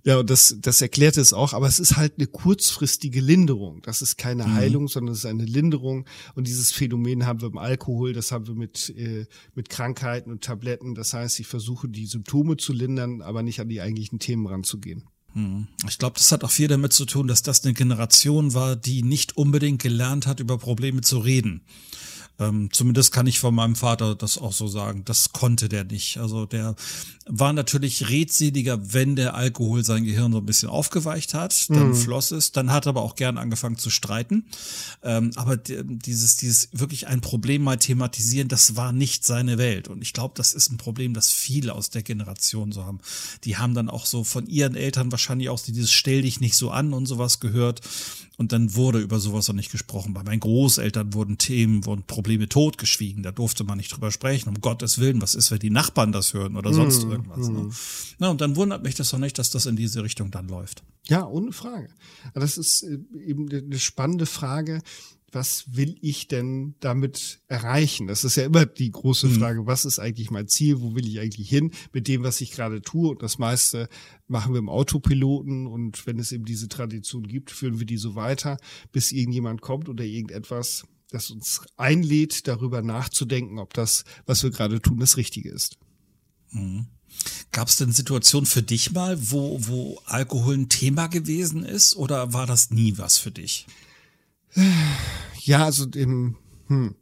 Ja, 0.03 0.19
und 0.19 0.29
das, 0.29 0.55
das 0.61 0.81
erklärt 0.81 1.17
es 1.17 1.33
auch, 1.33 1.53
aber 1.53 1.67
es 1.67 1.79
ist 1.79 1.97
halt 1.97 2.13
eine 2.17 2.27
kurzfristige 2.27 3.19
Linderung. 3.19 3.81
Das 3.81 4.01
ist 4.01 4.17
keine 4.17 4.45
mhm. 4.45 4.53
Heilung, 4.53 4.87
sondern 4.87 5.13
es 5.13 5.19
ist 5.19 5.25
eine 5.25 5.45
Linderung. 5.45 6.05
Und 6.35 6.47
dieses 6.47 6.71
Phänomen 6.71 7.25
haben 7.25 7.41
wir 7.41 7.49
im 7.49 7.57
Alkohol, 7.57 8.13
das 8.13 8.31
haben 8.31 8.47
wir 8.47 8.55
mit, 8.55 8.89
äh, 8.97 9.25
mit 9.55 9.69
Krankheiten 9.69 10.31
und 10.31 10.43
Tabletten. 10.43 10.95
Das 10.95 11.13
heißt, 11.13 11.39
ich 11.39 11.47
versuche 11.47 11.89
die 11.89 12.05
Symptome 12.05 12.57
zu 12.57 12.71
lindern, 12.71 13.21
aber 13.21 13.43
nicht 13.43 13.59
an 13.59 13.69
die 13.69 13.81
eigentlichen 13.81 14.19
Themen 14.19 14.47
ranzugehen. 14.47 15.03
Mhm. 15.33 15.67
Ich 15.87 15.97
glaube, 15.97 16.15
das 16.17 16.31
hat 16.31 16.43
auch 16.43 16.51
viel 16.51 16.67
damit 16.67 16.93
zu 16.93 17.05
tun, 17.05 17.27
dass 17.27 17.41
das 17.41 17.63
eine 17.63 17.73
Generation 17.73 18.53
war, 18.53 18.75
die 18.75 19.03
nicht 19.03 19.37
unbedingt 19.37 19.81
gelernt 19.81 20.27
hat, 20.27 20.39
über 20.39 20.57
Probleme 20.57 21.01
zu 21.01 21.19
reden. 21.19 21.61
Ähm, 22.39 22.69
zumindest 22.71 23.11
kann 23.11 23.27
ich 23.27 23.39
von 23.39 23.53
meinem 23.53 23.75
Vater 23.75 24.15
das 24.15 24.37
auch 24.37 24.53
so 24.53 24.67
sagen. 24.67 25.03
Das 25.05 25.33
konnte 25.33 25.67
der 25.67 25.83
nicht. 25.83 26.17
Also 26.17 26.45
der 26.45 26.75
war 27.27 27.53
natürlich 27.53 28.09
redseliger, 28.09 28.93
wenn 28.93 29.15
der 29.15 29.35
Alkohol 29.35 29.83
sein 29.83 30.03
Gehirn 30.05 30.31
so 30.31 30.39
ein 30.39 30.45
bisschen 30.45 30.69
aufgeweicht 30.69 31.33
hat, 31.33 31.69
dann 31.69 31.89
mhm. 31.89 31.95
floss 31.95 32.31
es, 32.31 32.51
dann 32.51 32.71
hat 32.71 32.87
er 32.87 32.91
aber 32.91 33.03
auch 33.03 33.15
gern 33.15 33.37
angefangen 33.37 33.77
zu 33.77 33.89
streiten. 33.89 34.45
Ähm, 35.03 35.31
aber 35.35 35.57
dieses, 35.57 36.37
dieses 36.37 36.69
wirklich 36.71 37.07
ein 37.07 37.21
Problem 37.21 37.61
mal 37.61 37.77
thematisieren, 37.77 38.47
das 38.47 38.75
war 38.75 38.93
nicht 38.93 39.25
seine 39.25 39.57
Welt. 39.57 39.89
Und 39.89 40.01
ich 40.01 40.13
glaube, 40.13 40.33
das 40.37 40.53
ist 40.53 40.71
ein 40.71 40.77
Problem, 40.77 41.13
das 41.13 41.31
viele 41.31 41.75
aus 41.75 41.91
der 41.91 42.01
Generation 42.01 42.71
so 42.71 42.85
haben. 42.85 42.99
Die 43.43 43.57
haben 43.57 43.75
dann 43.75 43.89
auch 43.89 44.05
so 44.05 44.23
von 44.23 44.47
ihren 44.47 44.75
Eltern 44.75 45.11
wahrscheinlich 45.11 45.49
auch 45.49 45.59
dieses 45.59 45.91
Stell 45.91 46.23
dich 46.23 46.39
nicht 46.39 46.55
so 46.55 46.71
an 46.71 46.93
und 46.93 47.05
sowas 47.05 47.39
gehört. 47.39 47.81
Und 48.39 48.53
dann 48.53 48.73
wurde 48.73 48.99
über 48.99 49.19
sowas 49.19 49.49
auch 49.49 49.53
nicht 49.53 49.69
gesprochen. 49.69 50.13
Bei 50.13 50.23
meinen 50.23 50.39
Großeltern 50.39 51.13
wurden 51.13 51.37
Themen, 51.37 51.85
wurden 51.85 52.03
Probleme 52.03 52.47
totgeschwiegen. 52.47 53.21
Da 53.21 53.33
durfte 53.33 53.65
man 53.65 53.77
nicht 53.77 53.93
drüber 53.93 54.11
sprechen. 54.11 54.47
Um 54.47 54.61
Gottes 54.61 54.97
Willen, 54.97 55.21
was 55.21 55.35
ist, 55.35 55.51
wenn 55.51 55.59
die 55.59 55.69
Nachbarn 55.69 56.13
das 56.13 56.33
hören 56.33 56.55
oder 56.55 56.73
sonst 56.73 57.03
mm, 57.03 57.11
irgendwas. 57.11 57.49
Mm. 57.49 57.53
Ne? 57.53 57.69
Na, 58.17 58.29
und 58.29 58.39
dann 58.39 58.55
wundert 58.55 58.81
mich 58.81 58.95
das 58.95 59.09
doch 59.09 59.17
nicht, 59.17 59.37
dass 59.39 59.49
das 59.49 59.65
in 59.65 59.75
diese 59.75 60.03
Richtung 60.03 60.31
dann 60.31 60.47
läuft. 60.47 60.83
Ja, 61.07 61.27
ohne 61.27 61.51
Frage. 61.51 61.89
Das 62.33 62.57
ist 62.57 62.83
äh, 62.83 62.99
eben 63.25 63.49
eine 63.51 63.77
spannende 63.77 64.25
Frage 64.25 64.83
was 65.31 65.75
will 65.75 65.97
ich 66.01 66.27
denn 66.27 66.75
damit 66.79 67.41
erreichen? 67.47 68.07
Das 68.07 68.23
ist 68.23 68.35
ja 68.35 68.45
immer 68.45 68.65
die 68.65 68.91
große 68.91 69.27
mhm. 69.27 69.39
Frage, 69.39 69.65
was 69.65 69.85
ist 69.85 69.99
eigentlich 69.99 70.31
mein 70.31 70.47
Ziel, 70.47 70.81
wo 70.81 70.95
will 70.95 71.07
ich 71.07 71.19
eigentlich 71.19 71.49
hin 71.49 71.71
mit 71.93 72.07
dem, 72.07 72.23
was 72.23 72.41
ich 72.41 72.51
gerade 72.51 72.81
tue? 72.81 73.09
Und 73.09 73.21
das 73.21 73.37
meiste 73.37 73.89
machen 74.27 74.53
wir 74.53 74.59
im 74.59 74.69
Autopiloten 74.69 75.67
und 75.67 76.05
wenn 76.05 76.19
es 76.19 76.31
eben 76.31 76.45
diese 76.45 76.67
Tradition 76.67 77.27
gibt, 77.27 77.51
führen 77.51 77.79
wir 77.79 77.85
die 77.85 77.97
so 77.97 78.15
weiter, 78.15 78.57
bis 78.91 79.11
irgendjemand 79.11 79.61
kommt 79.61 79.89
oder 79.89 80.03
irgendetwas, 80.03 80.83
das 81.09 81.31
uns 81.31 81.61
einlädt, 81.77 82.47
darüber 82.47 82.81
nachzudenken, 82.81 83.59
ob 83.59 83.73
das, 83.73 84.03
was 84.25 84.43
wir 84.43 84.51
gerade 84.51 84.81
tun, 84.81 84.99
das 84.99 85.17
Richtige 85.17 85.49
ist. 85.49 85.77
Mhm. 86.51 86.87
Gab 87.51 87.67
es 87.67 87.77
denn 87.77 87.91
Situationen 87.91 88.45
für 88.45 88.61
dich 88.61 88.91
mal, 88.91 89.17
wo, 89.31 89.59
wo 89.67 89.99
Alkohol 90.05 90.55
ein 90.55 90.69
Thema 90.69 91.07
gewesen 91.07 91.63
ist 91.63 91.95
oder 91.95 92.33
war 92.33 92.45
das 92.45 92.69
nie 92.69 92.97
was 92.97 93.17
für 93.17 93.31
dich? 93.31 93.65
Ja, 95.41 95.65
also 95.65 95.87
im 95.95 96.35
hm. 96.67 96.95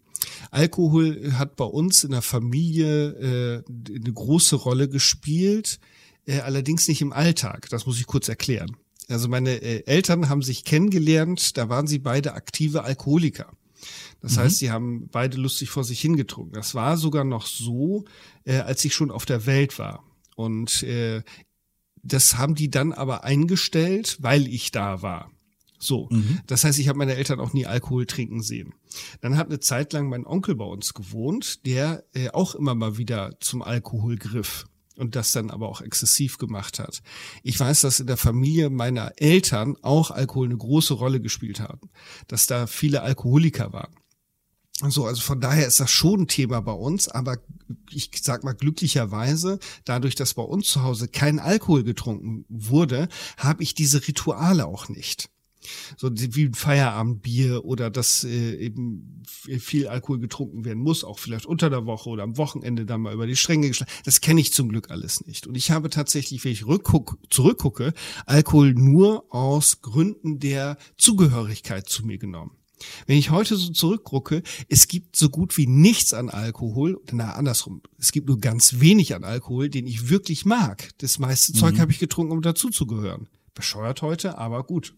Alkohol 0.51 1.33
hat 1.33 1.55
bei 1.55 1.65
uns 1.65 2.03
in 2.03 2.11
der 2.11 2.21
Familie 2.21 3.09
äh, 3.09 3.63
eine 3.93 4.13
große 4.13 4.55
Rolle 4.55 4.89
gespielt, 4.89 5.79
äh, 6.25 6.39
allerdings 6.39 6.87
nicht 6.87 7.01
im 7.01 7.13
Alltag. 7.13 7.67
Das 7.69 7.85
muss 7.85 7.99
ich 7.99 8.07
kurz 8.07 8.29
erklären. 8.29 8.77
Also 9.09 9.27
meine 9.27 9.61
äh, 9.61 9.85
Eltern 9.85 10.29
haben 10.29 10.41
sich 10.41 10.63
kennengelernt, 10.63 11.57
da 11.57 11.69
waren 11.69 11.87
sie 11.87 11.99
beide 11.99 12.33
aktive 12.33 12.83
Alkoholiker. 12.83 13.51
Das 14.21 14.35
mhm. 14.35 14.39
heißt, 14.41 14.57
sie 14.57 14.71
haben 14.71 15.07
beide 15.11 15.37
lustig 15.37 15.69
vor 15.69 15.83
sich 15.83 16.01
hingetrunken. 16.01 16.53
Das 16.53 16.75
war 16.75 16.97
sogar 16.97 17.23
noch 17.23 17.45
so, 17.45 18.05
äh, 18.43 18.57
als 18.57 18.83
ich 18.83 18.93
schon 18.93 19.11
auf 19.11 19.25
der 19.25 19.45
Welt 19.45 19.79
war. 19.79 20.03
Und 20.35 20.83
äh, 20.83 21.23
das 22.03 22.37
haben 22.37 22.55
die 22.55 22.69
dann 22.69 22.93
aber 22.93 23.23
eingestellt, 23.23 24.17
weil 24.19 24.47
ich 24.47 24.71
da 24.71 25.01
war. 25.01 25.31
So, 25.79 26.07
mhm. 26.09 26.39
das 26.47 26.63
heißt, 26.63 26.79
ich 26.79 26.87
habe 26.87 26.97
meine 26.97 27.15
Eltern 27.15 27.39
auch 27.39 27.53
nie 27.53 27.65
Alkohol 27.65 28.05
trinken 28.05 28.41
sehen. 28.41 28.73
Dann 29.21 29.37
hat 29.37 29.47
eine 29.47 29.59
Zeit 29.59 29.93
lang 29.93 30.09
mein 30.09 30.25
Onkel 30.25 30.55
bei 30.55 30.65
uns 30.65 30.93
gewohnt, 30.93 31.65
der 31.65 32.03
äh, 32.13 32.29
auch 32.29 32.55
immer 32.55 32.73
mal 32.75 32.97
wieder 32.97 33.39
zum 33.39 33.61
Alkohol 33.61 34.17
griff 34.17 34.65
und 34.97 35.15
das 35.15 35.31
dann 35.31 35.51
aber 35.51 35.69
auch 35.69 35.81
exzessiv 35.81 36.37
gemacht 36.37 36.79
hat. 36.79 37.01
Ich 37.43 37.59
weiß, 37.59 37.81
dass 37.81 37.99
in 37.99 38.07
der 38.07 38.17
Familie 38.17 38.69
meiner 38.69 39.13
Eltern 39.17 39.75
auch 39.81 40.11
Alkohol 40.11 40.47
eine 40.47 40.57
große 40.57 40.95
Rolle 40.95 41.21
gespielt 41.21 41.59
haben, 41.59 41.89
dass 42.27 42.47
da 42.47 42.67
viele 42.67 43.03
Alkoholiker 43.03 43.71
waren. 43.73 43.93
So, 44.89 45.05
also 45.05 45.21
von 45.21 45.41
daher 45.41 45.65
ist 45.65 45.79
das 45.79 45.89
schon 45.89 46.21
ein 46.21 46.27
Thema 46.27 46.61
bei 46.61 46.71
uns, 46.71 47.07
aber 47.07 47.37
ich 47.89 48.11
sag 48.21 48.43
mal 48.43 48.53
glücklicherweise, 48.53 49.57
dadurch, 49.85 50.13
dass 50.13 50.35
bei 50.35 50.43
uns 50.43 50.67
zu 50.67 50.83
Hause 50.83 51.07
kein 51.07 51.39
Alkohol 51.39 51.83
getrunken 51.83 52.45
wurde, 52.47 53.09
habe 53.37 53.63
ich 53.63 53.73
diese 53.73 54.07
Rituale 54.07 54.67
auch 54.67 54.87
nicht. 54.87 55.29
So 55.97 56.09
wie 56.13 56.45
ein 56.45 56.53
Feierabendbier 56.53 57.65
oder 57.65 57.89
dass 57.89 58.23
äh, 58.23 58.55
eben 58.55 59.23
viel 59.59 59.87
Alkohol 59.87 60.19
getrunken 60.19 60.65
werden 60.65 60.81
muss, 60.81 61.03
auch 61.03 61.19
vielleicht 61.19 61.45
unter 61.45 61.69
der 61.69 61.85
Woche 61.85 62.09
oder 62.09 62.23
am 62.23 62.37
Wochenende 62.37 62.85
dann 62.85 63.01
mal 63.01 63.13
über 63.13 63.27
die 63.27 63.35
Stränge 63.35 63.67
geschlagen. 63.67 63.91
Das 64.05 64.21
kenne 64.21 64.41
ich 64.41 64.53
zum 64.53 64.69
Glück 64.69 64.91
alles 64.91 65.25
nicht. 65.25 65.47
Und 65.47 65.55
ich 65.55 65.71
habe 65.71 65.89
tatsächlich, 65.89 66.43
wenn 66.43 66.51
ich 66.51 66.65
rückguck, 66.65 67.17
zurückgucke, 67.29 67.93
Alkohol 68.25 68.73
nur 68.73 69.25
aus 69.33 69.81
Gründen 69.81 70.39
der 70.39 70.77
Zugehörigkeit 70.97 71.87
zu 71.89 72.05
mir 72.05 72.17
genommen. 72.17 72.51
Wenn 73.07 73.17
ich 73.17 73.31
heute 73.31 73.55
so 73.55 73.71
zurückgucke, 73.71 74.43
es 74.69 74.87
gibt 74.87 75.15
so 75.15 75.29
gut 75.29 75.57
wie 75.57 75.67
nichts 75.67 76.13
an 76.13 76.29
Alkohol, 76.29 77.01
na 77.11 77.33
andersrum, 77.33 77.81
es 77.97 78.11
gibt 78.11 78.27
nur 78.27 78.39
ganz 78.39 78.79
wenig 78.79 79.15
an 79.15 79.23
Alkohol, 79.23 79.69
den 79.69 79.87
ich 79.87 80.09
wirklich 80.09 80.45
mag. 80.45 80.89
Das 80.99 81.19
meiste 81.19 81.53
mhm. 81.53 81.57
Zeug 81.57 81.79
habe 81.79 81.91
ich 81.91 81.99
getrunken, 81.99 82.33
um 82.33 82.41
dazuzugehören. 82.41 83.27
Bescheuert 83.53 84.01
heute, 84.01 84.37
aber 84.37 84.63
gut. 84.63 84.93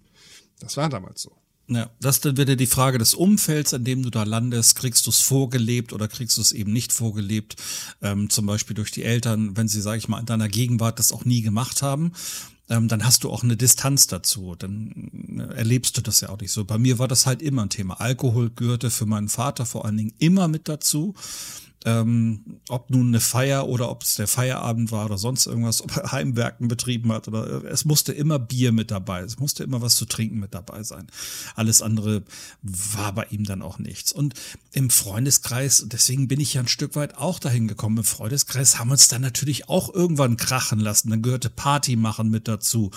Das 0.59 0.77
war 0.77 0.89
damals 0.89 1.21
so. 1.21 1.31
Ja, 1.71 1.91
das 2.01 2.15
ist 2.15 2.25
dann 2.25 2.37
wieder 2.37 2.55
die 2.55 2.65
Frage 2.65 2.97
des 2.97 3.13
Umfelds, 3.13 3.73
in 3.73 3.83
dem 3.83 4.01
du 4.01 4.09
da 4.09 4.23
landest. 4.23 4.75
Kriegst 4.75 5.05
du 5.05 5.11
es 5.11 5.21
vorgelebt 5.21 5.93
oder 5.93 6.07
kriegst 6.07 6.37
du 6.37 6.41
es 6.41 6.51
eben 6.51 6.73
nicht 6.73 6.91
vorgelebt? 6.91 7.57
Ähm, 8.01 8.29
zum 8.31 8.47
Beispiel 8.47 8.75
durch 8.75 8.89
die 8.89 9.03
Eltern, 9.03 9.55
wenn 9.55 9.67
sie, 9.67 9.79
sage 9.79 9.99
ich 9.99 10.07
mal, 10.07 10.19
in 10.19 10.25
deiner 10.25 10.49
Gegenwart 10.49 10.97
das 10.97 11.11
auch 11.11 11.25
nie 11.25 11.43
gemacht 11.43 11.83
haben. 11.83 12.13
Ähm, 12.69 12.87
dann 12.87 13.05
hast 13.05 13.23
du 13.23 13.29
auch 13.29 13.43
eine 13.43 13.55
Distanz 13.55 14.07
dazu. 14.07 14.55
Dann 14.57 15.37
äh, 15.37 15.57
erlebst 15.57 15.95
du 15.95 16.01
das 16.01 16.21
ja 16.21 16.29
auch 16.29 16.39
nicht 16.39 16.51
so. 16.51 16.65
Bei 16.65 16.79
mir 16.79 16.97
war 16.97 17.07
das 17.07 17.27
halt 17.27 17.43
immer 17.43 17.61
ein 17.61 17.69
Thema. 17.69 18.01
Alkohol 18.01 18.49
gehörte 18.49 18.89
für 18.89 19.05
meinen 19.05 19.29
Vater 19.29 19.67
vor 19.67 19.85
allen 19.85 19.97
Dingen 19.97 20.13
immer 20.17 20.47
mit 20.47 20.67
dazu 20.67 21.13
ähm, 21.85 22.59
ob 22.67 22.89
nun 22.89 23.07
eine 23.07 23.21
Feier 23.21 23.67
oder 23.67 23.89
ob 23.89 24.03
es 24.03 24.15
der 24.15 24.27
Feierabend 24.27 24.91
war 24.91 25.05
oder 25.05 25.17
sonst 25.17 25.45
irgendwas, 25.45 25.81
ob 25.81 25.95
er 25.95 26.11
Heimwerken 26.11 26.67
betrieben 26.67 27.11
hat 27.13 27.27
oder 27.29 27.63
es 27.63 27.85
musste 27.85 28.11
immer 28.11 28.37
Bier 28.37 28.73
mit 28.73 28.91
dabei, 28.91 29.21
es 29.21 29.39
musste 29.39 29.63
immer 29.63 29.81
was 29.81 29.95
zu 29.95 30.05
trinken 30.05 30.39
mit 30.39 30.53
dabei 30.53 30.83
sein. 30.83 31.07
Alles 31.55 31.81
andere 31.81 32.23
war 32.61 33.13
bei 33.13 33.27
ihm 33.29 33.45
dann 33.45 33.61
auch 33.61 33.79
nichts. 33.79 34.11
Und 34.11 34.33
im 34.73 34.89
Freundeskreis, 34.89 35.85
deswegen 35.87 36.27
bin 36.27 36.41
ich 36.41 36.53
ja 36.53 36.61
ein 36.61 36.67
Stück 36.67 36.95
weit 36.95 37.17
auch 37.17 37.39
dahin 37.39 37.69
gekommen, 37.69 37.99
im 37.99 38.03
Freundeskreis 38.03 38.77
haben 38.77 38.91
uns 38.91 39.07
dann 39.07 39.21
natürlich 39.21 39.69
auch 39.69 39.93
irgendwann 39.93 40.35
krachen 40.35 40.79
lassen. 40.79 41.09
Dann 41.09 41.21
gehörte 41.21 41.49
Party 41.49 41.95
machen 41.95 42.29
mit 42.29 42.49
dazu. 42.49 42.91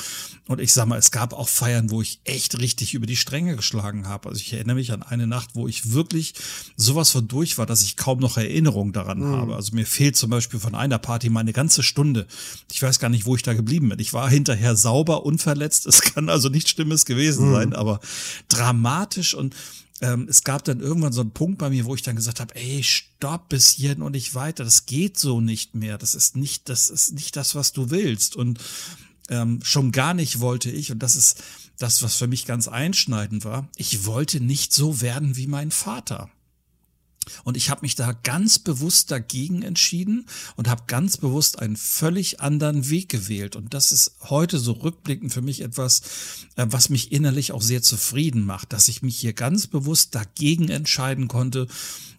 Und 0.48 0.60
ich 0.60 0.72
sag 0.72 0.86
mal, 0.86 0.98
es 0.98 1.12
gab 1.12 1.34
auch 1.34 1.48
Feiern, 1.48 1.90
wo 1.90 2.02
ich 2.02 2.20
echt 2.24 2.58
richtig 2.58 2.94
über 2.94 3.06
die 3.06 3.16
Stränge 3.16 3.54
geschlagen 3.54 4.08
habe. 4.08 4.28
Also 4.28 4.40
ich 4.40 4.52
erinnere 4.52 4.76
mich 4.76 4.92
an 4.92 5.04
eine 5.04 5.28
Nacht, 5.28 5.50
wo 5.54 5.68
ich 5.68 5.92
wirklich 5.92 6.34
sowas 6.76 7.10
von 7.10 7.28
durch 7.28 7.58
war, 7.58 7.66
dass 7.66 7.82
ich 7.82 7.96
kaum 7.96 8.18
noch 8.18 8.36
erinnere 8.36 8.71
Erinnerung 8.72 8.92
daran 8.92 9.18
mhm. 9.18 9.36
habe. 9.36 9.56
Also 9.56 9.74
mir 9.74 9.86
fehlt 9.86 10.16
zum 10.16 10.30
Beispiel 10.30 10.58
von 10.58 10.74
einer 10.74 10.98
Party 10.98 11.30
mal 11.30 11.40
eine 11.40 11.52
ganze 11.52 11.82
Stunde. 11.82 12.26
Ich 12.70 12.82
weiß 12.82 12.98
gar 12.98 13.08
nicht, 13.08 13.26
wo 13.26 13.36
ich 13.36 13.42
da 13.42 13.54
geblieben 13.54 13.90
bin. 13.90 13.98
Ich 13.98 14.12
war 14.12 14.28
hinterher 14.28 14.76
sauber, 14.76 15.24
unverletzt. 15.24 15.86
Es 15.92 16.00
kann 16.00 16.30
also 16.30 16.48
nichts 16.48 16.70
Schlimmes 16.70 17.04
gewesen 17.04 17.50
mhm. 17.50 17.54
sein, 17.54 17.72
aber 17.74 18.00
dramatisch 18.48 19.34
und 19.34 19.54
ähm, 20.00 20.26
es 20.28 20.42
gab 20.42 20.64
dann 20.64 20.80
irgendwann 20.80 21.12
so 21.12 21.20
einen 21.20 21.32
Punkt 21.32 21.58
bei 21.58 21.68
mir, 21.68 21.84
wo 21.84 21.94
ich 21.94 22.02
dann 22.02 22.16
gesagt 22.16 22.40
habe, 22.40 22.56
ey, 22.56 22.82
stopp 22.82 23.50
bis 23.50 23.70
hierhin 23.70 24.00
und 24.00 24.12
nicht 24.12 24.34
weiter. 24.34 24.64
Das 24.64 24.86
geht 24.86 25.18
so 25.18 25.40
nicht 25.40 25.74
mehr. 25.74 25.98
Das 25.98 26.14
ist 26.14 26.34
nicht, 26.34 26.68
das 26.70 26.88
ist 26.88 27.12
nicht 27.12 27.36
das, 27.36 27.54
was 27.54 27.72
du 27.72 27.90
willst. 27.90 28.34
Und 28.34 28.58
ähm, 29.28 29.60
schon 29.62 29.92
gar 29.92 30.14
nicht 30.14 30.40
wollte 30.40 30.70
ich, 30.70 30.90
und 30.90 31.00
das 31.00 31.14
ist 31.14 31.42
das, 31.78 32.02
was 32.02 32.16
für 32.16 32.26
mich 32.26 32.46
ganz 32.46 32.68
einschneidend 32.68 33.44
war, 33.44 33.68
ich 33.76 34.06
wollte 34.06 34.40
nicht 34.40 34.72
so 34.72 35.02
werden 35.02 35.36
wie 35.36 35.46
mein 35.46 35.70
Vater. 35.70 36.30
Und 37.44 37.56
ich 37.56 37.70
habe 37.70 37.82
mich 37.82 37.94
da 37.94 38.12
ganz 38.12 38.58
bewusst 38.58 39.10
dagegen 39.10 39.62
entschieden 39.62 40.26
und 40.56 40.68
habe 40.68 40.84
ganz 40.86 41.16
bewusst 41.16 41.58
einen 41.58 41.76
völlig 41.76 42.40
anderen 42.40 42.88
Weg 42.88 43.08
gewählt. 43.08 43.56
Und 43.56 43.74
das 43.74 43.92
ist 43.92 44.16
heute 44.22 44.58
so 44.58 44.72
rückblickend 44.72 45.32
für 45.32 45.42
mich 45.42 45.60
etwas, 45.60 46.02
äh, 46.56 46.66
was 46.68 46.88
mich 46.88 47.12
innerlich 47.12 47.52
auch 47.52 47.62
sehr 47.62 47.82
zufrieden 47.82 48.44
macht, 48.44 48.72
dass 48.72 48.88
ich 48.88 49.02
mich 49.02 49.18
hier 49.18 49.32
ganz 49.32 49.66
bewusst 49.66 50.14
dagegen 50.14 50.68
entscheiden 50.68 51.28
konnte 51.28 51.66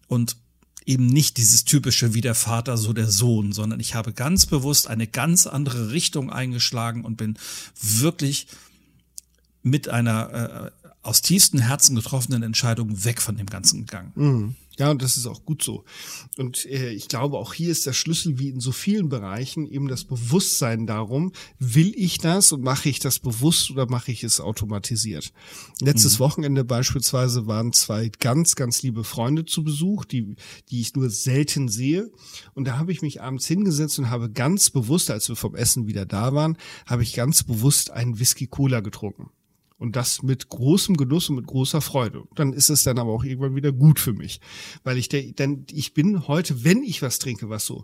und 0.08 0.38
eben 0.86 1.06
nicht 1.06 1.38
dieses 1.38 1.66
typische 1.66 2.14
wie 2.14 2.22
der 2.22 2.36
Vater, 2.36 2.78
so 2.78 2.94
der 2.94 3.10
Sohn, 3.10 3.54
sondern 3.54 3.80
ich 3.80 3.96
habe 3.96 4.14
ganz 4.14 4.46
bewusst 4.46 4.88
eine 4.88 5.08
ganz 5.08 5.48
andere 5.48 5.92
Richtung 5.92 6.30
eingeschlagen 6.30 7.06
und 7.06 7.16
bin 7.16 7.38
wirklich 7.82 8.48
mit 9.62 9.88
einer 9.88 10.34
äh, 10.34 10.72
aus 11.02 11.22
tiefstem 11.22 11.60
Herzen 11.60 11.96
getroffenen 11.96 12.44
Entscheidung 12.44 13.04
weg 13.04 13.22
von 13.22 13.38
dem 13.38 13.48
Ganzen 13.48 13.86
gegangen. 13.86 14.12
Mhm. 14.16 14.56
Ja, 14.80 14.90
und 14.90 15.04
das 15.04 15.18
ist 15.18 15.28
auch 15.28 15.46
gut 15.46 15.62
so. 15.62 15.84
Und 16.38 16.66
äh, 16.66 16.90
ich 16.92 17.08
glaube, 17.08 17.38
auch 17.38 17.54
hier 17.54 17.70
ist 17.70 17.86
der 17.86 17.94
Schlüssel 17.94 18.40
wie 18.40 18.50
in 18.50 18.60
so 18.60 18.72
vielen 18.72 19.08
Bereichen 19.08 19.68
eben 19.68 19.88
das 19.88 20.04
Bewusstsein 20.04 20.88
darum, 20.88 21.32
will 21.60 21.94
ich 21.96 22.18
das 22.18 22.52
und 22.52 22.64
mache 22.64 22.90
ich 22.90 23.00
das 23.00 23.20
bewusst 23.20 23.70
oder 23.70 23.88
mache 23.88 24.12
ich 24.12 24.24
es 24.24 24.42
automatisiert. 24.42 25.32
Letztes 25.80 26.16
mhm. 26.16 26.24
Wochenende 26.24 26.64
beispielsweise 26.64 27.46
waren 27.46 27.72
zwei 27.72 28.10
ganz, 28.20 28.56
ganz 28.56 28.82
liebe 28.82 29.04
Freunde 29.04 29.46
zu 29.46 29.64
Besuch, 29.64 30.06
die, 30.06 30.36
die 30.70 30.82
ich 30.82 30.96
nur 30.96 31.12
selten 31.12 31.68
sehe. 31.68 32.10
Und 32.56 32.66
da 32.66 32.78
habe 32.78 32.92
ich 32.92 33.04
mich 33.04 33.22
abends 33.22 33.46
hingesetzt 33.46 34.00
und 34.00 34.10
habe 34.10 34.32
ganz 34.32 34.72
bewusst, 34.72 35.12
als 35.12 35.30
wir 35.30 35.36
vom 35.36 35.56
Essen 35.56 35.86
wieder 35.86 36.08
da 36.08 36.34
waren, 36.34 36.58
habe 36.88 37.04
ich 37.04 37.14
ganz 37.14 37.44
bewusst 37.44 37.92
einen 37.92 38.20
Whisky 38.20 38.48
Cola 38.48 38.80
getrunken. 38.80 39.30
Und 39.84 39.98
das 39.98 40.24
mit 40.24 40.48
großem 40.48 40.96
Genuss 40.96 41.30
und 41.30 41.36
mit 41.36 41.46
großer 41.46 41.82
Freude. 41.82 42.24
Dann 42.36 42.54
ist 42.54 42.70
es 42.70 42.84
dann 42.84 43.00
aber 43.00 43.12
auch 43.12 43.26
irgendwann 43.26 43.54
wieder 43.54 43.74
gut 43.74 44.00
für 44.00 44.14
mich. 44.14 44.40
Weil 44.86 44.98
ich, 44.98 45.10
denn 45.10 45.66
ich 45.70 45.94
bin 45.94 46.26
heute, 46.30 46.64
wenn 46.64 46.84
ich 46.84 47.02
was 47.02 47.20
trinke, 47.20 47.50
was 47.50 47.66
so 47.66 47.84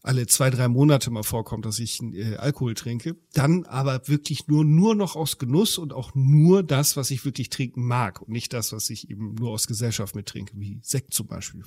alle 0.00 0.28
zwei, 0.28 0.50
drei 0.50 0.68
Monate 0.68 1.10
mal 1.10 1.24
vorkommt, 1.24 1.66
dass 1.66 1.80
ich 1.80 2.00
äh, 2.02 2.36
Alkohol 2.36 2.74
trinke, 2.74 3.16
dann 3.32 3.64
aber 3.64 4.06
wirklich 4.06 4.46
nur, 4.46 4.64
nur 4.64 4.94
noch 4.94 5.16
aus 5.16 5.38
Genuss 5.38 5.76
und 5.76 5.92
auch 5.92 6.12
nur 6.14 6.62
das, 6.62 6.96
was 6.96 7.10
ich 7.10 7.24
wirklich 7.24 7.50
trinken 7.50 7.84
mag 7.84 8.22
und 8.22 8.28
nicht 8.28 8.52
das, 8.52 8.72
was 8.72 8.88
ich 8.88 9.10
eben 9.10 9.34
nur 9.34 9.50
aus 9.50 9.66
Gesellschaft 9.66 10.14
mittrinke, 10.14 10.52
wie 10.54 10.78
Sekt 10.82 11.14
zum 11.14 11.26
Beispiel. 11.26 11.64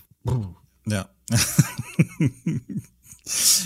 Ja. 0.86 1.10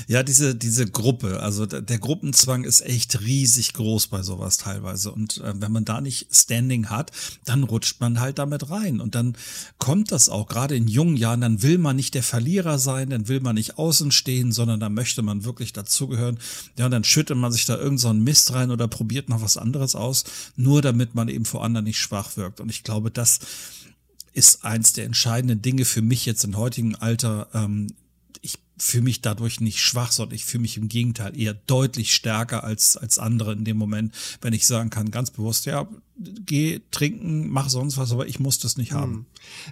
Ja, 0.08 0.22
diese, 0.22 0.54
diese 0.54 0.86
Gruppe, 0.86 1.40
also 1.40 1.66
der 1.66 1.98
Gruppenzwang 1.98 2.64
ist 2.64 2.82
echt 2.82 3.22
riesig 3.22 3.74
groß 3.74 4.08
bei 4.08 4.22
sowas 4.22 4.58
teilweise. 4.58 5.12
Und 5.12 5.38
äh, 5.38 5.54
wenn 5.56 5.72
man 5.72 5.84
da 5.84 6.00
nicht 6.00 6.28
Standing 6.34 6.90
hat, 6.90 7.12
dann 7.44 7.64
rutscht 7.64 8.00
man 8.00 8.20
halt 8.20 8.38
damit 8.38 8.70
rein. 8.70 9.02
Und 9.02 9.16
dann 9.16 9.36
kommt 9.80 10.12
das 10.12 10.30
auch, 10.30 10.48
gerade 10.48 10.76
in 10.76 10.88
jungen 10.88 11.18
Jahren, 11.18 11.42
dann 11.42 11.64
will 11.64 11.80
man 11.80 11.96
nicht 11.96 12.14
der 12.14 12.22
Verlierer 12.22 12.78
sein, 12.78 13.10
dann 13.10 13.28
will 13.28 13.40
man 13.40 13.56
nicht 13.56 13.80
außen 13.80 14.12
stehen, 14.12 14.52
sondern 14.52 14.80
da 14.80 14.90
möchte 14.90 15.24
man 15.24 15.44
wirklich 15.44 15.74
dazugehören. 15.74 16.38
Ja, 16.78 16.86
und 16.86 16.92
dann 16.92 17.04
schüttet 17.04 17.38
man 17.38 17.52
sich 17.52 17.66
da 17.66 17.74
irgendeinen 17.74 17.98
so 17.98 18.14
Mist 18.14 18.54
rein 18.54 18.70
oder 18.70 18.88
probiert 18.88 19.28
noch 19.28 19.42
was 19.42 19.58
anderes 19.58 19.96
aus, 19.96 20.24
nur 20.56 20.84
damit 20.84 21.16
man 21.16 21.30
eben 21.30 21.46
vor 21.46 21.64
anderen 21.64 21.86
nicht 21.86 22.00
schwach 22.00 22.38
wirkt. 22.38 22.62
Und 22.62 22.70
ich 22.70 22.84
glaube, 22.84 23.10
das 23.10 23.40
ist 24.34 24.64
eins 24.64 24.94
der 24.94 25.06
entscheidenden 25.06 25.64
Dinge 25.64 25.84
für 25.84 26.04
mich 26.04 26.28
jetzt 26.28 26.44
im 26.44 26.58
heutigen 26.58 26.96
Alter, 26.96 27.48
ähm, 27.56 27.88
fühle 28.78 29.04
mich 29.04 29.22
dadurch 29.22 29.60
nicht 29.60 29.80
schwach, 29.80 30.12
sondern 30.12 30.36
ich 30.36 30.46
fühle 30.46 30.62
mich 30.62 30.78
im 30.78 30.88
Gegenteil 30.88 31.40
eher 31.40 31.54
deutlich 31.54 32.14
stärker 32.14 32.64
als, 32.64 32.98
als 32.98 33.20
andere 33.20 33.54
in 33.54 33.66
dem 33.66 33.78
Moment, 33.78 34.14
wenn 34.42 34.54
ich 34.54 34.68
sagen 34.68 34.90
kann, 34.90 35.12
ganz 35.12 35.32
bewusst, 35.32 35.66
ja, 35.66 35.88
geh 36.46 36.82
trinken, 36.92 37.50
mach 37.50 37.70
sonst 37.70 37.98
was, 37.98 38.12
aber 38.12 38.28
ich 38.28 38.40
muss 38.40 38.60
das 38.60 38.78
nicht 38.78 38.92
haben. 38.92 39.14
Hm. 39.14 39.26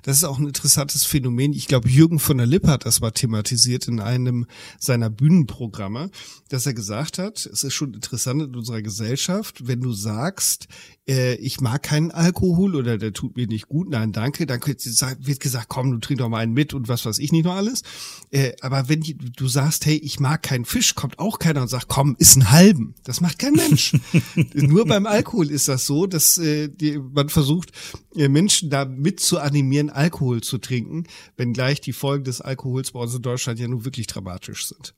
Das 0.04 0.18
ist 0.18 0.24
auch 0.24 0.38
ein 0.38 0.48
interessantes 0.48 1.06
Phänomen. 1.06 1.54
Ich 1.54 1.68
glaube, 1.68 1.90
Jürgen 1.90 2.20
von 2.20 2.38
der 2.38 2.46
Lippe 2.46 2.68
hat 2.68 2.86
das 2.86 3.02
mal 3.02 3.12
thematisiert 3.12 3.88
in 3.88 4.00
einem 4.00 4.46
seiner 4.80 5.10
Bühnenprogramme, 5.10 6.12
dass 6.50 6.66
er 6.66 6.74
gesagt 6.74 7.18
hat, 7.18 7.46
es 7.46 7.64
ist 7.64 7.74
schon 7.74 7.94
interessant 7.94 8.42
in 8.44 8.56
unserer 8.56 8.82
Gesellschaft, 8.82 9.68
wenn 9.68 9.82
du 9.82 9.94
sagst, 9.94 10.68
äh, 11.08 11.36
ich 11.36 11.62
mag 11.62 11.84
keinen 11.84 12.12
Alkohol 12.12 12.76
oder 12.76 12.98
der 12.98 13.14
tut 13.14 13.36
mir 13.36 13.48
nicht 13.48 13.68
gut, 13.68 13.90
nein, 13.90 14.12
danke, 14.12 14.46
dann 14.46 14.62
wird 14.62 15.40
gesagt, 15.40 15.70
komm, 15.70 15.92
du 15.92 15.98
trink 16.00 16.20
doch 16.20 16.30
mal 16.30 16.40
einen 16.40 16.54
mit 16.54 16.74
und 16.74 16.88
was 16.88 17.06
weiß 17.06 17.20
ich 17.20 17.32
nicht 17.32 17.46
noch 17.46 17.56
alles. 17.56 17.84
Äh, 18.32 18.54
aber 18.62 18.90
wenn 18.90 19.02
du 19.02 19.48
sagst, 19.48 19.86
hey, 19.86 19.96
ich 19.96 20.20
mag 20.20 20.44
keinen 20.44 20.66
Fisch, 20.66 20.96
kommt 20.96 21.20
auch 21.20 21.40
keiner 21.40 21.62
und 21.62 21.68
sagt, 21.68 21.88
komm, 21.88 22.16
ist 22.20 22.36
ein 22.36 22.52
halben. 22.52 22.96
Das 23.04 23.22
macht 23.22 23.40
kein 23.40 23.54
Mensch. 23.54 23.96
Nur 24.54 24.86
beim 24.86 25.06
Alkohol 25.06 25.50
ist 25.50 25.68
das 25.68 25.86
so, 25.86 26.08
dass 26.08 26.35
äh, 26.38 26.69
die, 26.69 26.98
man 27.00 27.30
versucht, 27.30 27.71
äh, 28.15 28.28
Menschen 28.28 28.69
da 28.69 28.86
mit 28.86 29.19
zu 29.19 29.39
animieren, 29.39 29.89
Alkohol 29.89 30.41
zu 30.41 30.58
trinken, 30.58 31.06
wenngleich 31.38 31.82
die 31.82 31.93
Folgen 31.93 32.24
des 32.24 32.41
Alkohols 32.41 32.91
bei 32.91 33.00
uns 33.00 33.15
in 33.15 33.21
Deutschland 33.21 33.60
ja 33.60 33.67
nun 33.67 33.86
wirklich 33.86 34.08
dramatisch 34.08 34.67
sind. 34.67 34.93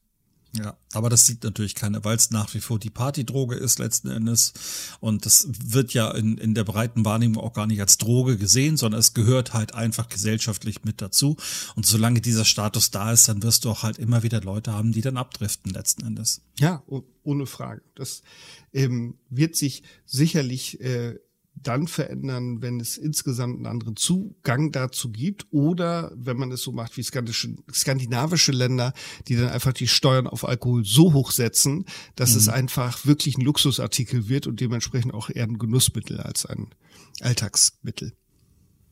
Ja, 0.56 0.78
aber 0.94 1.10
das 1.10 1.26
sieht 1.26 1.44
natürlich 1.44 1.76
keiner, 1.76 2.04
weil 2.04 2.16
es 2.16 2.32
nach 2.32 2.54
wie 2.54 2.62
vor 2.62 2.80
die 2.80 2.90
Partydroge 2.90 3.56
ist 3.56 3.80
letzten 3.80 4.10
Endes. 4.10 4.54
Und 5.00 5.26
das 5.26 5.48
wird 5.52 5.94
ja 5.94 6.10
in, 6.12 6.38
in 6.38 6.56
der 6.56 6.64
breiten 6.64 7.06
Wahrnehmung 7.06 7.44
auch 7.44 7.54
gar 7.54 7.68
nicht 7.68 7.82
als 7.82 7.98
Droge 7.98 8.38
gesehen, 8.38 8.78
sondern 8.78 9.00
es 9.00 9.14
gehört 9.14 9.54
halt 9.54 9.76
einfach 9.76 10.10
gesellschaftlich 10.10 10.84
mit 10.84 11.02
dazu. 11.02 11.38
Und 11.76 11.86
solange 11.86 12.22
dieser 12.22 12.46
Status 12.46 12.92
da 12.92 13.12
ist, 13.12 13.28
dann 13.28 13.44
wirst 13.44 13.66
du 13.66 13.70
auch 13.70 13.84
halt 13.84 14.00
immer 14.00 14.24
wieder 14.24 14.42
Leute 14.42 14.72
haben, 14.72 14.94
die 14.94 15.02
dann 15.02 15.18
abdriften 15.18 15.72
letzten 15.72 16.06
Endes. 16.06 16.42
Ja, 16.58 16.84
ohne 17.24 17.46
Frage. 17.46 17.82
Das 17.96 18.24
ähm, 18.74 19.18
wird 19.30 19.56
sich 19.56 19.84
sicherlich 20.06 20.80
äh, 20.82 21.20
dann 21.64 21.88
verändern, 21.88 22.62
wenn 22.62 22.80
es 22.80 22.98
insgesamt 22.98 23.58
einen 23.58 23.66
anderen 23.66 23.96
Zugang 23.96 24.72
dazu 24.72 25.12
gibt 25.12 25.48
oder 25.52 26.12
wenn 26.16 26.38
man 26.38 26.52
es 26.52 26.62
so 26.62 26.72
macht 26.72 26.98
wie 26.98 27.04
skandinavische 27.04 28.52
Länder, 28.52 28.94
die 29.28 29.36
dann 29.36 29.50
einfach 29.50 29.74
die 29.74 29.88
Steuern 29.88 30.28
auf 30.28 30.48
Alkohol 30.48 30.86
so 30.86 31.14
hoch 31.14 31.32
setzen, 31.32 31.86
dass 32.16 32.32
mhm. 32.32 32.38
es 32.38 32.50
einfach 32.50 33.06
wirklich 33.06 33.38
ein 33.38 33.42
Luxusartikel 33.42 34.30
wird 34.30 34.48
und 34.48 34.60
dementsprechend 34.60 35.14
auch 35.14 35.30
eher 35.30 35.44
ein 35.44 35.58
Genussmittel 35.58 36.20
als 36.20 36.46
ein 36.46 36.68
Alltagsmittel. 37.22 38.14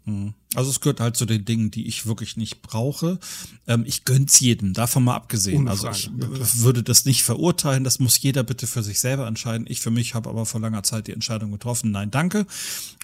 Mhm. 0.06 0.34
Also 0.56 0.70
es 0.70 0.80
gehört 0.80 1.02
halt 1.02 1.18
zu 1.18 1.26
den 1.26 1.44
Dingen, 1.44 1.70
die 1.70 1.86
ich 1.86 2.06
wirklich 2.06 2.38
nicht 2.38 2.62
brauche. 2.62 3.20
Ähm, 3.68 3.84
ich 3.86 4.06
gönn's 4.06 4.40
jedem, 4.40 4.74
davon 4.74 5.04
mal 5.04 5.16
abgesehen. 5.16 5.68
also 5.68 5.90
ich 5.90 6.06
ja, 6.06 6.12
würde 6.18 6.82
das 6.82 7.06
nicht 7.06 7.24
verurteilen, 7.24 7.84
das 7.84 8.00
muss 8.00 8.22
jeder 8.22 8.44
bitte 8.44 8.66
für 8.66 8.82
sich 8.82 9.00
selber 9.00 9.28
entscheiden. 9.28 9.66
Ich 9.70 9.82
für 9.82 9.92
mich 9.92 10.14
habe 10.14 10.30
aber 10.30 10.46
vor 10.46 10.62
langer 10.62 10.84
Zeit 10.84 11.08
die 11.08 11.12
Entscheidung 11.12 11.52
getroffen, 11.52 11.92
nein, 11.92 12.10
danke. 12.10 12.46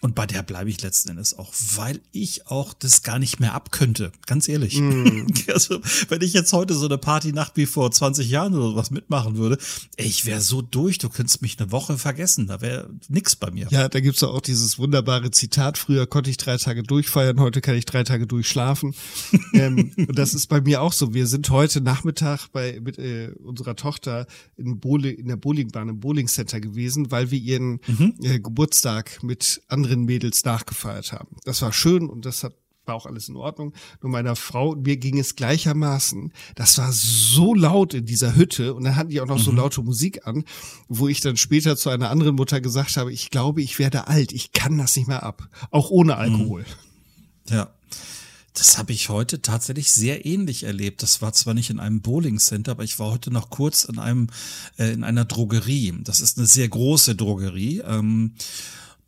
Und 0.02 0.16
bei 0.16 0.26
der 0.26 0.44
bleibe 0.44 0.70
ich 0.70 0.82
letzten 0.82 1.10
Endes 1.10 1.38
auch, 1.38 1.54
weil 1.76 2.00
ich 2.12 2.48
auch 2.48 2.74
das 2.74 3.04
gar 3.04 3.20
nicht 3.20 3.40
mehr 3.40 3.54
abkönnte, 3.54 4.12
ganz 4.26 4.48
ehrlich. 4.48 4.80
Mm. 4.80 5.28
Also 5.52 5.82
wenn 6.08 6.22
ich 6.22 6.34
jetzt 6.34 6.54
heute 6.54 6.74
so 6.74 6.86
eine 6.86 6.98
Partynacht 6.98 7.58
wie 7.58 7.66
vor 7.66 7.92
20 7.92 8.30
Jahren 8.30 8.54
oder 8.54 8.70
sowas 8.70 8.90
mitmachen 8.90 9.36
würde, 9.36 9.58
ich 9.98 10.26
wäre 10.26 10.40
so 10.40 10.62
durch, 10.62 10.98
du 10.98 11.10
könntest 11.10 11.42
mich 11.42 11.60
eine 11.60 11.72
Woche 11.72 11.98
vergessen, 11.98 12.48
da 12.48 12.62
wäre 12.62 12.90
nix 13.10 13.36
bei 13.36 13.52
mir. 13.52 13.68
Ja, 13.70 13.90
da 13.90 14.00
gibt's 14.00 14.24
auch 14.24 14.40
dieses 14.40 14.80
wunderbare 14.80 15.32
Zitat, 15.32 15.78
früher 15.78 16.08
konnte 16.08 16.30
ich 16.30 16.38
drei 16.38 16.58
Tage 16.58 16.84
durchfeiern, 16.92 17.40
heute 17.40 17.62
kann 17.62 17.76
ich 17.76 17.86
drei 17.86 18.04
Tage 18.04 18.28
durchschlafen. 18.28 18.94
ähm, 19.54 19.92
und 19.98 20.18
das 20.20 20.34
ist 20.34 20.48
bei 20.48 20.62
mir 20.62 20.82
auch 20.82 20.94
so. 20.94 21.14
Wir 21.14 21.26
sind 21.28 21.50
heute 21.50 21.82
Nachmittag 21.82 22.50
bei 22.52 22.80
mit 22.82 23.00
äh, 23.00 23.32
unserer 23.44 23.76
Tochter 23.76 24.28
in, 24.58 24.80
Bowling, 24.80 25.16
in 25.16 25.28
der 25.28 25.38
Bowlingbahn 25.38 25.90
im 25.90 26.00
Bowling 26.00 26.28
Center 26.28 26.60
gewesen, 26.60 27.12
weil 27.12 27.32
wir 27.32 27.40
ihren 27.40 27.80
mhm. 27.88 28.16
äh, 28.22 28.40
Geburtstag 28.40 29.24
mit 29.24 29.62
anderen 29.68 30.04
Mädels 30.04 30.44
nachgefeiert 30.44 31.12
haben. 31.14 31.38
Das 31.46 31.62
war 31.62 31.74
schön 31.74 32.10
und 32.10 32.26
das 32.26 32.44
hat 32.44 32.54
war 32.86 32.96
auch 32.96 33.06
alles 33.06 33.30
in 33.30 33.36
Ordnung. 33.36 33.74
Nur 34.02 34.12
meiner 34.12 34.36
Frau 34.36 34.70
und 34.70 34.86
mir 34.86 34.98
ging 34.98 35.20
es 35.20 35.36
gleichermaßen. 35.36 36.34
Das 36.56 36.78
war 36.78 36.92
so 36.92 37.54
laut 37.54 37.94
in 37.94 38.06
dieser 38.06 38.36
Hütte 38.36 38.74
und 38.74 38.84
dann 38.84 38.96
hatten 38.96 39.10
die 39.10 39.22
auch 39.22 39.28
noch 39.28 39.38
mhm. 39.38 39.44
so 39.44 39.52
laute 39.52 39.82
Musik 39.82 40.26
an, 40.28 40.44
wo 40.88 41.08
ich 41.08 41.22
dann 41.22 41.38
später 41.38 41.78
zu 41.78 41.90
einer 41.90 42.10
anderen 42.10 42.36
Mutter 42.36 42.62
gesagt 42.62 42.98
habe, 42.98 43.12
ich 43.12 43.30
glaube, 43.30 43.62
ich 43.62 43.80
werde 43.80 44.08
alt, 44.08 44.32
ich 44.32 44.52
kann 44.52 44.78
das 44.78 44.96
nicht 44.96 45.08
mehr 45.08 45.24
ab, 45.24 45.48
auch 45.70 45.90
ohne 45.90 46.18
Alkohol. 46.18 46.66
Mhm. 47.50 47.56
Ja. 47.56 47.74
Das 48.54 48.78
habe 48.78 48.92
ich 48.92 49.08
heute 49.08 49.42
tatsächlich 49.42 49.94
sehr 49.94 50.26
ähnlich 50.26 50.64
erlebt. 50.64 51.04
Das 51.04 51.22
war 51.22 51.32
zwar 51.32 51.54
nicht 51.54 51.70
in 51.70 51.80
einem 51.80 52.02
Bowling 52.02 52.38
Center, 52.38 52.72
aber 52.72 52.84
ich 52.84 53.00
war 53.00 53.12
heute 53.12 53.32
noch 53.32 53.50
kurz 53.50 53.86
in 53.86 53.98
einem 53.98 54.28
äh, 54.78 54.92
in 54.92 55.06
einer 55.06 55.24
Drogerie. 55.24 55.94
Das 56.04 56.20
ist 56.20 56.38
eine 56.38 56.48
sehr 56.48 56.68
große 56.68 57.16
Drogerie. 57.16 57.80
Ähm, 57.80 58.34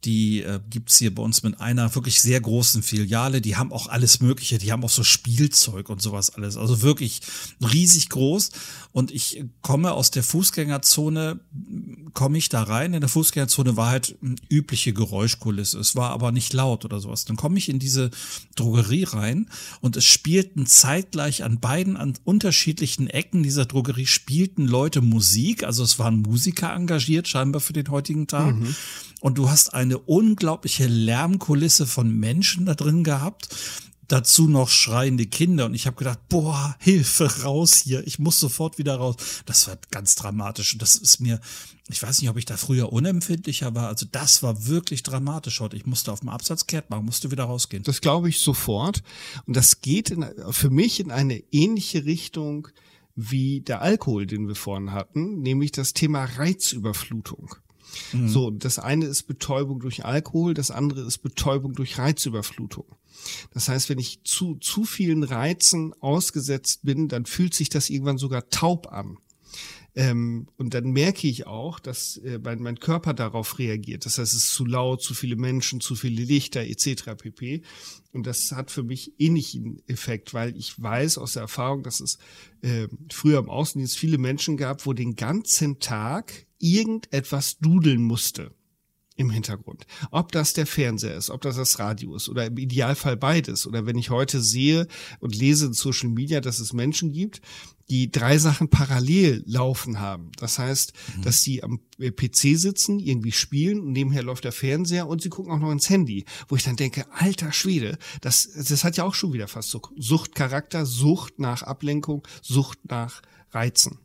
die 0.06 0.42
äh, 0.42 0.60
gibt's 0.70 0.98
hier 0.98 1.13
bei 1.13 1.22
uns 1.24 1.44
mit 1.44 1.60
einer 1.60 1.94
wirklich 1.96 2.22
sehr 2.22 2.39
großen 2.42 2.84
Filiale. 2.84 3.42
Die 3.42 3.56
haben 3.56 3.72
auch 3.72 3.88
alles 3.88 4.20
Mögliche. 4.20 4.58
Die 4.58 4.72
haben 4.72 4.84
auch 4.84 4.89
so 4.89 5.04
Spielzeug 5.04 5.89
und 5.89 6.02
sowas 6.02 6.32
alles. 6.32 6.58
Also 6.58 6.82
wirklich 6.82 7.22
riesig 7.62 8.10
groß. 8.10 8.52
Und 8.92 9.12
ich 9.12 9.44
komme 9.62 9.94
aus 9.94 10.12
der 10.12 10.24
Fußgängerzone 10.24 11.39
komme 12.13 12.38
ich 12.38 12.50
da 12.50 12.63
rein. 12.63 12.94
In 12.94 13.02
der 13.02 13.10
Fußgängerzone 13.10 13.76
war 13.76 13.89
halt 13.89 14.16
übliche 14.50 14.94
Geräuschkulisse. 14.94 15.80
Es 15.80 15.96
war 15.96 16.12
aber 16.12 16.32
nicht 16.32 16.54
laut 16.54 16.86
oder 16.86 17.00
sowas. 17.00 17.26
Dann 17.26 17.38
komme 17.38 17.58
ich 17.58 17.70
in 17.70 17.80
diese 17.80 18.12
Drogerie 18.56 19.04
rein 19.04 19.50
und 19.82 19.98
es 19.98 20.06
spielten 20.06 20.66
zeitgleich 20.66 21.44
an 21.44 21.60
beiden, 21.60 21.98
an 21.98 22.13
unterschiedlichen 22.24 23.08
Ecken 23.08 23.44
dieser 23.44 23.66
Drogerie 23.66 24.06
spielten 24.06 24.68
Leute 24.68 25.02
Musik. 25.02 25.63
Also 25.63 25.84
es 25.84 26.00
waren 26.00 26.22
Musiker 26.22 26.74
engagiert, 26.74 27.28
scheinbar 27.28 27.62
für 27.62 27.74
den 27.74 27.89
heutigen 27.89 28.28
Tag. 28.28 28.56
Mhm. 28.56 28.76
Und 29.24 29.38
du 29.38 29.50
hast 29.50 29.74
eine 29.74 30.00
unglaubliche 30.00 30.86
Lärmkulisse 30.86 31.88
von 31.88 32.14
Menschen 32.14 32.66
da 32.66 32.76
drin 32.76 33.06
gehabt 33.06 33.48
dazu 34.10 34.50
noch 34.50 34.68
schreiende 34.68 35.26
Kinder 35.26 35.66
und 35.66 35.74
ich 35.74 35.88
habe 35.88 35.96
gedacht, 35.96 36.20
boah, 36.28 36.76
Hilfe 36.78 37.42
raus 37.44 37.78
hier, 37.78 38.06
ich 38.06 38.20
muss 38.20 38.38
sofort 38.38 38.78
wieder 38.78 38.98
raus. 38.98 39.16
Das 39.46 39.66
war 39.70 39.78
ganz 39.92 40.16
dramatisch 40.16 40.74
und 40.74 40.82
das 40.82 40.98
ist 40.98 41.22
mir, 41.22 41.40
ich 41.88 42.04
weiß 42.04 42.20
nicht, 42.22 42.30
ob 42.30 42.36
ich 42.36 42.44
da 42.44 42.58
früher 42.58 42.92
unempfindlicher 42.92 43.74
war, 43.74 43.88
also 43.88 44.06
das 44.12 44.44
war 44.44 44.68
wirklich 44.68 45.04
dramatisch 45.04 45.62
heute. 45.62 45.78
Ich 45.78 45.86
musste 45.86 46.12
auf 46.12 46.20
dem 46.20 46.30
Absatz 46.30 46.68
kehrt 46.68 46.90
machen, 46.90 47.06
musste 47.06 47.32
wieder 47.32 47.46
rausgehen. 47.46 47.84
Das 47.84 48.02
glaube 48.02 48.28
ich 48.28 48.40
sofort 48.40 49.04
und 49.46 49.56
das 49.56 49.80
geht 49.80 50.12
in, 50.12 50.26
für 50.52 50.70
mich 50.70 51.00
in 51.00 51.12
eine 51.12 51.41
ähnliche 51.54 52.04
Richtung 52.04 52.68
wie 53.16 53.62
der 53.62 53.82
Alkohol, 53.82 54.26
den 54.26 54.50
wir 54.50 54.56
vorhin 54.56 54.91
hatten, 54.91 55.39
nämlich 55.39 55.72
das 55.72 55.93
Thema 55.93 56.26
Reizüberflutung. 56.26 57.56
Mhm. 58.12 58.30
So, 58.30 58.52
das 58.52 58.80
eine 58.80 59.06
ist 59.06 59.24
Betäubung 59.24 59.80
durch 59.80 60.06
Alkohol, 60.06 60.54
das 60.54 60.72
andere 60.72 61.02
ist 61.02 61.20
Betäubung 61.20 61.74
durch 61.74 61.98
Reizüberflutung. 61.98 62.86
Das 63.54 63.70
heißt, 63.70 63.89
wenn 63.89 64.00
ich 64.00 64.24
zu, 64.24 64.56
zu 64.56 64.84
vielen 64.84 65.24
Reizen 65.24 65.94
ausgesetzt 66.02 66.82
bin, 66.84 67.08
dann 67.08 67.26
fühlt 67.26 67.54
sich 67.54 67.70
das 67.70 67.89
irgendwann 67.89 68.18
sogar 68.18 68.50
taub 68.50 68.91
an. 68.91 69.18
Ähm, 69.96 70.48
und 70.58 70.74
dann 70.74 70.91
merke 70.91 71.28
ich 71.28 71.46
auch, 71.46 71.80
dass 71.80 72.18
äh, 72.18 72.39
mein, 72.44 72.62
mein 72.62 72.80
Körper 72.80 73.14
darauf 73.14 73.60
reagiert. 73.60 74.06
Das 74.06 74.18
heißt, 74.18 74.34
es 74.34 74.46
ist 74.46 74.54
zu 74.54 74.66
laut, 74.66 75.04
zu 75.04 75.14
viele 75.14 75.36
Menschen, 75.36 75.82
zu 75.82 75.96
viele 75.96 76.24
Lichter 76.24 76.62
etc. 76.62 77.16
pp. 77.16 77.62
Und 78.12 78.26
das 78.26 78.52
hat 78.52 78.72
für 78.72 78.84
mich 78.84 79.14
ähnlichen 79.20 79.84
Effekt, 79.88 80.34
weil 80.34 80.58
ich 80.58 80.82
weiß 80.82 81.20
aus 81.20 81.34
der 81.34 81.44
Erfahrung, 81.44 81.84
dass 81.84 82.00
es 82.00 82.18
äh, 82.62 82.88
früher 83.12 83.38
im 83.39 83.50
Außendienst 83.50 83.98
viele 83.98 84.18
Menschen 84.18 84.58
gab, 84.58 84.86
wo 84.86 84.94
den 84.94 85.16
ganzen 85.16 85.80
Tag 85.80 86.48
irgendetwas 86.58 87.60
dudeln 87.60 88.02
musste 88.02 88.52
im 89.16 89.30
Hintergrund. 89.30 89.86
Ob 90.12 90.32
das 90.32 90.54
der 90.54 90.66
Fernseher 90.66 91.16
ist, 91.16 91.30
ob 91.30 91.41
das 91.41 91.56
das 91.56 91.78
Radio 91.78 92.16
ist 92.16 92.30
oder 92.30 92.48
im 92.48 92.58
Idealfall 92.58 93.16
beides. 93.16 93.68
Oder 93.68 93.86
wenn 93.86 93.98
ich 93.98 94.10
heute 94.10 94.41
sehe 94.41 94.88
und 95.20 95.36
lese 95.36 95.68
in 95.68 95.74
Social 95.74 96.10
Media, 96.10 96.41
dass 96.41 96.60
es 96.60 96.74
Menschen 96.74 97.12
gibt, 97.12 97.41
die 97.90 98.12
drei 98.12 98.38
Sachen 98.38 98.70
parallel 98.70 99.44
laufen 99.46 100.00
haben. 100.00 100.32
Das 100.38 100.60
heißt, 100.60 100.94
mhm. 101.18 101.22
dass 101.24 101.42
die 101.42 101.64
am 101.64 101.80
PC 102.00 102.58
sitzen, 102.58 103.00
irgendwie 103.00 103.32
spielen 103.32 103.80
und 103.80 103.92
nebenher 103.92 104.24
läuft 104.24 104.46
der 104.46 104.52
Fernseher 104.52 105.08
und 105.08 105.22
sie 105.22 105.30
gucken 105.30 105.52
auch 105.52 105.60
noch 105.60 105.72
ins 105.72 105.90
Handy, 105.90 106.26
wo 106.48 106.56
ich 106.56 106.64
dann 106.64 106.76
denke, 106.76 107.06
alter 107.12 107.52
Schwede, 107.52 107.98
das, 108.22 108.50
das 108.54 108.84
hat 108.84 108.98
ja 108.98 109.04
auch 109.04 109.16
schon 109.16 109.34
wieder 109.34 109.48
fast 109.48 109.70
so 109.70 109.82
Suchtcharakter, 109.98 110.86
Sucht 110.86 111.40
nach 111.40 111.64
Ablenkung, 111.64 112.26
Sucht 112.42 112.80
nach 112.90 113.22
Reizen. 113.52 114.00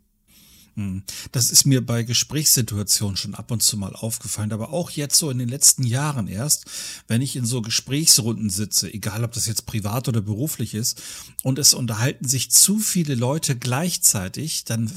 Hm. 0.79 1.03
Das 1.33 1.51
ist 1.51 1.65
mir 1.65 1.85
bei 1.85 2.05
Gesprächssituationen 2.05 3.17
schon 3.17 3.35
ab 3.35 3.51
und 3.51 3.65
zu 3.65 3.77
mal 3.77 3.97
aufgefallen, 3.97 4.53
aber 4.53 4.73
auch 4.73 4.91
jetzt 4.91 5.19
so 5.19 5.29
in 5.29 5.39
den 5.39 5.49
letzten 5.49 5.83
Jahren 5.83 6.29
erst, 6.29 6.67
wenn 7.09 7.21
ich 7.21 7.35
in 7.35 7.45
so 7.45 7.63
Gesprächsrunden 7.63 8.49
sitze, 8.49 8.95
egal 8.95 9.25
ob 9.25 9.33
das 9.33 9.49
jetzt 9.49 9.67
privat 9.67 10.07
oder 10.07 10.21
beruflich 10.21 10.75
ist, 10.75 11.03
und 11.43 11.59
es 11.59 11.75
unterhalten 11.75 12.29
sich 12.29 12.53
zu 12.53 12.79
viele 12.79 13.17
Leute 13.17 13.57
gleichzeitig, 13.57 14.67
dann 14.67 14.89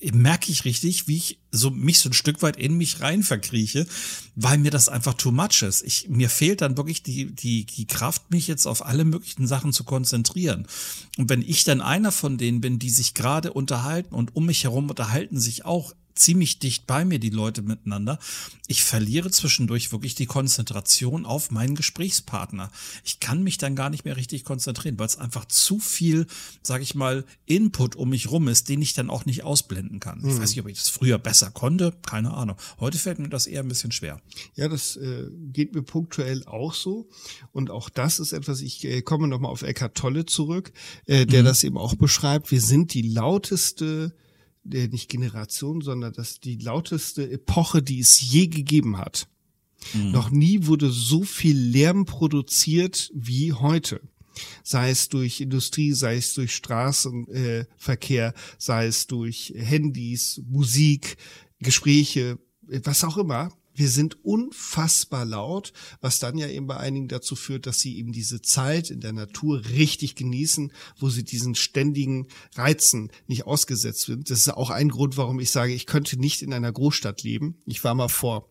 merke 0.00 0.52
ich 0.52 0.64
richtig, 0.64 1.08
wie 1.08 1.16
ich 1.16 1.41
so 1.52 1.70
mich 1.70 2.00
so 2.00 2.08
ein 2.08 2.14
Stück 2.14 2.42
weit 2.42 2.56
in 2.56 2.76
mich 2.76 3.00
rein 3.00 3.22
verkrieche, 3.22 3.86
weil 4.34 4.58
mir 4.58 4.70
das 4.70 4.88
einfach 4.88 5.14
too 5.14 5.30
much 5.30 5.62
ist. 5.62 5.82
Ich, 5.82 6.08
mir 6.08 6.30
fehlt 6.30 6.62
dann 6.62 6.78
wirklich 6.78 7.02
die, 7.02 7.26
die, 7.26 7.66
die 7.66 7.86
Kraft, 7.86 8.30
mich 8.30 8.48
jetzt 8.48 8.66
auf 8.66 8.84
alle 8.84 9.04
möglichen 9.04 9.46
Sachen 9.46 9.72
zu 9.74 9.84
konzentrieren. 9.84 10.66
Und 11.18 11.28
wenn 11.28 11.42
ich 11.42 11.64
dann 11.64 11.82
einer 11.82 12.10
von 12.10 12.38
denen 12.38 12.62
bin, 12.62 12.78
die 12.78 12.90
sich 12.90 13.12
gerade 13.12 13.52
unterhalten 13.52 14.14
und 14.14 14.34
um 14.34 14.46
mich 14.46 14.64
herum 14.64 14.88
unterhalten 14.88 15.38
sich 15.38 15.66
auch 15.66 15.92
ziemlich 16.14 16.58
dicht 16.58 16.86
bei 16.86 17.04
mir, 17.04 17.18
die 17.18 17.30
Leute 17.30 17.62
miteinander. 17.62 18.18
Ich 18.66 18.84
verliere 18.84 19.30
zwischendurch 19.30 19.92
wirklich 19.92 20.14
die 20.14 20.26
Konzentration 20.26 21.26
auf 21.26 21.50
meinen 21.50 21.74
Gesprächspartner. 21.74 22.70
Ich 23.04 23.20
kann 23.20 23.42
mich 23.42 23.58
dann 23.58 23.76
gar 23.76 23.90
nicht 23.90 24.04
mehr 24.04 24.16
richtig 24.16 24.44
konzentrieren, 24.44 24.98
weil 24.98 25.06
es 25.06 25.18
einfach 25.18 25.44
zu 25.44 25.78
viel, 25.78 26.26
sage 26.62 26.82
ich 26.82 26.94
mal, 26.94 27.24
Input 27.46 27.96
um 27.96 28.10
mich 28.10 28.30
rum 28.30 28.48
ist, 28.48 28.68
den 28.68 28.80
ich 28.80 28.94
dann 28.94 29.10
auch 29.10 29.26
nicht 29.26 29.44
ausblenden 29.44 30.00
kann. 30.00 30.20
Mhm. 30.20 30.30
Ich 30.30 30.38
weiß 30.38 30.50
nicht, 30.50 30.60
ob 30.60 30.68
ich 30.68 30.78
das 30.78 30.88
früher 30.88 31.18
besser 31.18 31.50
konnte, 31.50 31.92
keine 32.06 32.32
Ahnung. 32.32 32.56
Heute 32.80 32.98
fällt 32.98 33.18
mir 33.18 33.28
das 33.28 33.46
eher 33.46 33.62
ein 33.62 33.68
bisschen 33.68 33.92
schwer. 33.92 34.20
Ja, 34.54 34.68
das 34.68 34.96
äh, 34.96 35.28
geht 35.52 35.74
mir 35.74 35.82
punktuell 35.82 36.44
auch 36.46 36.74
so. 36.74 37.08
Und 37.52 37.70
auch 37.70 37.88
das 37.88 38.18
ist 38.18 38.32
etwas, 38.32 38.60
ich 38.60 38.84
äh, 38.84 39.02
komme 39.02 39.28
nochmal 39.28 39.50
auf 39.50 39.62
Eckhart 39.62 39.96
Tolle 39.96 40.26
zurück, 40.26 40.72
äh, 41.06 41.26
der 41.26 41.42
mhm. 41.42 41.46
das 41.46 41.64
eben 41.64 41.78
auch 41.78 41.94
beschreibt. 41.94 42.50
Wir 42.50 42.60
sind 42.60 42.94
die 42.94 43.02
lauteste 43.02 44.14
der 44.64 44.88
nicht 44.88 45.08
Generation, 45.08 45.80
sondern 45.80 46.12
das 46.12 46.40
die 46.40 46.56
lauteste 46.56 47.28
Epoche, 47.30 47.82
die 47.82 48.00
es 48.00 48.20
je 48.20 48.46
gegeben 48.46 48.98
hat. 48.98 49.28
Mhm. 49.94 50.12
Noch 50.12 50.30
nie 50.30 50.66
wurde 50.66 50.90
so 50.90 51.24
viel 51.24 51.58
Lärm 51.58 52.04
produziert 52.04 53.10
wie 53.14 53.52
heute. 53.52 54.00
Sei 54.62 54.90
es 54.90 55.08
durch 55.08 55.40
Industrie, 55.40 55.92
sei 55.92 56.16
es 56.16 56.34
durch 56.34 56.54
Straßenverkehr, 56.54 58.28
äh, 58.28 58.32
sei 58.56 58.86
es 58.86 59.06
durch 59.06 59.52
Handys, 59.56 60.40
Musik, 60.48 61.16
Gespräche, 61.58 62.38
was 62.62 63.04
auch 63.04 63.18
immer 63.18 63.52
wir 63.82 63.88
sind 63.88 64.24
unfassbar 64.24 65.24
laut, 65.24 65.72
was 66.00 66.20
dann 66.20 66.38
ja 66.38 66.46
eben 66.46 66.68
bei 66.68 66.76
einigen 66.76 67.08
dazu 67.08 67.34
führt, 67.34 67.66
dass 67.66 67.80
sie 67.80 67.98
eben 67.98 68.12
diese 68.12 68.40
Zeit 68.40 68.90
in 68.90 69.00
der 69.00 69.12
Natur 69.12 69.64
richtig 69.70 70.14
genießen, 70.14 70.72
wo 71.00 71.10
sie 71.10 71.24
diesen 71.24 71.56
ständigen 71.56 72.28
Reizen 72.54 73.10
nicht 73.26 73.44
ausgesetzt 73.44 74.02
sind. 74.02 74.30
Das 74.30 74.38
ist 74.38 74.50
auch 74.50 74.70
ein 74.70 74.88
Grund, 74.88 75.16
warum 75.16 75.40
ich 75.40 75.50
sage, 75.50 75.72
ich 75.72 75.86
könnte 75.86 76.16
nicht 76.16 76.42
in 76.42 76.52
einer 76.52 76.70
Großstadt 76.70 77.24
leben. 77.24 77.56
Ich 77.66 77.82
war 77.82 77.96
mal 77.96 78.06
vor 78.06 78.48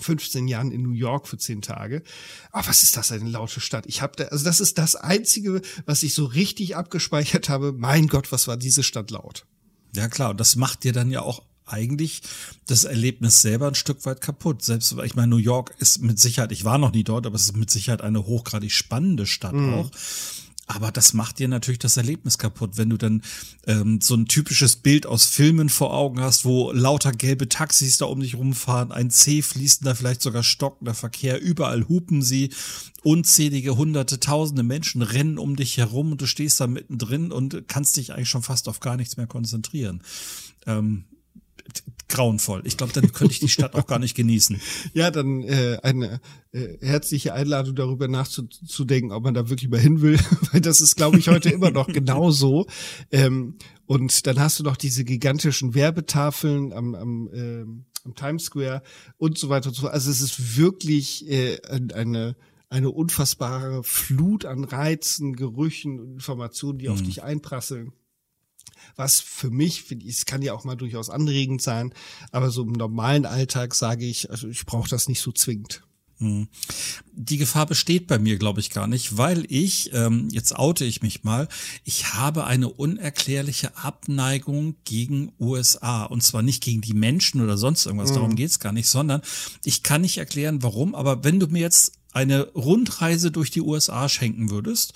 15 0.00 0.48
Jahren 0.48 0.72
in 0.72 0.82
New 0.82 0.90
York 0.90 1.28
für 1.28 1.38
10 1.38 1.62
Tage. 1.62 2.02
Aber 2.50 2.66
was 2.66 2.82
ist 2.82 2.96
das 2.96 3.12
eine 3.12 3.30
laute 3.30 3.60
Stadt? 3.60 3.86
Ich 3.86 4.02
habe 4.02 4.14
da, 4.16 4.24
also 4.24 4.44
das 4.44 4.58
ist 4.58 4.78
das 4.78 4.96
einzige, 4.96 5.62
was 5.84 6.02
ich 6.02 6.12
so 6.12 6.24
richtig 6.24 6.74
abgespeichert 6.74 7.48
habe. 7.48 7.72
Mein 7.72 8.08
Gott, 8.08 8.32
was 8.32 8.48
war 8.48 8.56
diese 8.56 8.82
Stadt 8.82 9.12
laut? 9.12 9.46
Ja 9.94 10.08
klar, 10.08 10.30
und 10.30 10.40
das 10.40 10.56
macht 10.56 10.82
dir 10.82 10.92
dann 10.92 11.12
ja 11.12 11.22
auch 11.22 11.44
eigentlich 11.66 12.22
das 12.66 12.84
Erlebnis 12.84 13.42
selber 13.42 13.68
ein 13.68 13.74
Stück 13.74 14.04
weit 14.06 14.20
kaputt. 14.20 14.62
Selbst, 14.62 14.94
ich 15.04 15.14
meine, 15.14 15.28
New 15.28 15.36
York 15.36 15.74
ist 15.78 16.00
mit 16.02 16.18
Sicherheit, 16.18 16.52
ich 16.52 16.64
war 16.64 16.78
noch 16.78 16.92
nie 16.92 17.04
dort, 17.04 17.26
aber 17.26 17.36
es 17.36 17.46
ist 17.46 17.56
mit 17.56 17.70
Sicherheit 17.70 18.02
eine 18.02 18.26
hochgradig 18.26 18.72
spannende 18.72 19.26
Stadt 19.26 19.54
mhm. 19.54 19.74
auch. 19.74 19.90
Aber 20.68 20.90
das 20.90 21.12
macht 21.12 21.38
dir 21.38 21.46
natürlich 21.46 21.78
das 21.78 21.96
Erlebnis 21.96 22.38
kaputt, 22.38 22.72
wenn 22.76 22.90
du 22.90 22.96
dann 22.96 23.22
ähm, 23.68 24.00
so 24.02 24.16
ein 24.16 24.26
typisches 24.26 24.74
Bild 24.74 25.06
aus 25.06 25.24
Filmen 25.24 25.68
vor 25.68 25.94
Augen 25.94 26.20
hast, 26.20 26.44
wo 26.44 26.72
lauter 26.72 27.12
gelbe 27.12 27.48
Taxis 27.48 27.98
da 27.98 28.06
um 28.06 28.18
dich 28.18 28.34
rumfahren, 28.34 28.90
ein 28.90 29.10
C 29.10 29.42
fließender, 29.42 29.94
vielleicht 29.94 30.22
sogar 30.22 30.42
stockender 30.42 30.94
Verkehr, 30.94 31.40
überall 31.40 31.86
hupen 31.88 32.20
sie, 32.20 32.50
unzählige 33.04 33.76
hunderte, 33.76 34.18
tausende 34.18 34.64
Menschen 34.64 35.02
rennen 35.02 35.38
um 35.38 35.54
dich 35.54 35.76
herum 35.76 36.12
und 36.12 36.20
du 36.20 36.26
stehst 36.26 36.58
da 36.58 36.66
mittendrin 36.66 37.30
und 37.30 37.68
kannst 37.68 37.96
dich 37.96 38.12
eigentlich 38.12 38.28
schon 38.28 38.42
fast 38.42 38.68
auf 38.68 38.80
gar 38.80 38.96
nichts 38.96 39.16
mehr 39.16 39.28
konzentrieren. 39.28 40.02
Ähm, 40.66 41.04
grauenvoll. 42.08 42.62
Ich 42.64 42.76
glaube, 42.76 42.92
dann 42.92 43.12
könnte 43.12 43.32
ich 43.32 43.40
die 43.40 43.48
Stadt 43.48 43.74
auch 43.74 43.86
gar 43.86 43.98
nicht 43.98 44.14
genießen. 44.14 44.60
Ja, 44.94 45.10
dann 45.10 45.42
äh, 45.42 45.78
eine 45.82 46.20
äh, 46.52 46.78
herzliche 46.80 47.34
Einladung 47.34 47.74
darüber 47.74 48.08
nachzudenken, 48.08 49.12
ob 49.12 49.24
man 49.24 49.34
da 49.34 49.48
wirklich 49.48 49.70
mal 49.70 49.80
hin 49.80 50.00
will, 50.00 50.18
weil 50.52 50.60
das 50.60 50.80
ist, 50.80 50.96
glaube 50.96 51.18
ich, 51.18 51.28
heute 51.28 51.50
immer 51.50 51.70
noch 51.70 51.88
genauso. 51.88 52.66
Ähm, 53.10 53.56
und 53.86 54.26
dann 54.26 54.40
hast 54.40 54.58
du 54.58 54.62
noch 54.62 54.76
diese 54.76 55.04
gigantischen 55.04 55.74
Werbetafeln 55.74 56.72
am, 56.72 56.94
am, 56.94 57.28
äh, 57.32 57.62
am 58.04 58.14
Times 58.14 58.44
Square 58.44 58.82
und 59.18 59.38
so 59.38 59.48
weiter 59.48 59.68
und 59.68 59.74
so 59.74 59.82
fort. 59.82 59.92
Also 59.92 60.10
es 60.10 60.20
ist 60.20 60.56
wirklich 60.56 61.28
äh, 61.28 61.58
eine 61.94 62.36
eine 62.68 62.90
unfassbare 62.90 63.84
Flut 63.84 64.44
an 64.44 64.64
Reizen, 64.64 65.36
Gerüchen 65.36 66.00
und 66.00 66.14
Informationen, 66.14 66.78
die 66.78 66.88
mhm. 66.88 66.94
auf 66.94 67.02
dich 67.02 67.22
einprasseln 67.22 67.92
was 68.96 69.20
für 69.20 69.50
mich, 69.50 69.90
es 70.06 70.26
kann 70.26 70.42
ja 70.42 70.52
auch 70.52 70.64
mal 70.64 70.76
durchaus 70.76 71.10
anregend 71.10 71.62
sein, 71.62 71.92
aber 72.32 72.50
so 72.50 72.62
im 72.62 72.72
normalen 72.72 73.26
Alltag 73.26 73.74
sage 73.74 74.06
ich, 74.06 74.30
also 74.30 74.48
ich 74.48 74.64
brauche 74.66 74.88
das 74.88 75.08
nicht 75.08 75.20
so 75.20 75.32
zwingend. 75.32 75.82
Hm. 76.18 76.48
Die 77.12 77.36
Gefahr 77.36 77.66
besteht 77.66 78.06
bei 78.06 78.18
mir, 78.18 78.38
glaube 78.38 78.60
ich, 78.60 78.70
gar 78.70 78.86
nicht, 78.86 79.18
weil 79.18 79.44
ich, 79.50 79.90
ähm, 79.92 80.28
jetzt 80.30 80.56
oute 80.56 80.86
ich 80.86 81.02
mich 81.02 81.24
mal, 81.24 81.46
ich 81.84 82.14
habe 82.14 82.46
eine 82.46 82.70
unerklärliche 82.70 83.76
Abneigung 83.76 84.76
gegen 84.84 85.32
USA. 85.38 86.04
Und 86.04 86.22
zwar 86.22 86.40
nicht 86.40 86.62
gegen 86.62 86.80
die 86.80 86.94
Menschen 86.94 87.42
oder 87.42 87.58
sonst 87.58 87.84
irgendwas, 87.84 88.10
mhm. 88.10 88.14
darum 88.14 88.34
geht's 88.34 88.60
gar 88.60 88.72
nicht, 88.72 88.88
sondern 88.88 89.20
ich 89.62 89.82
kann 89.82 90.00
nicht 90.00 90.16
erklären, 90.16 90.62
warum, 90.62 90.94
aber 90.94 91.22
wenn 91.22 91.38
du 91.38 91.48
mir 91.48 91.60
jetzt 91.60 91.92
eine 92.12 92.46
Rundreise 92.52 93.30
durch 93.30 93.50
die 93.50 93.60
USA 93.60 94.08
schenken 94.08 94.48
würdest, 94.48 94.94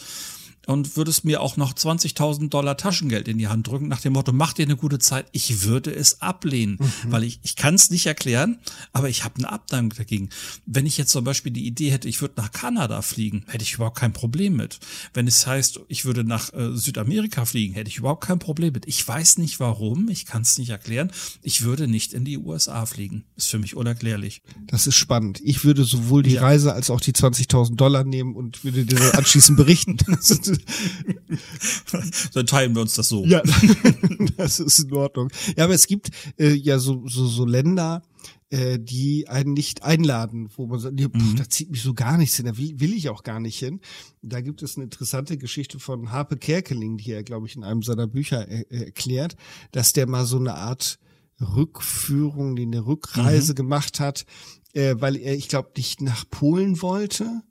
und 0.71 0.97
würdest 0.97 1.25
mir 1.25 1.41
auch 1.41 1.57
noch 1.57 1.75
20.000 1.75 2.49
Dollar 2.49 2.77
Taschengeld 2.77 3.29
in 3.29 3.39
die 3.39 3.49
Hand 3.49 3.67
drücken, 3.67 3.89
nach 3.89 4.01
dem 4.01 4.13
Motto, 4.13 4.33
mach 4.33 4.53
dir 4.53 4.65
eine 4.65 4.77
gute 4.77 4.99
Zeit, 4.99 5.27
ich 5.33 5.63
würde 5.63 5.93
es 5.93 6.23
ablehnen, 6.23 6.79
mhm. 6.79 7.13
weil 7.13 7.25
ich, 7.25 7.41
ich 7.43 7.57
kann 7.57 7.75
es 7.75 7.91
nicht 7.91 8.07
erklären, 8.07 8.59
aber 8.93 9.09
ich 9.09 9.25
habe 9.25 9.37
eine 9.39 9.51
Abneigung 9.51 9.91
dagegen. 9.91 10.31
Wenn 10.67 10.87
ich 10.87 10.97
jetzt 10.97 11.11
zum 11.11 11.25
Beispiel 11.25 11.53
die 11.53 11.67
Idee 11.67 11.91
hätte, 11.91 12.09
ich 12.09 12.21
würde 12.21 12.35
nach 12.37 12.53
Kanada 12.53 13.03
fliegen, 13.03 13.45
hätte 13.49 13.65
ich 13.65 13.75
überhaupt 13.75 13.99
kein 13.99 14.13
Problem 14.13 14.57
mit. 14.57 14.79
Wenn 15.13 15.27
es 15.27 15.47
heißt, 15.47 15.81
ich 15.89 16.05
würde 16.05 16.25
nach 16.25 16.53
äh, 16.53 16.77
Südamerika 16.77 17.45
fliegen, 17.45 17.75
hätte 17.75 17.91
ich 17.91 17.99
überhaupt 17.99 18.25
kein 18.25 18.39
Problem 18.39 18.73
mit. 18.73 18.87
Ich 18.87 19.07
weiß 19.07 19.39
nicht 19.39 19.59
warum, 19.61 20.09
ich 20.09 20.25
kann 20.25 20.43
es 20.43 20.57
nicht 20.57 20.71
erklären. 20.71 21.11
Ich 21.43 21.63
würde 21.63 21.89
nicht 21.89 22.13
in 22.13 22.25
die 22.25 22.39
USA 22.39 22.87
fliegen. 22.87 23.25
Ist 23.37 23.49
für 23.49 23.59
mich 23.59 23.75
unerklärlich. 23.75 24.43
Das 24.69 24.87
ist 24.87 24.97
spannend. 24.97 25.41
Ich 25.43 25.65
würde 25.65 25.85
sowohl 25.85 26.23
die 26.23 26.35
ja. 26.35 26.43
Reise 26.43 26.73
als 26.73 26.91
auch 26.91 27.01
die 27.01 27.13
20.000 27.13 27.75
Dollar 27.75 28.05
nehmen 28.05 28.37
und 28.37 28.63
würde 28.63 28.85
dir 28.85 29.19
anschließend 29.19 29.57
berichten. 29.57 29.99
Dann 32.35 32.47
teilen 32.47 32.75
wir 32.75 32.83
uns 32.83 32.95
das 32.95 33.09
so. 33.09 33.25
Ja, 33.25 33.43
das 34.37 34.61
ist 34.61 34.81
in 34.81 34.93
Ordnung. 34.93 35.31
Ja, 35.57 35.65
aber 35.65 35.75
es 35.75 35.87
gibt 35.87 36.11
äh, 36.39 36.53
ja 36.53 36.79
so, 36.79 37.07
so, 37.07 37.27
so 37.27 37.45
Länder, 37.45 38.03
äh, 38.51 38.79
die 38.79 39.29
einen 39.29 39.53
nicht 39.53 39.83
einladen, 39.85 40.51
wo 40.57 40.67
man 40.67 40.81
sagt, 40.81 40.97
nee, 40.97 41.07
mhm. 41.07 41.37
da 41.37 41.49
zieht 41.49 41.71
mich 41.71 41.83
so 41.83 41.95
gar 41.95 42.17
nichts 42.17 42.37
hin, 42.37 42.47
da 42.47 42.57
will, 42.57 42.81
will 42.81 42.93
ich 42.93 43.09
auch 43.09 43.23
gar 43.23 43.41
nicht 43.41 43.59
hin. 43.59 43.81
Da 44.23 44.41
gibt 44.41 44.63
es 44.63 44.77
eine 44.77 44.85
interessante 44.85 45.39
Geschichte 45.39 45.79
von 45.79 46.11
Harpe 46.11 46.37
Kerkeling, 46.37 46.97
die 46.97 47.13
er, 47.13 47.23
glaube 47.23 47.47
ich, 47.47 47.57
in 47.57 47.65
einem 47.65 47.83
seiner 47.83 48.07
Bücher 48.07 48.49
er, 48.49 48.71
erklärt, 48.71 49.37
dass 49.73 49.93
der 49.93 50.09
mal 50.09 50.25
so 50.25 50.39
eine 50.39 50.55
Art 50.55 50.99
Rückführung, 51.41 52.57
die 52.57 52.65
eine 52.65 52.87
Rückreise 52.87 53.53
mhm. 53.53 53.57
gemacht 53.57 54.01
hat, 54.01 54.27
äh, 54.73 54.97
weil 54.99 55.17
er, 55.17 55.35
ich 55.35 55.49
glaube, 55.49 55.71
nicht 55.77 56.01
nach 56.01 56.29
Polen 56.29 56.83
wollte, 56.83 57.43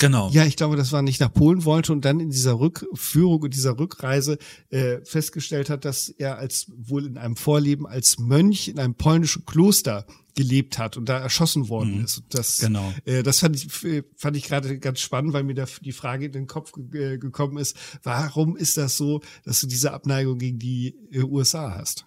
Genau. 0.00 0.30
Ja, 0.30 0.46
ich 0.46 0.56
glaube, 0.56 0.76
das 0.76 0.92
war 0.92 1.02
nicht 1.02 1.20
nach 1.20 1.32
Polen 1.32 1.66
wollte 1.66 1.92
und 1.92 2.06
dann 2.06 2.20
in 2.20 2.30
dieser 2.30 2.58
Rückführung 2.58 3.42
und 3.42 3.54
dieser 3.54 3.78
Rückreise 3.78 4.38
äh, 4.70 5.04
festgestellt 5.04 5.68
hat, 5.68 5.84
dass 5.84 6.08
er 6.08 6.38
als 6.38 6.72
wohl 6.74 7.04
in 7.04 7.18
einem 7.18 7.36
Vorleben 7.36 7.86
als 7.86 8.18
Mönch 8.18 8.68
in 8.68 8.78
einem 8.78 8.94
polnischen 8.94 9.44
Kloster 9.44 10.06
gelebt 10.34 10.78
hat 10.78 10.96
und 10.96 11.08
da 11.10 11.18
erschossen 11.18 11.68
worden 11.68 11.98
mhm. 11.98 12.04
ist. 12.04 12.22
Das, 12.30 12.58
genau. 12.58 12.94
Äh, 13.04 13.22
das 13.22 13.40
fand 13.40 13.56
ich, 13.56 13.68
fand 14.16 14.36
ich 14.38 14.44
gerade 14.44 14.78
ganz 14.78 15.00
spannend, 15.00 15.34
weil 15.34 15.42
mir 15.42 15.54
da 15.54 15.66
die 15.82 15.92
Frage 15.92 16.26
in 16.26 16.32
den 16.32 16.46
Kopf 16.46 16.72
äh, 16.94 17.18
gekommen 17.18 17.58
ist, 17.58 17.76
warum 18.02 18.56
ist 18.56 18.78
das 18.78 18.96
so, 18.96 19.20
dass 19.44 19.60
du 19.60 19.66
diese 19.66 19.92
Abneigung 19.92 20.38
gegen 20.38 20.58
die 20.58 20.94
äh, 21.12 21.22
USA 21.22 21.76
hast? 21.76 22.06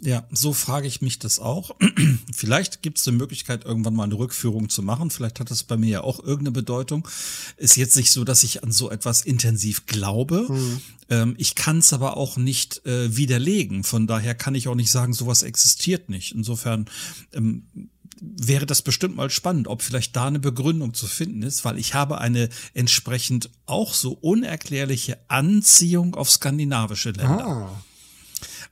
Ja, 0.00 0.24
so 0.30 0.52
frage 0.52 0.86
ich 0.86 1.02
mich 1.02 1.18
das 1.18 1.40
auch. 1.40 1.74
Vielleicht 2.34 2.82
gibt 2.82 2.98
es 2.98 3.08
eine 3.08 3.16
Möglichkeit, 3.16 3.64
irgendwann 3.64 3.94
mal 3.94 4.04
eine 4.04 4.14
Rückführung 4.14 4.68
zu 4.68 4.82
machen. 4.82 5.10
Vielleicht 5.10 5.40
hat 5.40 5.50
das 5.50 5.64
bei 5.64 5.76
mir 5.76 5.88
ja 5.88 6.00
auch 6.02 6.20
irgendeine 6.20 6.52
Bedeutung. 6.52 7.08
Ist 7.56 7.76
jetzt 7.76 7.96
nicht 7.96 8.12
so, 8.12 8.22
dass 8.22 8.44
ich 8.44 8.62
an 8.62 8.70
so 8.70 8.90
etwas 8.90 9.22
intensiv 9.22 9.86
glaube. 9.86 10.46
Mhm. 10.48 10.80
Ähm, 11.08 11.34
ich 11.36 11.56
kann 11.56 11.78
es 11.78 11.92
aber 11.92 12.16
auch 12.16 12.36
nicht 12.36 12.86
äh, 12.86 13.16
widerlegen. 13.16 13.82
Von 13.82 14.06
daher 14.06 14.36
kann 14.36 14.54
ich 14.54 14.68
auch 14.68 14.76
nicht 14.76 14.92
sagen, 14.92 15.14
sowas 15.14 15.42
existiert 15.42 16.08
nicht. 16.08 16.32
Insofern 16.32 16.86
ähm, 17.32 17.64
wäre 18.20 18.66
das 18.66 18.82
bestimmt 18.82 19.16
mal 19.16 19.30
spannend, 19.30 19.66
ob 19.66 19.82
vielleicht 19.82 20.14
da 20.14 20.26
eine 20.26 20.38
Begründung 20.38 20.94
zu 20.94 21.06
finden 21.06 21.42
ist, 21.42 21.64
weil 21.64 21.78
ich 21.78 21.94
habe 21.94 22.18
eine 22.18 22.50
entsprechend 22.72 23.50
auch 23.66 23.94
so 23.94 24.12
unerklärliche 24.12 25.18
Anziehung 25.28 26.14
auf 26.14 26.30
skandinavische 26.30 27.10
Länder. 27.10 27.46
Ah. 27.46 27.82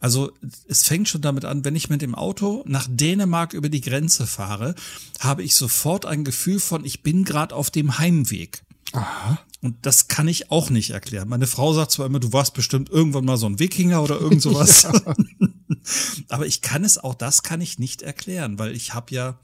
Also 0.01 0.33
es 0.69 0.85
fängt 0.85 1.09
schon 1.09 1.23
damit 1.23 1.45
an, 1.45 1.65
wenn 1.65 1.77
ich 1.77 1.89
mit 1.89 2.03
dem 2.03 2.15
Auto 2.15 2.63
nach 2.67 2.87
Dänemark 2.91 3.53
über 3.53 3.69
die 3.69 3.81
Grenze 3.81 4.27
fahre, 4.27 4.75
habe 5.21 5.43
ich 5.43 5.55
sofort 5.55 6.07
ein 6.07 6.25
Gefühl 6.25 6.61
von, 6.61 6.85
ich 6.85 7.03
bin 7.03 7.25
gerade 7.25 7.55
auf 7.55 7.71
dem 7.71 7.99
Heimweg. 7.99 8.63
Aha. 8.93 9.39
Und 9.63 9.85
das 9.85 10.09
kann 10.09 10.29
ich 10.29 10.51
auch 10.51 10.71
nicht 10.71 10.91
erklären. 10.91 11.29
Meine 11.29 11.47
Frau 11.47 11.73
sagt 11.73 11.91
zwar 11.91 12.07
immer, 12.07 12.21
du 12.21 12.33
warst 12.33 12.55
bestimmt 12.55 12.91
irgendwann 12.91 13.25
mal 13.25 13.37
so 13.37 13.47
ein 13.47 13.59
Wikinger 13.59 14.03
oder 14.03 14.21
irgend 14.21 14.43
sowas. 14.43 14.83
ja. 14.85 14.93
Aber 16.29 16.47
ich 16.47 16.61
kann 16.63 16.85
es, 16.85 16.99
auch 16.99 17.15
das 17.15 17.43
kann 17.43 17.61
ich 17.61 17.79
nicht 17.79 18.03
erklären, 18.03 18.59
weil 18.59 18.75
ich 18.77 18.95
habe 18.95 19.15
ja 19.15 19.39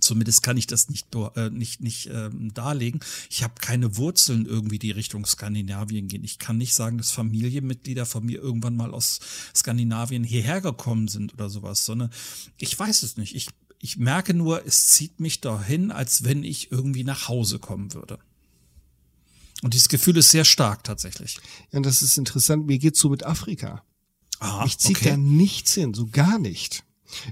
Zumindest 0.00 0.42
kann 0.42 0.56
ich 0.56 0.66
das 0.66 0.88
nicht, 0.88 1.06
äh, 1.36 1.50
nicht, 1.50 1.80
nicht 1.80 2.10
ähm, 2.12 2.52
darlegen. 2.52 3.00
Ich 3.30 3.42
habe 3.42 3.54
keine 3.60 3.96
Wurzeln 3.96 4.44
irgendwie, 4.44 4.78
die 4.78 4.90
Richtung 4.90 5.24
Skandinavien 5.24 6.08
gehen. 6.08 6.24
Ich 6.24 6.38
kann 6.38 6.58
nicht 6.58 6.74
sagen, 6.74 6.98
dass 6.98 7.10
Familienmitglieder 7.10 8.04
von 8.04 8.24
mir 8.24 8.40
irgendwann 8.40 8.76
mal 8.76 8.92
aus 8.92 9.20
Skandinavien 9.54 10.24
hierher 10.24 10.60
gekommen 10.60 11.08
sind 11.08 11.34
oder 11.34 11.48
sowas, 11.48 11.84
sondern 11.84 12.10
ich 12.58 12.78
weiß 12.78 13.02
es 13.02 13.16
nicht. 13.16 13.34
Ich, 13.34 13.48
ich 13.78 13.96
merke 13.96 14.34
nur, 14.34 14.66
es 14.66 14.88
zieht 14.88 15.20
mich 15.20 15.40
dahin, 15.40 15.90
als 15.90 16.24
wenn 16.24 16.44
ich 16.44 16.72
irgendwie 16.72 17.04
nach 17.04 17.28
Hause 17.28 17.58
kommen 17.58 17.94
würde. 17.94 18.18
Und 19.62 19.72
dieses 19.72 19.88
Gefühl 19.88 20.16
ist 20.18 20.30
sehr 20.30 20.44
stark 20.44 20.84
tatsächlich. 20.84 21.38
Ja, 21.72 21.78
und 21.78 21.86
das 21.86 22.02
ist 22.02 22.18
interessant. 22.18 22.66
Mir 22.66 22.78
geht's 22.78 23.00
so 23.00 23.08
mit 23.08 23.24
Afrika. 23.24 23.82
Ah, 24.40 24.64
ich 24.66 24.76
ziehe 24.78 24.96
okay. 24.96 25.10
da 25.10 25.16
nichts 25.16 25.74
hin, 25.74 25.94
so 25.94 26.06
gar 26.06 26.38
nicht. 26.38 26.84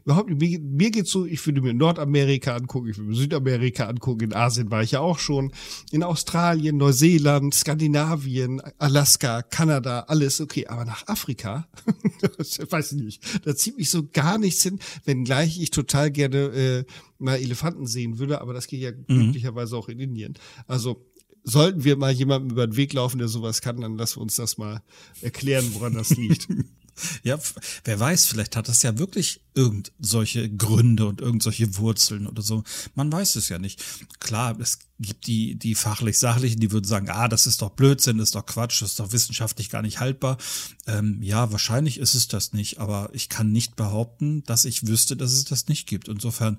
Überhaupt, 0.05 0.31
mir, 0.31 0.61
mir 0.61 0.91
geht's 0.91 1.11
so, 1.11 1.27
ich 1.27 1.45
würde 1.47 1.61
mir 1.61 1.75
Nordamerika 1.75 2.55
angucken, 2.55 2.89
ich 2.89 2.99
würde 2.99 3.11
mir 3.11 3.17
Südamerika 3.17 3.87
angucken, 3.87 4.25
in 4.25 4.35
Asien 4.35 4.71
war 4.71 4.83
ich 4.83 4.93
ja 4.93 5.01
auch 5.01 5.19
schon, 5.19 5.53
in 5.91 6.03
Australien, 6.03 6.77
Neuseeland, 6.77 7.55
Skandinavien, 7.55 8.61
Alaska, 8.79 9.43
Kanada, 9.43 10.01
alles 10.09 10.41
okay, 10.41 10.67
aber 10.67 10.85
nach 10.85 11.07
Afrika, 11.09 11.69
weiß 12.71 12.93
ich 12.93 13.03
nicht, 13.03 13.47
da 13.47 13.55
zieht 13.55 13.77
mich 13.77 13.91
so 13.91 14.09
gar 14.13 14.39
nichts 14.39 14.63
hin, 14.63 14.79
wenngleich 15.05 15.61
ich 15.61 15.71
total 15.71 16.11
gerne 16.11 16.39
äh, 16.39 16.85
mal 17.19 17.37
Elefanten 17.37 17.87
sehen 17.87 18.19
würde, 18.19 18.41
aber 18.41 18.53
das 18.53 18.67
geht 18.67 18.81
ja 18.81 18.93
mhm. 18.93 19.05
glücklicherweise 19.07 19.77
auch 19.77 19.89
in 19.89 19.99
Indien. 19.99 20.35
Also 20.67 21.07
sollten 21.45 21.85
wir 21.85 21.97
mal 21.97 22.13
jemandem 22.13 22.51
über 22.51 22.67
den 22.67 22.77
Weg 22.77 22.93
laufen, 22.93 23.19
der 23.19 23.29
sowas 23.29 23.61
kann, 23.61 23.81
dann 23.81 23.97
lass 23.97 24.17
uns 24.17 24.37
das 24.37 24.59
mal 24.59 24.83
erklären, 25.21 25.69
woran 25.73 25.95
das 25.95 26.11
liegt. 26.11 26.49
Ja, 27.23 27.39
wer 27.85 28.01
weiß, 28.01 28.27
vielleicht 28.27 28.57
hat 28.57 28.69
das 28.69 28.83
ja 28.83 28.99
wirklich 28.99 29.41
irgend 29.55 29.93
solche 29.99 30.49
Gründe 30.49 31.07
und 31.07 31.21
irgend 31.21 31.43
solche 31.43 31.77
Wurzeln 31.77 32.27
oder 32.27 32.43
so. 32.43 32.65
Man 32.95 33.13
weiß 33.13 33.37
es 33.37 33.49
ja 33.49 33.59
nicht. 33.59 33.83
Klar, 34.21 34.59
es 34.61 34.79
gibt 34.99 35.27
die, 35.27 35.57
die 35.57 35.75
fachlich-sachlichen, 35.75 36.61
die 36.61 36.71
würden 36.71 36.87
sagen, 36.87 37.11
ah, 37.11 37.29
das 37.29 37.47
ist 37.47 37.63
doch 37.63 37.71
Blödsinn, 37.71 38.19
das 38.19 38.29
ist 38.29 38.35
doch 38.35 38.47
Quatsch, 38.47 38.83
das 38.83 38.91
ist 38.91 39.01
doch 39.01 39.13
wissenschaftlich 39.13 39.71
gar 39.71 39.83
nicht 39.83 40.01
haltbar. 40.01 40.39
Ähm, 40.87 41.23
ja, 41.23 41.53
wahrscheinlich 41.53 41.99
ist 41.99 42.15
es 42.15 42.29
das 42.29 42.53
nicht, 42.53 42.79
aber 42.79 43.11
ich 43.13 43.29
kann 43.29 43.53
nicht 43.53 43.77
behaupten, 43.77 44.45
dass 44.45 44.65
ich 44.65 44.87
wüsste, 44.87 45.17
dass 45.17 45.33
es 45.33 45.45
das 45.45 45.69
nicht 45.69 45.87
gibt. 45.87 46.09
Insofern, 46.09 46.59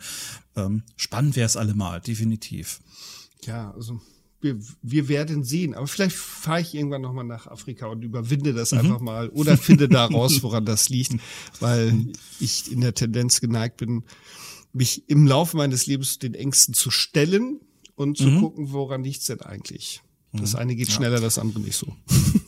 ähm, 0.56 0.84
spannend 0.98 1.36
wäre 1.36 1.46
es 1.46 1.58
allemal, 1.58 2.02
definitiv. 2.02 2.82
Ja, 3.46 3.72
also 3.72 4.02
wir, 4.44 4.60
wir 4.82 5.08
werden 5.08 5.44
sehen. 5.44 5.74
Aber 5.74 5.88
vielleicht 5.88 6.16
fahre 6.16 6.62
ich 6.62 6.76
irgendwann 6.76 7.02
nochmal 7.02 7.26
nach 7.26 7.48
Afrika 7.48 7.88
und 7.88 8.04
überwinde 8.04 8.54
das 8.54 8.72
mhm. 8.72 8.80
einfach 8.80 9.00
mal 9.00 9.30
oder 9.30 9.58
finde 9.58 9.90
da 9.90 10.06
raus, 10.14 10.44
woran 10.44 10.66
das 10.66 10.90
liegt, 10.90 11.16
weil 11.60 12.08
ich 12.40 12.72
in 12.72 12.82
der 12.82 12.94
Tendenz 12.94 13.42
geneigt 13.42 13.78
bin, 13.78 14.04
mich 14.74 15.10
im 15.10 15.26
Laufe 15.28 15.58
meines 15.58 15.88
Lebens 15.88 16.20
den 16.20 16.34
Ängsten 16.34 16.74
zu 16.74 16.92
stellen 16.92 17.62
und 17.96 18.18
zu 18.18 18.28
mhm. 18.28 18.40
gucken, 18.40 18.72
woran 18.72 19.04
liegt's 19.04 19.26
denn 19.26 19.42
eigentlich. 19.42 20.02
Das 20.34 20.54
mhm. 20.54 20.60
eine 20.60 20.76
geht 20.76 20.92
schneller, 20.92 21.18
ja. 21.18 21.22
das 21.22 21.38
andere 21.38 21.60
nicht 21.60 21.76
so. 21.76 21.96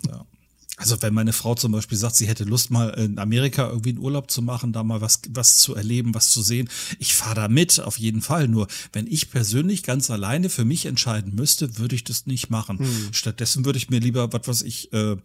Also 0.86 1.02
wenn 1.02 1.16
meine 1.16 1.34
Frau 1.34 1.56
zum 1.56 1.72
Beispiel 1.72 1.98
sagt, 1.98 2.16
sie 2.16 2.28
hätte 2.28 2.44
Lust 2.44 2.70
mal 2.70 2.90
in 2.90 3.18
Amerika 3.18 3.68
irgendwie 3.70 3.90
einen 3.90 3.98
Urlaub 3.98 4.30
zu 4.30 4.44
machen, 4.44 4.72
da 4.72 4.84
mal 4.84 5.02
was, 5.02 5.20
was 5.32 5.58
zu 5.58 5.74
erleben, 5.74 6.14
was 6.14 6.30
zu 6.30 6.44
sehen, 6.44 6.70
ich 7.00 7.16
fahre 7.16 7.34
da 7.34 7.48
mit, 7.48 7.80
auf 7.80 7.98
jeden 7.98 8.22
Fall. 8.22 8.48
Nur 8.48 8.68
wenn 8.94 9.08
ich 9.08 9.32
persönlich 9.32 9.82
ganz 9.82 10.12
alleine 10.12 10.48
für 10.48 10.64
mich 10.64 10.86
entscheiden 10.86 11.34
müsste, 11.34 11.80
würde 11.80 11.96
ich 11.96 12.04
das 12.04 12.28
nicht 12.28 12.52
machen. 12.52 12.78
Hm. 12.78 13.14
Stattdessen 13.14 13.66
würde 13.66 13.78
ich 13.78 13.90
mir 13.90 14.00
lieber, 14.00 14.32
was 14.32 14.48
weiß 14.48 14.62
ich, 14.62 14.94
äh, 14.94 15.18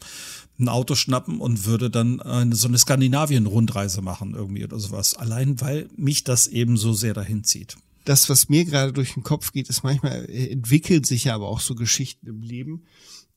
ein 0.58 0.68
Auto 0.70 0.94
schnappen 0.94 1.42
und 1.42 1.66
würde 1.66 1.90
dann 1.90 2.22
eine, 2.22 2.56
so 2.56 2.66
eine 2.66 2.78
Skandinavien-Rundreise 2.78 4.00
machen 4.00 4.32
irgendwie 4.34 4.64
oder 4.64 4.80
sowas. 4.80 5.12
Allein 5.12 5.60
weil 5.60 5.90
mich 5.94 6.24
das 6.24 6.46
eben 6.46 6.78
so 6.78 6.94
sehr 6.94 7.12
dahin 7.12 7.44
zieht 7.44 7.76
das, 8.06 8.30
was 8.30 8.48
mir 8.48 8.64
gerade 8.64 8.94
durch 8.94 9.12
den 9.12 9.22
Kopf 9.22 9.52
geht, 9.52 9.68
ist 9.68 9.84
manchmal 9.84 10.24
äh, 10.24 10.50
entwickeln 10.50 11.04
sich 11.04 11.24
ja 11.24 11.34
aber 11.34 11.48
auch 11.48 11.60
so 11.60 11.74
Geschichten 11.74 12.26
im 12.26 12.40
Leben, 12.40 12.84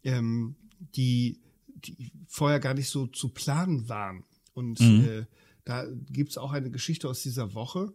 ähm, 0.05 0.55
die 0.95 1.37
die 1.85 2.11
vorher 2.27 2.59
gar 2.59 2.73
nicht 2.73 2.89
so 2.89 3.07
zu 3.07 3.29
planen 3.29 3.89
waren. 3.89 4.23
Und 4.53 4.79
mhm. 4.79 5.05
äh, 5.07 5.25
da 5.65 5.85
gibt's 6.09 6.37
auch 6.37 6.51
eine 6.51 6.69
Geschichte 6.69 7.07
aus 7.07 7.21
dieser 7.21 7.53
Woche, 7.53 7.93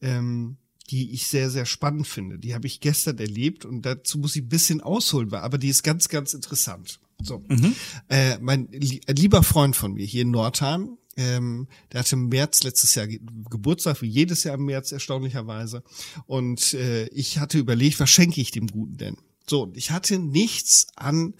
ähm, 0.00 0.56
die 0.90 1.12
ich 1.12 1.26
sehr, 1.26 1.50
sehr 1.50 1.66
spannend 1.66 2.06
finde. 2.06 2.38
Die 2.38 2.54
habe 2.54 2.66
ich 2.66 2.80
gestern 2.80 3.18
erlebt 3.18 3.64
und 3.64 3.82
dazu 3.82 4.18
muss 4.18 4.36
ich 4.36 4.42
ein 4.42 4.48
bisschen 4.48 4.80
ausholen, 4.80 5.32
aber 5.34 5.58
die 5.58 5.68
ist 5.68 5.82
ganz, 5.82 6.08
ganz 6.08 6.32
interessant. 6.34 7.00
So, 7.20 7.44
mhm. 7.48 7.74
äh, 8.08 8.38
mein 8.38 8.68
ein 8.72 9.16
lieber 9.16 9.42
Freund 9.42 9.74
von 9.74 9.94
mir 9.94 10.06
hier 10.06 10.22
in 10.22 10.30
Nordheim, 10.30 10.98
ähm, 11.16 11.66
der 11.92 12.00
hatte 12.00 12.14
im 12.14 12.28
März 12.28 12.62
letztes 12.62 12.94
Jahr 12.94 13.08
Geburtstag, 13.08 14.00
wie 14.02 14.06
jedes 14.06 14.44
Jahr 14.44 14.54
im 14.54 14.66
März 14.66 14.92
erstaunlicherweise. 14.92 15.82
Und 16.26 16.74
äh, 16.74 17.06
ich 17.08 17.38
hatte 17.38 17.58
überlegt, 17.58 17.98
was 17.98 18.08
schenke 18.08 18.40
ich 18.40 18.52
dem 18.52 18.68
Guten 18.68 18.98
denn? 18.98 19.16
So, 19.48 19.64
und 19.64 19.76
ich 19.76 19.90
hatte 19.90 20.18
nichts 20.18 20.86
an 20.94 21.34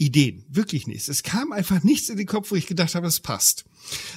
Ideen, 0.00 0.46
wirklich 0.48 0.86
nichts. 0.86 1.08
Es 1.08 1.22
kam 1.22 1.52
einfach 1.52 1.82
nichts 1.82 2.08
in 2.08 2.16
den 2.16 2.26
Kopf, 2.26 2.50
wo 2.50 2.54
ich 2.54 2.66
gedacht 2.66 2.94
habe, 2.94 3.06
es 3.06 3.20
passt. 3.20 3.66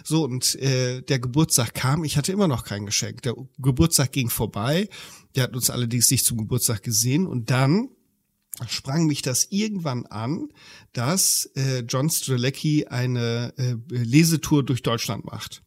So, 0.06 0.24
und 0.24 0.56
äh, 0.56 1.02
der 1.02 1.20
Geburtstag 1.20 1.74
kam, 1.74 2.06
ich 2.06 2.16
hatte 2.16 2.32
immer 2.32 2.48
noch 2.48 2.64
kein 2.64 2.86
Geschenk. 2.86 3.22
Der 3.24 3.36
Geburtstag 3.60 4.14
ging 4.14 4.30
vorbei, 4.30 4.88
der 5.36 5.44
hat 5.44 5.56
uns 5.56 5.70
allerdings 5.70 6.10
nicht 6.10 6.24
zum 6.24 6.38
Geburtstag 6.38 6.84
gesehen 6.84 7.28
und 7.28 7.50
dann 7.50 7.90
sprang 8.70 9.08
mich 9.08 9.24
das 9.24 9.48
irgendwann 9.50 10.06
an, 10.06 10.48
dass 10.94 11.52
äh, 11.56 11.80
John 11.80 12.10
Strelecki 12.10 12.86
eine 12.88 13.54
äh, 13.58 13.76
Lesetour 13.90 14.64
durch 14.64 14.84
Deutschland 14.84 15.26
macht. 15.26 15.64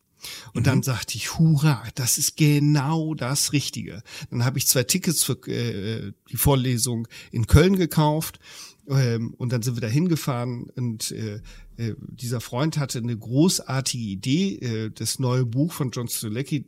Und 0.55 0.63
mhm. 0.63 0.65
dann 0.65 0.83
sagte 0.83 1.17
ich, 1.17 1.39
hurra, 1.39 1.85
das 1.95 2.17
ist 2.17 2.39
genau 2.39 3.15
das 3.15 3.53
Richtige. 3.53 4.03
Dann 4.31 4.47
habe 4.47 4.57
ich 4.57 4.67
zwei 4.67 4.85
Tickets 4.85 5.25
für 5.25 5.35
äh, 5.47 6.13
die 6.31 6.37
Vorlesung 6.39 7.07
in 7.33 7.47
Köln 7.47 7.77
gekauft 7.77 8.41
ähm, 8.89 9.35
und 9.37 9.53
dann 9.53 9.63
sind 9.63 9.77
wir 9.77 9.81
da 9.81 9.89
hingefahren 9.89 10.71
und 10.77 11.11
äh, 11.11 11.41
äh, 11.77 11.95
dieser 11.99 12.41
Freund 12.41 12.79
hatte 12.79 12.99
eine 12.99 13.17
großartige 13.17 14.05
Idee, 14.05 14.55
äh, 14.57 14.91
das 14.91 15.19
neue 15.19 15.45
Buch 15.45 15.73
von 15.73 15.91
John 15.91 16.09
Strelecki 16.09 16.65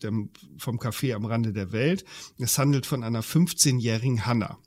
vom 0.59 0.79
Café 0.79 1.15
am 1.15 1.25
Rande 1.25 1.53
der 1.53 1.73
Welt. 1.73 2.05
Es 2.39 2.59
handelt 2.59 2.87
von 2.87 3.03
einer 3.03 3.23
15-jährigen 3.23 4.27
Hannah. 4.27 4.59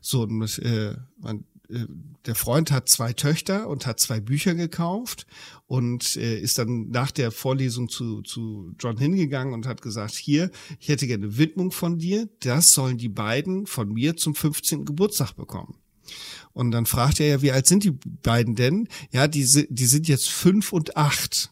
So, 0.00 0.22
und, 0.22 0.58
äh, 0.58 0.96
man, 1.18 1.44
äh, 1.68 1.86
der 2.24 2.34
Freund 2.34 2.70
hat 2.70 2.88
zwei 2.88 3.12
Töchter 3.12 3.68
und 3.68 3.86
hat 3.86 4.00
zwei 4.00 4.20
Bücher 4.20 4.54
gekauft 4.54 5.26
und 5.66 6.16
äh, 6.16 6.38
ist 6.38 6.58
dann 6.58 6.88
nach 6.90 7.10
der 7.10 7.30
Vorlesung 7.30 7.88
zu, 7.88 8.22
zu 8.22 8.74
John 8.78 8.96
hingegangen 8.96 9.54
und 9.54 9.66
hat 9.66 9.82
gesagt, 9.82 10.14
hier, 10.14 10.50
ich 10.80 10.88
hätte 10.88 11.06
gerne 11.06 11.26
eine 11.26 11.38
Widmung 11.38 11.72
von 11.72 11.98
dir, 11.98 12.28
das 12.40 12.72
sollen 12.72 12.98
die 12.98 13.08
beiden 13.08 13.66
von 13.66 13.92
mir 13.92 14.16
zum 14.16 14.34
15. 14.34 14.84
Geburtstag 14.84 15.34
bekommen. 15.34 15.76
Und 16.52 16.70
dann 16.70 16.86
fragt 16.86 17.20
er 17.20 17.26
ja, 17.26 17.42
wie 17.42 17.52
alt 17.52 17.66
sind 17.66 17.84
die 17.84 17.92
beiden 18.22 18.54
denn? 18.54 18.88
Ja, 19.12 19.28
die, 19.28 19.66
die 19.68 19.86
sind 19.86 20.08
jetzt 20.08 20.28
fünf 20.28 20.72
und 20.72 20.96
acht. 20.96 21.50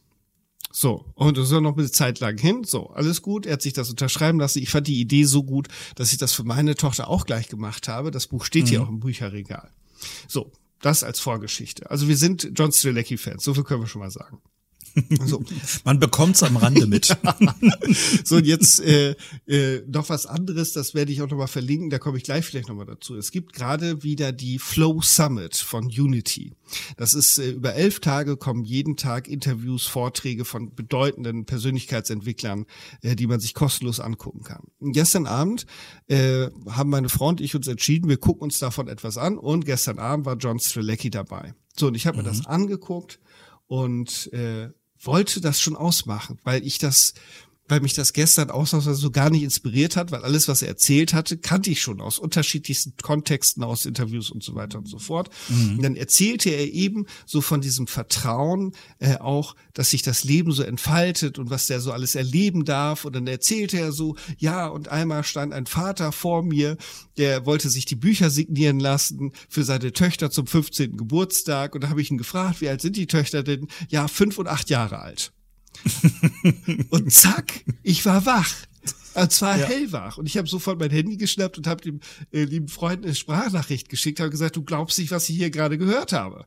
So, 0.72 1.04
und 1.14 1.38
das 1.38 1.52
ist 1.52 1.60
noch 1.60 1.76
eine 1.76 1.90
Zeit 1.90 2.18
lang 2.18 2.36
hin. 2.36 2.64
So, 2.64 2.88
alles 2.88 3.22
gut. 3.22 3.46
Er 3.46 3.52
hat 3.52 3.62
sich 3.62 3.74
das 3.74 3.90
unterschreiben 3.90 4.40
lassen. 4.40 4.58
Ich 4.58 4.70
fand 4.70 4.88
die 4.88 5.00
Idee 5.00 5.24
so 5.24 5.44
gut, 5.44 5.68
dass 5.94 6.10
ich 6.10 6.18
das 6.18 6.32
für 6.32 6.42
meine 6.42 6.74
Tochter 6.74 7.08
auch 7.08 7.26
gleich 7.26 7.48
gemacht 7.48 7.86
habe. 7.86 8.10
Das 8.10 8.26
Buch 8.26 8.44
steht 8.44 8.64
mhm. 8.64 8.68
hier 8.68 8.82
auch 8.82 8.88
im 8.88 8.98
Bücherregal. 8.98 9.70
So, 10.26 10.50
das 10.80 11.04
als 11.04 11.20
Vorgeschichte. 11.20 11.90
Also 11.90 12.08
wir 12.08 12.16
sind 12.16 12.50
John 12.56 12.72
Strelecki-Fans, 12.72 13.44
so 13.44 13.54
viel 13.54 13.62
können 13.62 13.82
wir 13.82 13.86
schon 13.86 14.00
mal 14.00 14.10
sagen. 14.10 14.40
So. 15.26 15.42
Man 15.84 15.98
bekommt's 15.98 16.42
am 16.42 16.56
Rande 16.56 16.86
mit. 16.86 17.16
Ja. 17.24 17.36
So, 18.24 18.36
und 18.36 18.46
jetzt 18.46 18.80
äh, 18.80 19.14
äh, 19.46 19.82
noch 19.86 20.08
was 20.08 20.26
anderes, 20.26 20.72
das 20.72 20.94
werde 20.94 21.12
ich 21.12 21.22
auch 21.22 21.30
nochmal 21.30 21.48
verlinken, 21.48 21.90
da 21.90 21.98
komme 21.98 22.18
ich 22.18 22.24
gleich 22.24 22.44
vielleicht 22.44 22.68
nochmal 22.68 22.86
dazu. 22.86 23.16
Es 23.16 23.30
gibt 23.30 23.52
gerade 23.52 24.02
wieder 24.02 24.32
die 24.32 24.58
Flow 24.58 25.00
Summit 25.00 25.56
von 25.56 25.86
Unity. 25.86 26.52
Das 26.96 27.14
ist 27.14 27.38
äh, 27.38 27.50
über 27.50 27.74
elf 27.74 28.00
Tage 28.00 28.36
kommen 28.36 28.64
jeden 28.64 28.96
Tag 28.96 29.28
Interviews, 29.28 29.86
Vorträge 29.86 30.44
von 30.44 30.74
bedeutenden 30.74 31.44
Persönlichkeitsentwicklern, 31.44 32.66
äh, 33.02 33.16
die 33.16 33.26
man 33.26 33.40
sich 33.40 33.54
kostenlos 33.54 34.00
angucken 34.00 34.42
kann. 34.42 34.64
Und 34.78 34.92
gestern 34.92 35.26
Abend 35.26 35.66
äh, 36.08 36.48
haben 36.68 36.90
meine 36.90 37.08
Frau 37.08 37.28
und 37.28 37.40
ich 37.40 37.54
uns 37.54 37.68
entschieden, 37.68 38.08
wir 38.08 38.18
gucken 38.18 38.42
uns 38.42 38.58
davon 38.58 38.88
etwas 38.88 39.18
an 39.18 39.38
und 39.38 39.64
gestern 39.64 39.98
Abend 39.98 40.26
war 40.26 40.36
John 40.36 40.58
Strelecki 40.58 41.10
dabei. 41.10 41.54
So, 41.76 41.88
und 41.88 41.94
ich 41.94 42.06
habe 42.06 42.18
mhm. 42.18 42.24
mir 42.24 42.28
das 42.28 42.46
angeguckt 42.46 43.20
und 43.66 44.32
äh, 44.32 44.70
wollte 45.06 45.40
das 45.40 45.60
schon 45.60 45.76
ausmachen, 45.76 46.38
weil 46.44 46.66
ich 46.66 46.78
das 46.78 47.14
weil 47.66 47.80
mich 47.80 47.94
das 47.94 48.12
gestern 48.12 48.50
ausnahmsweise 48.50 48.98
so 48.98 49.10
gar 49.10 49.30
nicht 49.30 49.42
inspiriert 49.42 49.96
hat, 49.96 50.10
weil 50.10 50.22
alles, 50.22 50.48
was 50.48 50.60
er 50.60 50.68
erzählt 50.68 51.14
hatte, 51.14 51.38
kannte 51.38 51.70
ich 51.70 51.80
schon 51.80 52.00
aus 52.00 52.18
unterschiedlichsten 52.18 52.94
Kontexten, 53.00 53.62
aus 53.62 53.86
Interviews 53.86 54.30
und 54.30 54.42
so 54.42 54.54
weiter 54.54 54.78
und 54.78 54.86
so 54.86 54.98
fort. 54.98 55.30
Mhm. 55.48 55.76
Und 55.76 55.82
dann 55.82 55.96
erzählte 55.96 56.50
er 56.50 56.70
eben 56.72 57.06
so 57.24 57.40
von 57.40 57.62
diesem 57.62 57.86
Vertrauen 57.86 58.72
äh, 58.98 59.16
auch, 59.16 59.56
dass 59.72 59.90
sich 59.90 60.02
das 60.02 60.24
Leben 60.24 60.52
so 60.52 60.62
entfaltet 60.62 61.38
und 61.38 61.48
was 61.48 61.66
der 61.66 61.80
so 61.80 61.92
alles 61.92 62.14
erleben 62.14 62.66
darf. 62.66 63.06
Und 63.06 63.16
dann 63.16 63.26
erzählte 63.26 63.78
er 63.78 63.92
so, 63.92 64.16
ja, 64.38 64.66
und 64.68 64.88
einmal 64.88 65.24
stand 65.24 65.54
ein 65.54 65.66
Vater 65.66 66.12
vor 66.12 66.42
mir, 66.42 66.76
der 67.16 67.46
wollte 67.46 67.70
sich 67.70 67.86
die 67.86 67.96
Bücher 67.96 68.28
signieren 68.28 68.78
lassen 68.78 69.32
für 69.48 69.64
seine 69.64 69.92
Töchter 69.92 70.30
zum 70.30 70.46
15. 70.46 70.98
Geburtstag. 70.98 71.74
Und 71.74 71.84
da 71.84 71.88
habe 71.88 72.02
ich 72.02 72.10
ihn 72.10 72.18
gefragt, 72.18 72.60
wie 72.60 72.68
alt 72.68 72.82
sind 72.82 72.96
die 72.96 73.06
Töchter 73.06 73.42
denn? 73.42 73.68
Ja, 73.88 74.06
fünf 74.06 74.36
und 74.38 74.48
acht 74.48 74.68
Jahre 74.68 74.98
alt. 74.98 75.32
und 76.90 77.12
zack, 77.12 77.64
ich 77.82 78.04
war 78.04 78.26
wach. 78.26 78.54
Und 79.14 79.30
zwar 79.30 79.58
ja. 79.58 79.66
hellwach. 79.66 80.18
Und 80.18 80.26
ich 80.26 80.36
habe 80.36 80.48
sofort 80.48 80.78
mein 80.80 80.90
Handy 80.90 81.16
geschnappt 81.16 81.56
und 81.56 81.66
habe 81.66 81.80
dem 81.82 82.00
äh, 82.32 82.44
lieben 82.44 82.68
Freund 82.68 83.04
eine 83.04 83.14
Sprachnachricht 83.14 83.88
geschickt, 83.88 84.18
habe 84.18 84.30
gesagt, 84.30 84.56
du 84.56 84.62
glaubst 84.62 84.98
nicht, 84.98 85.12
was 85.12 85.28
ich 85.28 85.36
hier 85.36 85.50
gerade 85.50 85.78
gehört 85.78 86.12
habe. 86.12 86.46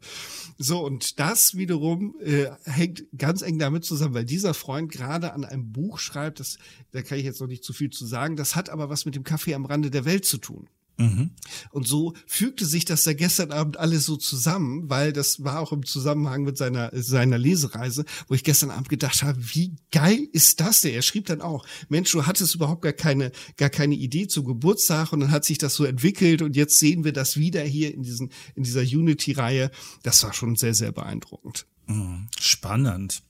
So, 0.58 0.84
und 0.84 1.20
das 1.20 1.56
wiederum 1.56 2.16
äh, 2.22 2.48
hängt 2.66 3.06
ganz 3.18 3.42
eng 3.42 3.58
damit 3.58 3.86
zusammen, 3.86 4.16
weil 4.16 4.26
dieser 4.26 4.54
Freund 4.54 4.92
gerade 4.92 5.34
an 5.34 5.46
einem 5.46 5.72
Buch 5.72 6.00
schreibt, 6.00 6.40
das, 6.40 6.58
da 6.92 7.02
kann 7.02 7.18
ich 7.18 7.26
jetzt 7.26 7.40
noch 7.40 7.48
nicht 7.48 7.64
zu 7.64 7.74
viel 7.74 7.90
zu 7.90 8.06
sagen, 8.06 8.36
das 8.36 8.56
hat 8.56 8.70
aber 8.70 8.90
was 8.90 9.06
mit 9.06 9.16
dem 9.16 9.24
Kaffee 9.24 9.54
am 9.54 9.66
Rande 9.66 9.90
der 9.90 10.06
Welt 10.06 10.26
zu 10.26 10.38
tun. 10.38 10.68
Mhm. 10.98 11.30
Und 11.70 11.88
so 11.88 12.14
fügte 12.26 12.66
sich 12.66 12.84
das 12.84 13.04
da 13.04 13.14
gestern 13.14 13.52
Abend 13.52 13.78
alles 13.78 14.06
so 14.06 14.18
zusammen, 14.18 14.90
weil 14.90 15.14
das 15.14 15.44
war 15.44 15.60
auch 15.60 15.72
im 15.72 15.86
Zusammenhang 15.86 16.44
mit 16.44 16.58
seiner, 16.58 16.90
seiner 16.94 17.38
Lesereise, 17.38 18.04
wo 18.28 18.34
ich 18.34 18.44
gestern 18.44 18.72
Abend 18.72 18.90
gedacht 18.90 19.22
habe, 19.22 19.40
wie 19.54 19.76
geil 19.92 20.28
ist 20.34 20.60
das 20.60 20.82
denn? 20.82 20.96
Er 20.96 21.04
schrieb 21.04 21.28
dann 21.28 21.42
auch, 21.42 21.66
Mensch, 21.88 22.12
du 22.12 22.26
hattest 22.26 22.56
überhaupt 22.56 22.82
gar 22.82 22.94
keine, 22.94 23.32
gar 23.58 23.70
keine 23.70 23.96
Idee 23.96 24.28
zum 24.28 24.46
Geburtstag 24.46 25.14
und 25.14 25.20
dann 25.20 25.32
hat 25.32 25.46
sich 25.46 25.60
das 25.60 25.76
so 25.76 25.86
entwickelt 25.86 26.42
und 26.42 26.56
jetzt 26.56 26.80
sehen 26.80 27.04
wir 27.04 27.14
das 27.14 27.38
wieder 27.38 27.62
hier 27.62 27.94
in 27.94 28.02
diesen, 28.02 28.32
in 28.56 28.64
dieser 28.64 28.82
Unity-Reihe. 28.82 29.70
Das 30.02 30.24
war 30.24 30.34
schon 30.34 30.56
sehr, 30.56 30.74
sehr 30.74 30.92
beeindruckend. 30.92 31.68
Mhm. 31.86 32.28
Spannend. 32.40 33.22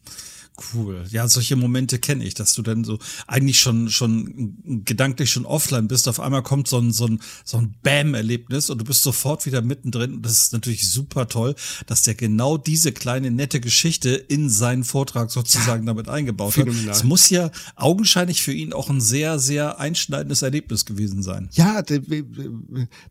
Cool. 0.73 1.03
Ja, 1.11 1.27
solche 1.27 1.55
Momente 1.55 1.99
kenne 1.99 2.23
ich, 2.23 2.33
dass 2.33 2.53
du 2.53 2.61
dann 2.63 2.83
so 2.83 2.97
eigentlich 3.27 3.59
schon 3.59 3.89
schon 3.89 4.57
gedanklich 4.85 5.29
schon 5.31 5.45
offline 5.45 5.87
bist. 5.87 6.07
Auf 6.07 6.19
einmal 6.19 6.41
kommt 6.41 6.67
so 6.67 6.79
ein 6.79 6.91
so 6.91 7.05
ein 7.05 7.19
so 7.43 7.57
ein 7.57 7.75
Bam-Erlebnis 7.83 8.69
und 8.69 8.79
du 8.79 8.85
bist 8.85 9.03
sofort 9.03 9.45
wieder 9.45 9.61
mittendrin. 9.61 10.15
Und 10.15 10.25
das 10.25 10.43
ist 10.43 10.53
natürlich 10.53 10.89
super 10.89 11.27
toll, 11.27 11.55
dass 11.85 12.01
der 12.01 12.15
genau 12.15 12.57
diese 12.57 12.91
kleine 12.91 13.29
nette 13.29 13.59
Geschichte 13.59 14.09
in 14.09 14.49
seinen 14.49 14.83
Vortrag 14.83 15.29
sozusagen 15.29 15.83
ja, 15.83 15.93
damit 15.93 16.09
eingebaut 16.09 16.53
phänomenal. 16.53 16.87
hat. 16.87 16.95
Es 16.95 17.03
muss 17.03 17.29
ja 17.29 17.51
augenscheinlich 17.75 18.41
für 18.41 18.53
ihn 18.53 18.73
auch 18.73 18.89
ein 18.89 19.01
sehr 19.01 19.37
sehr 19.37 19.79
einschneidendes 19.79 20.41
Erlebnis 20.41 20.85
gewesen 20.85 21.21
sein. 21.21 21.49
Ja, 21.53 21.83
der, 21.83 22.01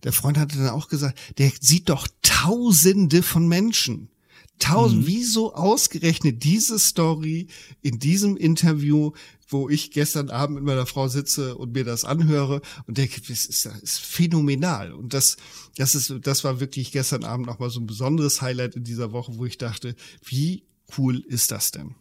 der 0.03 0.12
Freund 0.12 0.36
hatte 0.36 0.59
dann 0.59 0.70
auch 0.70 0.88
gesagt, 0.88 1.18
der 1.38 1.53
sieht 1.61 1.88
doch 1.88 2.09
Tausende 2.22 3.22
von 3.22 3.47
Menschen. 3.47 4.09
Tausend, 4.59 5.02
mhm. 5.02 5.07
wieso 5.07 5.54
ausgerechnet 5.54 6.42
diese 6.42 6.78
Story 6.78 7.48
in 7.82 7.98
diesem 7.98 8.36
Interview, 8.36 9.12
wo 9.48 9.68
ich 9.68 9.90
gestern 9.90 10.30
Abend 10.30 10.57
mit 10.57 10.64
meiner 10.64 10.86
Frau 10.86 11.09
sitze 11.09 11.57
und 11.57 11.72
mir 11.72 11.84
das 11.84 12.04
anhöre 12.04 12.62
und 12.86 12.98
denke, 12.98 13.20
das 13.20 13.46
ist, 13.46 13.66
das 13.66 13.78
ist 13.80 14.00
phänomenal. 14.00 14.92
Und 14.92 15.14
das, 15.14 15.36
das 15.76 15.94
ist, 15.94 16.12
das 16.22 16.42
war 16.42 16.59
wirklich 16.59 16.90
gestern 16.90 17.24
Abend 17.24 17.46
nochmal 17.46 17.70
so 17.70 17.80
ein 17.80 17.86
besonderes 17.86 18.40
Highlight 18.40 18.76
in 18.76 18.84
dieser 18.84 19.12
Woche, 19.12 19.36
wo 19.36 19.44
ich 19.44 19.59
dachte, 19.59 19.94
wie 20.24 20.64
cool 20.96 21.18
ist 21.28 21.50
das 21.50 21.70
denn? 21.70 21.94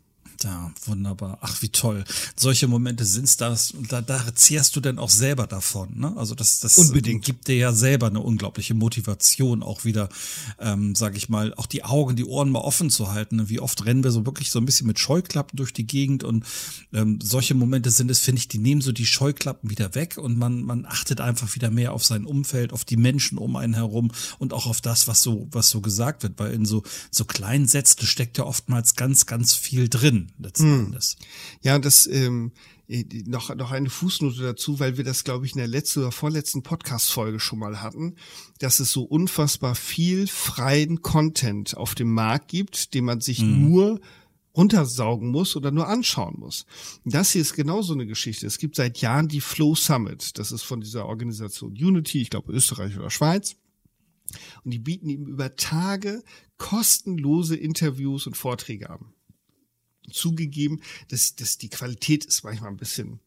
Ja, 0.44 0.72
wunderbar. 0.86 1.38
Ach, 1.42 1.62
wie 1.62 1.70
toll. 1.70 2.04
Solche 2.36 2.68
Momente 2.68 3.06
sind's 3.06 3.38
das, 3.38 3.74
da, 3.90 4.02
da 4.02 4.36
zehrst 4.36 4.76
du 4.76 4.82
denn 4.82 5.00
auch 5.00 5.10
selber 5.10 5.48
davon, 5.48 5.98
ne? 5.98 6.14
Also 6.18 6.36
das, 6.36 6.60
das 6.60 6.78
Unbedingt. 6.78 7.24
gibt 7.24 7.48
dir 7.48 7.56
ja 7.56 7.72
selber 7.72 8.08
eine 8.08 8.20
unglaubliche 8.20 8.74
Motivation, 8.74 9.64
auch 9.64 9.86
wieder, 9.86 10.10
ähm, 10.60 10.94
sag 10.96 11.16
ich 11.16 11.30
mal, 11.30 11.54
auch 11.56 11.66
die 11.66 11.84
Augen, 11.84 12.16
die 12.16 12.26
Ohren 12.26 12.50
mal 12.50 12.60
offen 12.60 12.90
zu 12.90 13.12
halten. 13.12 13.38
Ne? 13.38 13.50
Wie 13.50 13.60
oft 13.60 13.86
rennen 13.86 14.04
wir 14.04 14.12
so 14.12 14.26
wirklich 14.26 14.52
so 14.52 14.60
ein 14.60 14.66
bisschen 14.66 14.88
mit 14.88 15.00
Scheuklappen 15.00 15.58
durch 15.58 15.74
die 15.74 15.88
Gegend 15.88 16.24
und 16.24 16.46
ähm, 16.94 17.20
solche 17.22 17.56
Momente 17.56 17.90
sind 17.92 18.12
es, 18.12 18.20
finde 18.20 18.40
ich, 18.40 18.48
die 18.48 18.60
nehmen 18.60 18.82
so 18.82 18.92
die 18.92 19.06
Scheuklappen 19.06 19.70
wieder 19.70 19.96
weg 19.96 20.18
und 20.18 20.38
man, 20.38 20.62
man 20.64 20.86
achtet 20.86 21.22
einfach 21.22 21.56
wieder 21.56 21.72
mehr 21.72 21.94
auf 21.94 22.04
sein 22.04 22.26
Umfeld, 22.26 22.74
auf 22.74 22.86
die 22.86 22.98
Menschen 22.98 23.38
um 23.38 23.56
einen 23.56 23.74
herum 23.74 24.12
und 24.38 24.54
auch 24.54 24.68
auf 24.68 24.82
das, 24.82 25.08
was 25.08 25.24
so, 25.24 25.48
was 25.52 25.70
so 25.70 25.82
gesagt 25.82 26.24
wird, 26.24 26.38
weil 26.38 26.52
in 26.52 26.66
so, 26.66 26.84
so 27.12 27.26
kleinen 27.26 27.68
Sätzen 27.68 28.06
steckt 28.06 28.38
ja 28.38 28.44
oftmals 28.46 28.96
ganz, 28.96 29.26
ganz 29.26 29.54
viel 29.54 29.90
drin 29.90 30.24
letzten 30.38 30.71
hm. 30.71 30.86
Endes. 30.86 31.17
Ja, 31.61 31.80
das 31.80 32.07
ähm, 32.07 32.51
äh, 32.88 33.03
noch 33.26 33.53
noch 33.55 33.71
eine 33.71 33.89
Fußnote 33.89 34.41
dazu, 34.41 34.80
weil 34.80 34.97
wir 34.97 35.03
das 35.03 35.23
glaube 35.23 35.45
ich 35.45 35.53
in 35.53 35.59
der 35.59 35.67
letzten 35.67 36.01
oder 36.01 36.11
vorletzten 36.11 36.63
Podcast 36.63 37.11
Folge 37.11 37.39
schon 37.39 37.59
mal 37.59 37.82
hatten, 37.82 38.15
dass 38.59 38.80
es 38.80 38.91
so 38.91 39.03
unfassbar 39.03 39.76
viel 39.76 40.28
freien 40.28 41.01
Content 41.01 41.76
auf 41.78 41.95
dem 41.95 42.13
Markt 42.13 42.49
gibt, 42.49 42.93
den 42.93 43.05
man 43.05 43.21
sich 43.21 43.39
hm. 43.39 43.69
nur 43.69 44.01
runtersaugen 44.55 45.30
muss 45.30 45.55
oder 45.55 45.71
nur 45.71 45.88
anschauen 45.88 46.36
muss. 46.38 46.65
Das 47.03 47.32
hier 47.32 47.41
ist 47.41 47.55
genau 47.55 47.82
so 47.82 47.93
eine 47.93 48.05
Geschichte. 48.05 48.47
Es 48.47 48.57
gibt 48.57 48.76
seit 48.76 48.99
Jahren 48.99 49.28
die 49.28 49.41
Flow 49.41 49.76
Summit. 49.76 50.38
Das 50.39 50.51
ist 50.51 50.63
von 50.63 50.80
dieser 50.80 51.07
Organisation 51.07 51.71
Unity, 51.71 52.21
ich 52.21 52.30
glaube 52.30 52.53
Österreich 52.53 52.97
oder 52.97 53.09
Schweiz. 53.09 53.57
Und 54.63 54.71
die 54.71 54.80
bieten 54.80 55.09
ihm 55.09 55.28
über 55.28 55.55
Tage 55.55 56.23
kostenlose 56.57 57.55
Interviews 57.55 58.28
und 58.28 58.38
Vorträge 58.38 58.89
an 58.89 59.14
zugegeben, 60.12 60.82
dass, 61.10 61.36
dass 61.36 61.58
die 61.58 61.70
Qualität 61.70 62.26
ist 62.26 62.43
manchmal 62.43 62.72
ein 62.72 62.78
bisschen 62.78 63.20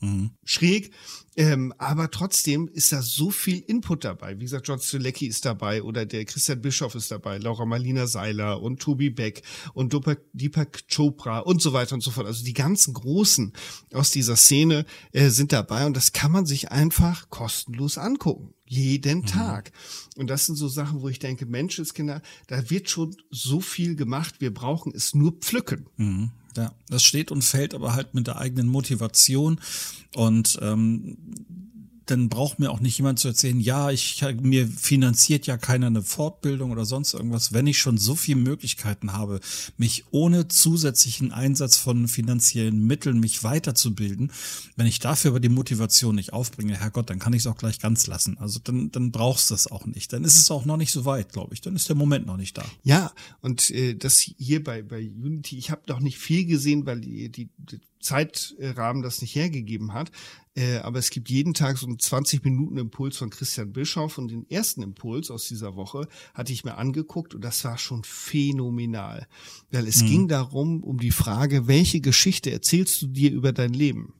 mhm. 0.00 0.30
schräg. 0.44 0.92
Ähm, 1.36 1.72
aber 1.78 2.10
trotzdem 2.10 2.66
ist 2.66 2.90
da 2.90 3.00
so 3.00 3.30
viel 3.30 3.60
Input 3.60 4.04
dabei. 4.04 4.34
Wie 4.40 4.44
gesagt, 4.44 4.66
John 4.66 4.80
Strelecki 4.80 5.26
ist 5.26 5.44
dabei 5.44 5.84
oder 5.84 6.04
der 6.04 6.24
Christian 6.24 6.60
Bischoff 6.60 6.96
ist 6.96 7.12
dabei, 7.12 7.38
Laura 7.38 7.64
Marlina 7.64 8.08
Seiler 8.08 8.60
und 8.60 8.80
Tobi 8.80 9.10
Beck 9.10 9.42
und 9.72 9.94
Deepak 10.32 10.88
Chopra 10.88 11.38
und 11.38 11.62
so 11.62 11.72
weiter 11.72 11.94
und 11.94 12.00
so 12.00 12.10
fort. 12.10 12.26
Also 12.26 12.44
die 12.44 12.54
ganzen 12.54 12.92
Großen 12.92 13.52
aus 13.92 14.10
dieser 14.10 14.34
Szene 14.34 14.84
äh, 15.12 15.28
sind 15.28 15.52
dabei 15.52 15.86
und 15.86 15.96
das 15.96 16.12
kann 16.12 16.32
man 16.32 16.44
sich 16.44 16.72
einfach 16.72 17.30
kostenlos 17.30 17.98
angucken. 17.98 18.52
Jeden 18.66 19.20
mhm. 19.20 19.26
Tag. 19.26 19.70
Und 20.16 20.28
das 20.28 20.46
sind 20.46 20.56
so 20.56 20.66
Sachen, 20.66 21.02
wo 21.02 21.08
ich 21.08 21.20
denke, 21.20 21.46
Menschenskinder, 21.46 22.20
da 22.48 22.68
wird 22.68 22.90
schon 22.90 23.16
so 23.30 23.60
viel 23.60 23.94
gemacht, 23.94 24.40
wir 24.40 24.52
brauchen 24.52 24.92
es 24.92 25.14
nur 25.14 25.32
pflücken. 25.38 25.88
Mhm. 25.96 26.32
Ja, 26.56 26.72
das 26.88 27.02
steht 27.02 27.30
und 27.30 27.42
fällt 27.42 27.74
aber 27.74 27.94
halt 27.94 28.14
mit 28.14 28.26
der 28.26 28.38
eigenen 28.38 28.68
Motivation. 28.68 29.60
Und 30.14 30.58
ähm, 30.62 31.16
dann 32.10 32.28
braucht 32.28 32.58
mir 32.58 32.70
auch 32.70 32.80
nicht 32.80 32.96
jemand 32.98 33.18
zu 33.18 33.28
erzählen, 33.28 33.60
ja, 33.60 33.90
ich 33.90 34.24
mir 34.40 34.66
finanziert 34.66 35.46
ja 35.46 35.56
keiner 35.56 35.88
eine 35.88 36.02
Fortbildung 36.02 36.70
oder 36.70 36.84
sonst 36.84 37.14
irgendwas, 37.14 37.52
wenn 37.52 37.66
ich 37.66 37.78
schon 37.78 37.98
so 37.98 38.14
viele 38.14 38.40
Möglichkeiten 38.40 39.12
habe, 39.12 39.40
mich 39.76 40.04
ohne 40.10 40.48
zusätzlichen 40.48 41.32
Einsatz 41.32 41.76
von 41.76 42.08
finanziellen 42.08 42.86
Mitteln 42.86 43.20
mich 43.20 43.44
weiterzubilden, 43.44 44.32
wenn 44.76 44.86
ich 44.86 44.98
dafür 44.98 45.32
aber 45.32 45.40
die 45.40 45.48
Motivation 45.48 46.14
nicht 46.14 46.32
aufbringe, 46.32 46.78
Herrgott, 46.78 47.10
dann 47.10 47.18
kann 47.18 47.32
ich 47.32 47.42
es 47.42 47.46
auch 47.46 47.56
gleich 47.56 47.78
ganz 47.78 48.06
lassen. 48.06 48.38
Also 48.38 48.60
dann, 48.62 48.90
dann 48.90 49.12
brauchst 49.12 49.50
du 49.50 49.54
es 49.54 49.70
auch 49.70 49.86
nicht. 49.86 50.12
Dann 50.12 50.24
ist 50.24 50.36
es 50.36 50.50
auch 50.50 50.64
noch 50.64 50.76
nicht 50.76 50.92
so 50.92 51.04
weit, 51.04 51.32
glaube 51.32 51.54
ich. 51.54 51.60
Dann 51.60 51.76
ist 51.76 51.88
der 51.88 51.96
Moment 51.96 52.26
noch 52.26 52.36
nicht 52.36 52.56
da. 52.56 52.64
Ja, 52.82 53.12
und 53.40 53.70
äh, 53.70 53.94
das 53.94 54.18
hier 54.20 54.62
bei, 54.62 54.82
bei 54.82 55.00
Unity, 55.00 55.58
ich 55.58 55.70
habe 55.70 55.82
noch 55.88 56.00
nicht 56.00 56.18
viel 56.18 56.46
gesehen, 56.46 56.86
weil 56.86 57.00
die, 57.00 57.28
die, 57.30 57.50
die 57.58 57.80
Zeitrahmen 58.00 59.02
das 59.02 59.20
nicht 59.20 59.34
hergegeben 59.34 59.92
hat. 59.92 60.10
Äh, 60.54 60.78
aber 60.78 60.98
es 60.98 61.10
gibt 61.10 61.30
jeden 61.30 61.54
Tag 61.54 61.78
so 61.78 61.86
einen 61.86 61.98
20 61.98 62.44
Minuten 62.44 62.78
Impuls 62.78 63.16
von 63.16 63.30
Christian 63.30 63.72
Bischoff 63.72 64.18
und 64.18 64.28
den 64.28 64.48
ersten 64.50 64.82
Impuls 64.82 65.30
aus 65.30 65.46
dieser 65.46 65.76
Woche 65.76 66.08
hatte 66.34 66.52
ich 66.52 66.64
mir 66.64 66.76
angeguckt 66.76 67.34
und 67.34 67.42
das 67.42 67.64
war 67.64 67.78
schon 67.78 68.02
phänomenal. 68.02 69.28
Weil 69.70 69.86
es 69.86 70.02
mhm. 70.02 70.06
ging 70.06 70.28
darum, 70.28 70.82
um 70.82 70.98
die 70.98 71.12
Frage, 71.12 71.68
welche 71.68 72.00
Geschichte 72.00 72.50
erzählst 72.50 73.00
du 73.02 73.06
dir 73.06 73.30
über 73.30 73.52
dein 73.52 73.72
Leben? 73.72 74.14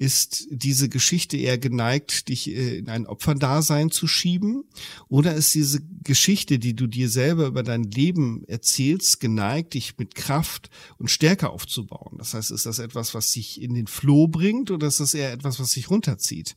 Ist 0.00 0.48
diese 0.50 0.88
Geschichte 0.88 1.36
eher 1.36 1.58
geneigt, 1.58 2.30
dich 2.30 2.48
äh, 2.48 2.78
in 2.78 2.88
ein 2.88 3.06
Opferdasein 3.06 3.90
zu 3.90 4.06
schieben? 4.06 4.64
Oder 5.08 5.34
ist 5.34 5.54
diese 5.54 5.82
Geschichte, 6.02 6.58
die 6.58 6.74
du 6.74 6.86
dir 6.86 7.10
selber 7.10 7.44
über 7.44 7.62
dein 7.62 7.82
Leben 7.82 8.42
erzählst, 8.48 9.20
geneigt, 9.20 9.74
dich 9.74 9.98
mit 9.98 10.14
Kraft 10.14 10.70
und 10.96 11.10
Stärke 11.10 11.50
aufzubauen? 11.50 12.16
Das 12.16 12.32
heißt, 12.32 12.50
ist 12.50 12.64
das 12.64 12.78
etwas, 12.78 13.12
was 13.12 13.30
dich 13.32 13.60
in 13.60 13.74
den 13.74 13.88
Floh 13.88 14.26
bringt 14.26 14.70
oder 14.70 14.86
ist 14.86 15.00
das 15.00 15.12
eher 15.12 15.32
etwas, 15.32 15.60
was 15.60 15.72
dich 15.72 15.90
runterzieht? 15.90 16.56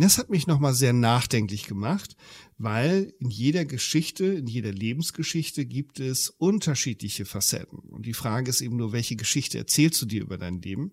Das 0.00 0.16
hat 0.16 0.30
mich 0.30 0.46
nochmal 0.46 0.74
sehr 0.74 0.92
nachdenklich 0.92 1.66
gemacht, 1.66 2.16
weil 2.56 3.12
in 3.18 3.30
jeder 3.30 3.64
Geschichte, 3.64 4.26
in 4.26 4.46
jeder 4.46 4.70
Lebensgeschichte 4.70 5.66
gibt 5.66 5.98
es 5.98 6.30
unterschiedliche 6.30 7.24
Facetten. 7.24 7.80
Und 7.80 8.06
die 8.06 8.14
Frage 8.14 8.48
ist 8.48 8.60
eben 8.60 8.76
nur, 8.76 8.92
welche 8.92 9.16
Geschichte 9.16 9.58
erzählst 9.58 10.00
du 10.00 10.06
dir 10.06 10.22
über 10.22 10.38
dein 10.38 10.62
Leben? 10.62 10.92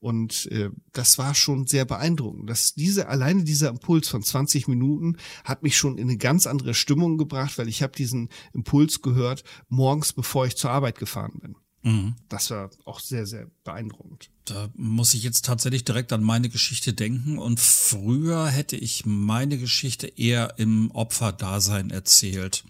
Und 0.00 0.46
äh, 0.50 0.70
das 0.92 1.16
war 1.16 1.36
schon 1.36 1.68
sehr 1.68 1.84
beeindruckend. 1.84 2.50
Dass 2.50 2.74
diese, 2.74 3.08
alleine 3.08 3.44
dieser 3.44 3.68
Impuls 3.68 4.08
von 4.08 4.22
20 4.22 4.66
Minuten 4.66 5.16
hat 5.44 5.62
mich 5.62 5.76
schon 5.76 5.96
in 5.96 6.08
eine 6.08 6.18
ganz 6.18 6.48
andere 6.48 6.74
Stimmung 6.74 7.18
gebracht, 7.18 7.56
weil 7.56 7.68
ich 7.68 7.84
habe 7.84 7.94
diesen 7.96 8.30
Impuls 8.52 9.00
gehört 9.00 9.44
morgens, 9.68 10.12
bevor 10.12 10.46
ich 10.46 10.56
zur 10.56 10.70
Arbeit 10.70 10.98
gefahren 10.98 11.38
bin. 11.40 11.54
Mhm. 11.82 12.14
Das 12.28 12.50
war 12.50 12.70
auch 12.84 13.00
sehr, 13.00 13.26
sehr 13.26 13.46
beeindruckend. 13.64 14.30
Da 14.44 14.68
muss 14.74 15.14
ich 15.14 15.22
jetzt 15.22 15.44
tatsächlich 15.44 15.84
direkt 15.84 16.12
an 16.12 16.22
meine 16.22 16.48
Geschichte 16.48 16.92
denken. 16.92 17.38
Und 17.38 17.60
früher 17.60 18.48
hätte 18.48 18.76
ich 18.76 19.06
meine 19.06 19.58
Geschichte 19.58 20.06
eher 20.06 20.58
im 20.58 20.90
Opferdasein 20.90 21.90
erzählt. 21.90 22.64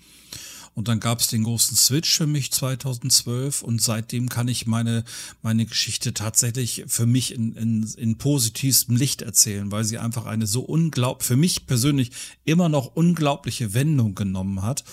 Und 0.75 0.89
dann 0.89 1.01
gab 1.01 1.21
es 1.21 1.27
den 1.27 1.43
großen 1.43 1.77
Switch 1.77 2.17
für 2.17 2.27
mich 2.27 2.53
2012 2.53 3.63
und 3.63 3.83
seitdem 3.83 4.29
kann 4.29 4.49
ich 4.49 4.67
meine, 4.67 5.05
meine 5.43 5.67
Geschichte 5.67 6.15
tatsächlich 6.15 6.85
für 6.87 7.07
mich 7.07 7.35
in, 7.35 7.53
in, 7.53 7.83
in 7.97 8.19
positivstem 8.19 8.97
Licht 8.97 9.23
erzählen, 9.23 9.73
weil 9.73 9.85
sie 9.85 9.99
einfach 9.99 10.27
eine 10.27 10.47
so 10.47 10.61
unglaublich, 10.61 11.27
für 11.27 11.37
mich 11.37 11.67
persönlich 11.67 12.13
immer 12.45 12.69
noch 12.69 12.95
unglaubliche 12.95 13.75
Wendung 13.75 14.15
genommen 14.15 14.63
hat, 14.63 14.85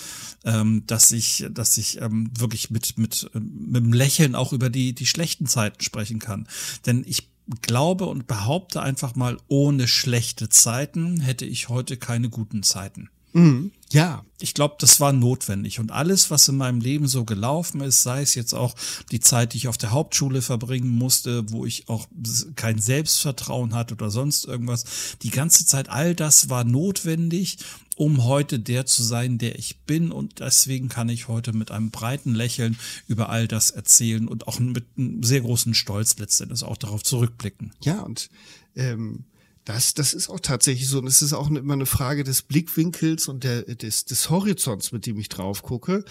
ähm, 0.45 0.83
dass 0.87 1.11
ich, 1.11 1.45
dass 1.51 1.77
ich 1.77 2.01
ähm, 2.01 2.31
wirklich 2.37 2.69
mit, 2.69 2.97
mit, 2.97 3.29
mit 3.33 3.75
einem 3.75 3.93
Lächeln 3.93 4.35
auch 4.35 4.53
über 4.53 4.69
die, 4.69 4.93
die 4.93 5.05
schlechten 5.05 5.45
Zeiten 5.45 5.81
sprechen 5.81 6.19
kann. 6.19 6.47
Denn 6.85 7.03
ich 7.07 7.29
glaube 7.61 8.05
und 8.05 8.27
behaupte 8.27 8.81
einfach 8.81 9.15
mal, 9.15 9.37
ohne 9.47 9.87
schlechte 9.87 10.49
Zeiten 10.49 11.19
hätte 11.21 11.45
ich 11.45 11.69
heute 11.69 11.97
keine 11.97 12.29
guten 12.29 12.63
Zeiten. 12.63 13.09
Mhm. 13.37 13.71
Ja. 13.91 14.23
Ich 14.39 14.53
glaube, 14.53 14.75
das 14.77 14.99
war 14.99 15.13
notwendig. 15.13 15.79
Und 15.79 15.91
alles, 15.91 16.29
was 16.29 16.47
in 16.47 16.57
meinem 16.57 16.79
Leben 16.79 17.07
so 17.07 17.25
gelaufen 17.25 17.81
ist, 17.81 18.03
sei 18.03 18.21
es 18.21 18.35
jetzt 18.35 18.53
auch 18.53 18.75
die 19.11 19.19
Zeit, 19.19 19.53
die 19.53 19.57
ich 19.57 19.67
auf 19.67 19.79
der 19.79 19.91
Hauptschule 19.91 20.43
verbringen 20.43 20.89
musste, 20.89 21.51
wo 21.51 21.65
ich 21.65 21.89
auch 21.89 22.07
kein 22.55 22.77
Selbstvertrauen 22.77 23.73
hatte 23.73 23.95
oder 23.95 24.11
sonst 24.11 24.45
irgendwas, 24.45 24.85
die 25.23 25.31
ganze 25.31 25.65
Zeit, 25.65 25.89
all 25.89 26.13
das 26.13 26.49
war 26.49 26.65
notwendig, 26.65 27.57
um 27.95 28.25
heute 28.25 28.59
der 28.59 28.85
zu 28.85 29.01
sein, 29.01 29.39
der 29.39 29.57
ich 29.57 29.79
bin. 29.87 30.11
Und 30.11 30.39
deswegen 30.39 30.87
kann 30.87 31.09
ich 31.09 31.27
heute 31.27 31.53
mit 31.53 31.71
einem 31.71 31.89
breiten 31.89 32.35
Lächeln 32.35 32.77
über 33.07 33.29
all 33.29 33.47
das 33.47 33.71
erzählen 33.71 34.27
und 34.27 34.47
auch 34.47 34.59
mit 34.59 34.85
einem 34.97 35.23
sehr 35.23 35.41
großen 35.41 35.73
Stolz 35.73 36.15
letztendlich 36.19 36.63
auch 36.63 36.77
darauf 36.77 37.01
zurückblicken. 37.01 37.71
Ja, 37.81 38.01
und 38.01 38.29
ähm 38.75 39.25
das, 39.67 39.93
das 39.93 40.13
ist 40.13 40.29
auch 40.29 40.39
tatsächlich 40.39 40.87
so. 40.87 40.99
Und 40.99 41.07
es 41.07 41.21
ist 41.21 41.33
auch 41.33 41.49
immer 41.49 41.73
eine 41.73 41.85
Frage 41.85 42.23
des 42.23 42.41
Blickwinkels 42.41 43.27
und 43.27 43.43
der, 43.43 43.63
des, 43.63 44.05
des 44.05 44.29
Horizonts, 44.29 44.93
mit 44.93 45.05
dem 45.05 45.19
ich 45.19 45.27
drauf 45.27 45.61
gucke. 45.61 46.05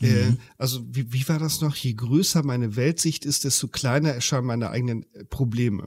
Äh, 0.00 0.06
mhm. 0.06 0.32
Äh, 0.32 0.36
also 0.58 0.84
wie, 0.90 1.12
wie 1.12 1.28
war 1.28 1.38
das 1.38 1.60
noch? 1.60 1.76
Je 1.76 1.94
größer 1.94 2.42
meine 2.42 2.74
Weltsicht 2.74 3.24
ist, 3.24 3.44
desto 3.44 3.68
kleiner 3.68 4.10
erscheinen 4.10 4.46
meine 4.46 4.70
eigenen 4.70 5.06
äh, 5.12 5.24
Probleme. 5.24 5.86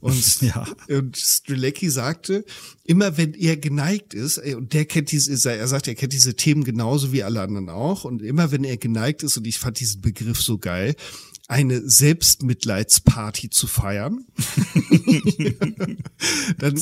Und, 0.00 0.40
ja. 0.42 0.66
und 0.90 1.16
Strelecki 1.16 1.88
sagte, 1.88 2.44
immer 2.84 3.16
wenn 3.16 3.32
er 3.32 3.56
geneigt 3.56 4.12
ist, 4.12 4.36
äh, 4.36 4.54
und 4.54 4.74
der 4.74 4.84
kennt 4.84 5.10
diese, 5.10 5.50
er 5.50 5.68
sagt, 5.68 5.88
er 5.88 5.94
kennt 5.94 6.12
diese 6.12 6.36
Themen 6.36 6.64
genauso 6.64 7.12
wie 7.12 7.22
alle 7.22 7.40
anderen 7.40 7.70
auch, 7.70 8.04
und 8.04 8.20
immer 8.20 8.52
wenn 8.52 8.64
er 8.64 8.76
geneigt 8.76 9.22
ist, 9.22 9.38
und 9.38 9.46
ich 9.46 9.58
fand 9.58 9.80
diesen 9.80 10.02
Begriff 10.02 10.42
so 10.42 10.58
geil, 10.58 10.96
eine 11.52 11.86
Selbstmitleidsparty 11.86 13.50
zu 13.50 13.66
feiern, 13.66 14.24
dann, 16.58 16.80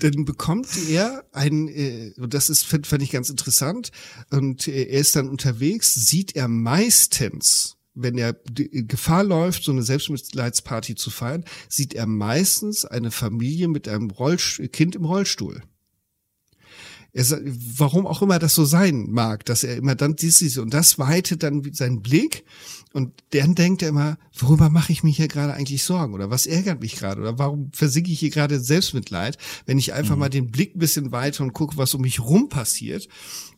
dann 0.00 0.24
bekommt 0.26 0.68
er 0.90 1.24
ein, 1.32 1.66
äh, 1.68 2.12
und 2.18 2.34
das 2.34 2.50
ist, 2.50 2.66
fand, 2.66 2.86
fand 2.86 3.02
ich 3.02 3.10
ganz 3.10 3.30
interessant, 3.30 3.90
und 4.28 4.68
äh, 4.68 4.84
er 4.84 5.00
ist 5.00 5.16
dann 5.16 5.30
unterwegs, 5.30 5.94
sieht 5.94 6.36
er 6.36 6.46
meistens, 6.48 7.78
wenn 7.94 8.18
er 8.18 8.34
Gefahr 8.34 9.24
läuft, 9.24 9.64
so 9.64 9.72
eine 9.72 9.82
Selbstmitleidsparty 9.82 10.94
zu 10.94 11.08
feiern, 11.08 11.46
sieht 11.70 11.94
er 11.94 12.06
meistens 12.06 12.84
eine 12.84 13.10
Familie 13.10 13.68
mit 13.68 13.88
einem 13.88 14.10
Rollstuhl, 14.10 14.68
Kind 14.68 14.94
im 14.94 15.06
Rollstuhl. 15.06 15.62
Er, 17.14 17.26
warum 17.76 18.06
auch 18.06 18.22
immer 18.22 18.38
das 18.38 18.54
so 18.54 18.64
sein 18.64 19.10
mag, 19.10 19.44
dass 19.44 19.64
er 19.64 19.76
immer 19.76 19.94
dann 19.94 20.16
dies, 20.16 20.56
und 20.56 20.72
das 20.72 20.98
weitet 20.98 21.42
dann 21.42 21.62
seinen 21.74 22.00
Blick 22.00 22.44
und 22.94 23.22
dann 23.30 23.54
denkt 23.54 23.82
er 23.82 23.90
immer, 23.90 24.16
worüber 24.34 24.70
mache 24.70 24.92
ich 24.92 25.02
mich 25.02 25.16
hier 25.16 25.28
gerade 25.28 25.52
eigentlich 25.52 25.82
Sorgen 25.82 26.14
oder 26.14 26.30
was 26.30 26.46
ärgert 26.46 26.80
mich 26.80 26.96
gerade 26.96 27.20
oder 27.20 27.38
warum 27.38 27.70
versinke 27.72 28.10
ich 28.10 28.20
hier 28.20 28.30
gerade 28.30 28.60
Selbstmitleid, 28.60 29.36
wenn 29.66 29.78
ich 29.78 29.92
einfach 29.92 30.14
mhm. 30.14 30.20
mal 30.20 30.30
den 30.30 30.50
Blick 30.50 30.74
ein 30.74 30.78
bisschen 30.78 31.12
weiter 31.12 31.44
und 31.44 31.52
gucke, 31.52 31.76
was 31.76 31.94
um 31.94 32.00
mich 32.00 32.20
rum 32.20 32.48
passiert, 32.48 33.08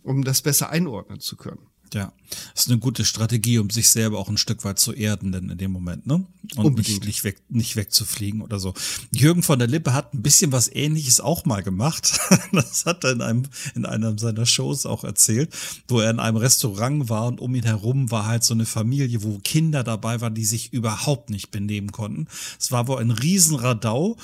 um 0.02 0.24
das 0.24 0.42
besser 0.42 0.70
einordnen 0.70 1.20
zu 1.20 1.36
können. 1.36 1.74
Ja, 1.95 2.12
das 2.53 2.64
ist 2.64 2.70
eine 2.70 2.80
gute 2.80 3.05
Strategie, 3.05 3.59
um 3.59 3.70
sich 3.70 3.88
selber 3.88 4.18
auch 4.18 4.28
ein 4.28 4.36
Stück 4.36 4.64
weit 4.64 4.80
zu 4.80 4.92
erden, 4.92 5.30
denn 5.30 5.49
in 5.49 5.59
dem 5.59 5.70
Moment, 5.70 6.09
ne? 6.09 6.26
Und 6.57 6.76
nicht, 6.76 7.05
nicht, 7.05 7.22
weg, 7.22 7.40
nicht 7.49 7.76
wegzufliegen 7.76 8.42
oder 8.42 8.59
so. 8.59 8.74
Jürgen 9.12 9.45
von 9.45 9.61
der 9.61 9.68
Lippe 9.68 9.92
hat 9.92 10.12
ein 10.12 10.20
bisschen 10.20 10.51
was 10.51 10.68
ähnliches 10.74 11.20
auch 11.20 11.45
mal 11.45 11.62
gemacht. 11.62 12.18
Das 12.53 12.86
hat 12.86 13.05
er 13.05 13.12
in 13.12 13.22
einem, 13.22 13.42
in 13.74 13.84
einem 13.86 14.18
seiner 14.18 14.47
Shows 14.47 14.86
auch 14.86 15.05
erzählt, 15.05 15.55
wo 15.88 16.01
er 16.01 16.11
in 16.11 16.20
einem 16.20 16.36
Restaurant 16.36 17.09
war 17.09 17.26
und 17.26 17.40
um 17.40 17.55
ihn 17.55 17.64
herum 17.64 18.11
war 18.11 18.26
halt 18.26 18.45
so 18.45 18.55
eine 18.55 18.66
Familie, 18.66 19.22
wo 19.22 19.38
Kinder 19.38 19.82
dabei 19.84 20.20
waren, 20.20 20.34
die 20.34 20.45
sich 20.45 20.72
überhaupt 20.72 21.30
nicht 21.30 21.51
benehmen 21.51 21.92
konnten. 21.92 22.26
Es 22.59 22.72
war 22.72 22.86
wohl 22.88 23.01
ein 23.01 23.11
Riesenradau 23.11 24.16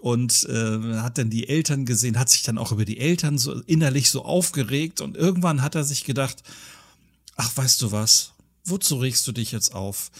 und 0.00 0.46
äh, 0.50 0.98
hat 1.00 1.18
dann 1.18 1.30
die 1.30 1.48
Eltern 1.48 1.86
gesehen, 1.86 2.18
hat 2.18 2.28
sich 2.28 2.42
dann 2.42 2.58
auch 2.58 2.72
über 2.72 2.84
die 2.84 2.98
Eltern 2.98 3.38
so 3.38 3.54
innerlich 3.62 4.10
so 4.10 4.24
aufgeregt 4.24 5.00
und 5.00 5.16
irgendwann 5.16 5.62
hat 5.62 5.74
er 5.74 5.84
sich 5.84 6.04
gedacht, 6.04 6.42
ach, 7.36 7.56
weißt 7.56 7.82
du 7.82 7.92
was? 7.92 8.32
Wozu 8.64 8.96
regst 8.96 9.26
du 9.26 9.32
dich 9.32 9.52
jetzt 9.52 9.74
auf? 9.74 10.10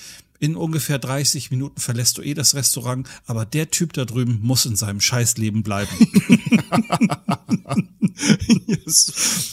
In 0.41 0.57
ungefähr 0.57 0.99
30 0.99 1.51
Minuten 1.51 1.81
verlässt 1.81 2.19
du 2.19 2.23
eh 2.23 2.35
das 2.35 2.55
Restaurant, 2.55 3.09
aber 3.25 3.47
der 3.47 3.71
Typ 3.71 3.93
da 3.95 4.05
drüben 4.05 4.41
muss 4.43 4.67
in 4.67 4.77
seinem 4.77 5.01
Scheißleben 5.01 5.63
bleiben. 5.63 5.89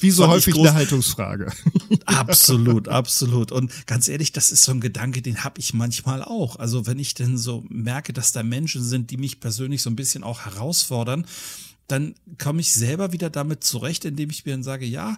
Wie 0.01 0.11
so 0.11 0.27
häufig 0.27 0.55
eine 0.57 0.73
Haltungsfrage. 0.73 1.51
absolut, 2.05 2.87
absolut. 2.87 3.51
Und 3.51 3.87
ganz 3.87 4.07
ehrlich, 4.07 4.31
das 4.31 4.51
ist 4.51 4.63
so 4.63 4.71
ein 4.71 4.81
Gedanke, 4.81 5.21
den 5.21 5.43
habe 5.43 5.59
ich 5.59 5.73
manchmal 5.73 6.23
auch. 6.23 6.57
Also 6.57 6.85
wenn 6.87 6.99
ich 6.99 7.13
denn 7.13 7.37
so 7.37 7.63
merke, 7.69 8.11
dass 8.11 8.31
da 8.31 8.43
Menschen 8.43 8.83
sind, 8.83 9.11
die 9.11 9.17
mich 9.17 9.39
persönlich 9.39 9.81
so 9.81 9.89
ein 9.89 9.95
bisschen 9.95 10.23
auch 10.23 10.41
herausfordern, 10.41 11.25
dann 11.87 12.15
komme 12.37 12.61
ich 12.61 12.73
selber 12.73 13.11
wieder 13.11 13.29
damit 13.29 13.63
zurecht, 13.63 14.05
indem 14.05 14.29
ich 14.29 14.45
mir 14.45 14.53
dann 14.53 14.63
sage, 14.63 14.85
ja, 14.85 15.17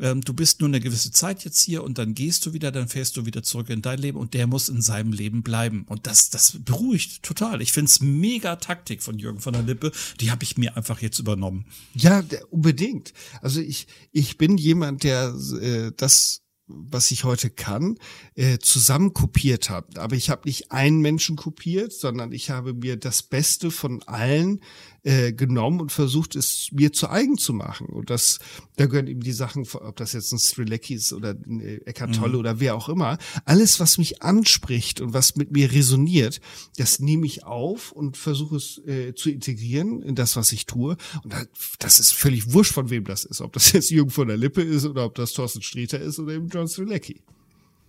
ähm, 0.00 0.20
du 0.20 0.32
bist 0.32 0.60
nur 0.60 0.68
eine 0.68 0.80
gewisse 0.80 1.10
Zeit 1.10 1.44
jetzt 1.44 1.60
hier 1.60 1.82
und 1.82 1.98
dann 1.98 2.14
gehst 2.14 2.46
du 2.46 2.52
wieder, 2.52 2.70
dann 2.70 2.88
fährst 2.88 3.16
du 3.16 3.26
wieder 3.26 3.42
zurück 3.42 3.70
in 3.70 3.82
dein 3.82 3.98
Leben 3.98 4.18
und 4.18 4.34
der 4.34 4.46
muss 4.46 4.68
in 4.68 4.82
seinem 4.82 5.12
Leben 5.12 5.42
bleiben. 5.42 5.84
Und 5.88 6.06
das, 6.06 6.30
das 6.30 6.58
beruhigt 6.64 7.22
total. 7.22 7.62
Ich 7.62 7.72
finde 7.72 7.88
es 7.88 8.00
mega 8.00 8.56
Taktik 8.56 9.02
von 9.02 9.18
Jürgen 9.18 9.40
von 9.40 9.52
der 9.52 9.62
Lippe. 9.62 9.92
Die 10.20 10.30
habe 10.30 10.44
ich 10.44 10.56
mir 10.56 10.76
einfach 10.76 11.00
jetzt 11.00 11.18
übernommen. 11.18 11.66
Ja, 11.94 12.22
unbedingt. 12.50 13.12
Also 13.42 13.60
ich, 13.60 13.86
ich 14.12 14.38
bin 14.38 14.56
jemand, 14.56 15.02
der 15.02 15.34
äh, 15.60 15.92
das 15.96 16.42
was 16.68 17.10
ich 17.10 17.24
heute 17.24 17.50
kann, 17.50 17.98
äh, 18.34 18.58
zusammen 18.58 19.14
kopiert 19.14 19.70
habe. 19.70 20.00
Aber 20.00 20.14
ich 20.14 20.30
habe 20.30 20.42
nicht 20.44 20.70
einen 20.70 21.00
Menschen 21.00 21.36
kopiert, 21.36 21.92
sondern 21.92 22.32
ich 22.32 22.50
habe 22.50 22.74
mir 22.74 22.96
das 22.96 23.22
Beste 23.22 23.70
von 23.70 24.02
allen 24.02 24.60
äh, 25.08 25.32
genommen 25.32 25.80
und 25.80 25.90
versucht, 25.90 26.36
es 26.36 26.68
mir 26.70 26.92
zu 26.92 27.08
eigen 27.08 27.38
zu 27.38 27.54
machen. 27.54 27.86
Und 27.86 28.10
das, 28.10 28.40
da 28.76 28.84
gehören 28.84 29.06
eben 29.06 29.22
die 29.22 29.32
Sachen, 29.32 29.66
ob 29.72 29.96
das 29.96 30.12
jetzt 30.12 30.32
ein 30.32 30.38
Strilecki 30.38 30.94
ist 30.94 31.14
oder 31.14 31.30
ein 31.30 31.60
äh, 31.60 31.76
Eckart 31.86 32.14
Tolle 32.14 32.34
mhm. 32.34 32.40
oder 32.40 32.60
wer 32.60 32.74
auch 32.74 32.90
immer. 32.90 33.16
Alles, 33.46 33.80
was 33.80 33.96
mich 33.96 34.22
anspricht 34.22 35.00
und 35.00 35.14
was 35.14 35.34
mit 35.36 35.50
mir 35.50 35.72
resoniert, 35.72 36.42
das 36.76 37.00
nehme 37.00 37.24
ich 37.24 37.44
auf 37.44 37.90
und 37.90 38.18
versuche 38.18 38.56
es 38.56 38.82
äh, 38.86 39.14
zu 39.14 39.30
integrieren 39.30 40.02
in 40.02 40.14
das, 40.14 40.36
was 40.36 40.52
ich 40.52 40.66
tue. 40.66 40.98
Und 41.24 41.34
das 41.78 42.00
ist 42.00 42.12
völlig 42.12 42.52
wurscht, 42.52 42.74
von 42.74 42.90
wem 42.90 43.04
das 43.04 43.24
ist. 43.24 43.40
Ob 43.40 43.54
das 43.54 43.72
jetzt 43.72 43.88
Jürgen 43.88 44.10
von 44.10 44.28
der 44.28 44.36
Lippe 44.36 44.60
ist 44.60 44.84
oder 44.84 45.06
ob 45.06 45.14
das 45.14 45.32
Thorsten 45.32 45.62
Sträter 45.62 45.98
ist 46.00 46.18
oder 46.18 46.34
eben 46.34 46.48
John 46.48 46.68
Strilecki. 46.68 47.22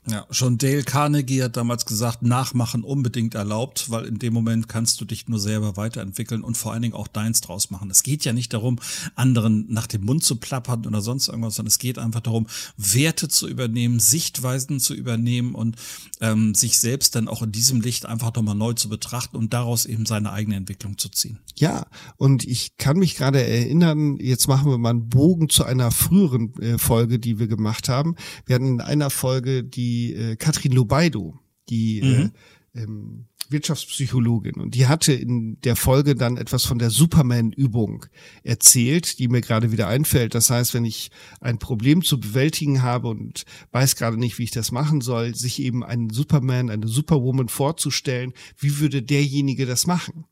Ja, 0.07 0.25
schon 0.31 0.57
Dale 0.57 0.83
Carnegie 0.83 1.43
hat 1.43 1.57
damals 1.57 1.85
gesagt, 1.85 2.23
Nachmachen 2.23 2.83
unbedingt 2.83 3.35
erlaubt, 3.35 3.91
weil 3.91 4.05
in 4.05 4.17
dem 4.17 4.33
Moment 4.33 4.67
kannst 4.67 4.99
du 5.01 5.05
dich 5.05 5.27
nur 5.27 5.39
selber 5.39 5.77
weiterentwickeln 5.77 6.43
und 6.43 6.57
vor 6.57 6.71
allen 6.71 6.81
Dingen 6.81 6.93
auch 6.93 7.07
deins 7.07 7.41
draus 7.41 7.69
machen. 7.69 7.91
Es 7.91 8.01
geht 8.01 8.25
ja 8.25 8.33
nicht 8.33 8.53
darum, 8.53 8.79
anderen 9.15 9.65
nach 9.69 9.87
dem 9.87 10.05
Mund 10.05 10.23
zu 10.23 10.37
plappern 10.37 10.85
oder 10.85 11.01
sonst 11.01 11.27
irgendwas, 11.27 11.55
sondern 11.55 11.69
es 11.69 11.79
geht 11.79 11.99
einfach 11.99 12.21
darum, 12.21 12.47
Werte 12.77 13.27
zu 13.27 13.47
übernehmen, 13.47 13.99
Sichtweisen 13.99 14.79
zu 14.79 14.93
übernehmen 14.93 15.53
und 15.53 15.75
ähm, 16.21 16.55
sich 16.55 16.79
selbst 16.79 17.15
dann 17.15 17.27
auch 17.27 17.43
in 17.43 17.51
diesem 17.51 17.81
Licht 17.81 18.05
einfach 18.05 18.33
nochmal 18.33 18.55
neu 18.55 18.73
zu 18.73 18.89
betrachten 18.89 19.35
und 19.35 19.53
daraus 19.53 19.85
eben 19.85 20.05
seine 20.05 20.31
eigene 20.31 20.55
Entwicklung 20.55 20.97
zu 20.97 21.09
ziehen. 21.09 21.39
Ja, 21.55 21.85
und 22.15 22.45
ich 22.45 22.77
kann 22.77 22.97
mich 22.97 23.15
gerade 23.15 23.45
erinnern, 23.45 24.17
jetzt 24.17 24.47
machen 24.47 24.71
wir 24.71 24.77
mal 24.77 24.91
einen 24.91 25.09
Bogen 25.09 25.49
zu 25.49 25.65
einer 25.65 25.91
früheren 25.91 26.53
äh, 26.61 26.77
Folge, 26.77 27.19
die 27.19 27.37
wir 27.37 27.47
gemacht 27.47 27.89
haben. 27.89 28.15
Wir 28.45 28.55
hatten 28.55 28.67
in 28.67 28.81
einer 28.81 29.09
Folge 29.09 29.63
die 29.63 29.88
äh, 30.13 30.35
Katrin 30.35 30.71
Lobaido, 30.71 31.37
die 31.69 31.99
äh, 31.99 32.05
mhm. 32.05 32.31
äh, 32.73 32.81
ähm, 32.81 33.25
Wirtschaftspsychologin 33.49 34.55
und 34.55 34.75
die 34.75 34.87
hatte 34.87 35.11
in 35.13 35.59
der 35.61 35.75
Folge 35.75 36.15
dann 36.15 36.37
etwas 36.37 36.65
von 36.65 36.77
der 36.77 36.91
Superman-Übung 36.91 38.05
erzählt, 38.43 39.17
die 39.17 39.27
mir 39.27 39.41
gerade 39.41 39.71
wieder 39.71 39.87
einfällt. 39.87 40.35
Das 40.35 40.51
heißt, 40.51 40.73
wenn 40.75 40.85
ich 40.85 41.09
ein 41.41 41.57
Problem 41.57 42.03
zu 42.03 42.19
bewältigen 42.19 42.83
habe 42.83 43.07
und 43.07 43.45
weiß 43.71 43.95
gerade 43.95 44.17
nicht, 44.17 44.37
wie 44.37 44.43
ich 44.43 44.51
das 44.51 44.71
machen 44.71 45.01
soll, 45.01 45.33
sich 45.33 45.61
eben 45.61 45.83
einen 45.83 46.11
Superman, 46.11 46.69
eine 46.69 46.87
Superwoman 46.87 47.49
vorzustellen, 47.49 48.33
wie 48.57 48.79
würde 48.79 49.01
derjenige 49.01 49.65
das 49.65 49.87
machen? 49.87 50.25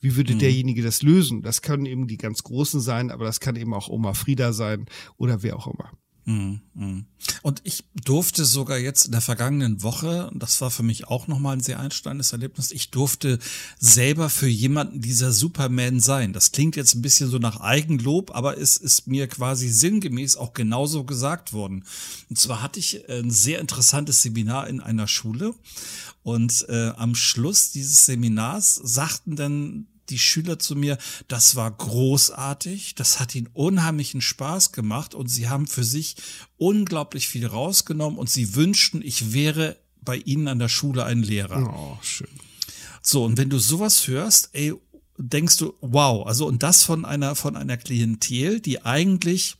Wie 0.00 0.16
würde 0.16 0.34
mhm. 0.34 0.38
derjenige 0.40 0.82
das 0.82 1.02
lösen? 1.02 1.42
Das 1.42 1.62
können 1.62 1.86
eben 1.86 2.06
die 2.06 2.16
ganz 2.16 2.42
Großen 2.42 2.80
sein, 2.80 3.10
aber 3.10 3.24
das 3.24 3.40
kann 3.40 3.56
eben 3.56 3.74
auch 3.74 3.88
Oma 3.88 4.14
Frieda 4.14 4.52
sein 4.52 4.86
oder 5.16 5.42
wer 5.42 5.56
auch 5.56 5.66
immer. 5.66 5.90
Mhm, 6.26 6.60
mhm. 6.74 7.04
Und 7.42 7.60
ich 7.64 7.84
durfte 8.02 8.46
sogar 8.46 8.78
jetzt 8.78 9.06
in 9.06 9.12
der 9.12 9.20
vergangenen 9.20 9.82
Woche, 9.82 10.30
das 10.34 10.60
war 10.62 10.70
für 10.70 10.82
mich 10.82 11.06
auch 11.06 11.26
nochmal 11.26 11.56
ein 11.56 11.60
sehr 11.60 11.80
einsteigendes 11.80 12.32
Erlebnis, 12.32 12.70
ich 12.70 12.90
durfte 12.90 13.38
selber 13.78 14.30
für 14.30 14.48
jemanden 14.48 15.02
dieser 15.02 15.32
Superman 15.32 16.00
sein. 16.00 16.32
Das 16.32 16.52
klingt 16.52 16.76
jetzt 16.76 16.94
ein 16.94 17.02
bisschen 17.02 17.28
so 17.28 17.38
nach 17.38 17.60
Eigenlob, 17.60 18.34
aber 18.34 18.58
es 18.58 18.78
ist 18.78 19.06
mir 19.06 19.28
quasi 19.28 19.68
sinngemäß 19.68 20.36
auch 20.36 20.54
genauso 20.54 21.04
gesagt 21.04 21.52
worden. 21.52 21.84
Und 22.30 22.38
zwar 22.38 22.62
hatte 22.62 22.78
ich 22.78 23.08
ein 23.08 23.30
sehr 23.30 23.60
interessantes 23.60 24.22
Seminar 24.22 24.68
in 24.68 24.80
einer 24.80 25.08
Schule 25.08 25.54
und 26.22 26.64
äh, 26.70 26.92
am 26.96 27.14
Schluss 27.14 27.70
dieses 27.70 28.06
Seminars 28.06 28.76
sagten 28.76 29.36
dann 29.36 29.86
die 30.10 30.18
Schüler 30.18 30.58
zu 30.58 30.76
mir, 30.76 30.98
das 31.28 31.56
war 31.56 31.70
großartig, 31.70 32.94
das 32.94 33.20
hat 33.20 33.34
ihnen 33.34 33.48
unheimlichen 33.52 34.20
Spaß 34.20 34.72
gemacht 34.72 35.14
und 35.14 35.28
sie 35.28 35.48
haben 35.48 35.66
für 35.66 35.84
sich 35.84 36.16
unglaublich 36.56 37.28
viel 37.28 37.46
rausgenommen 37.46 38.18
und 38.18 38.30
sie 38.30 38.54
wünschten, 38.54 39.02
ich 39.02 39.32
wäre 39.32 39.76
bei 40.00 40.16
ihnen 40.16 40.48
an 40.48 40.58
der 40.58 40.68
Schule 40.68 41.04
ein 41.04 41.22
Lehrer. 41.22 41.72
Oh, 41.74 41.98
schön. 42.02 42.28
So, 43.02 43.24
und 43.24 43.36
wenn 43.36 43.50
du 43.50 43.58
sowas 43.58 44.06
hörst, 44.06 44.50
ey, 44.52 44.74
denkst 45.18 45.58
du, 45.58 45.74
wow, 45.80 46.26
also 46.26 46.46
und 46.46 46.62
das 46.62 46.82
von 46.82 47.04
einer, 47.04 47.34
von 47.34 47.56
einer 47.56 47.76
Klientel, 47.76 48.60
die 48.60 48.82
eigentlich 48.82 49.56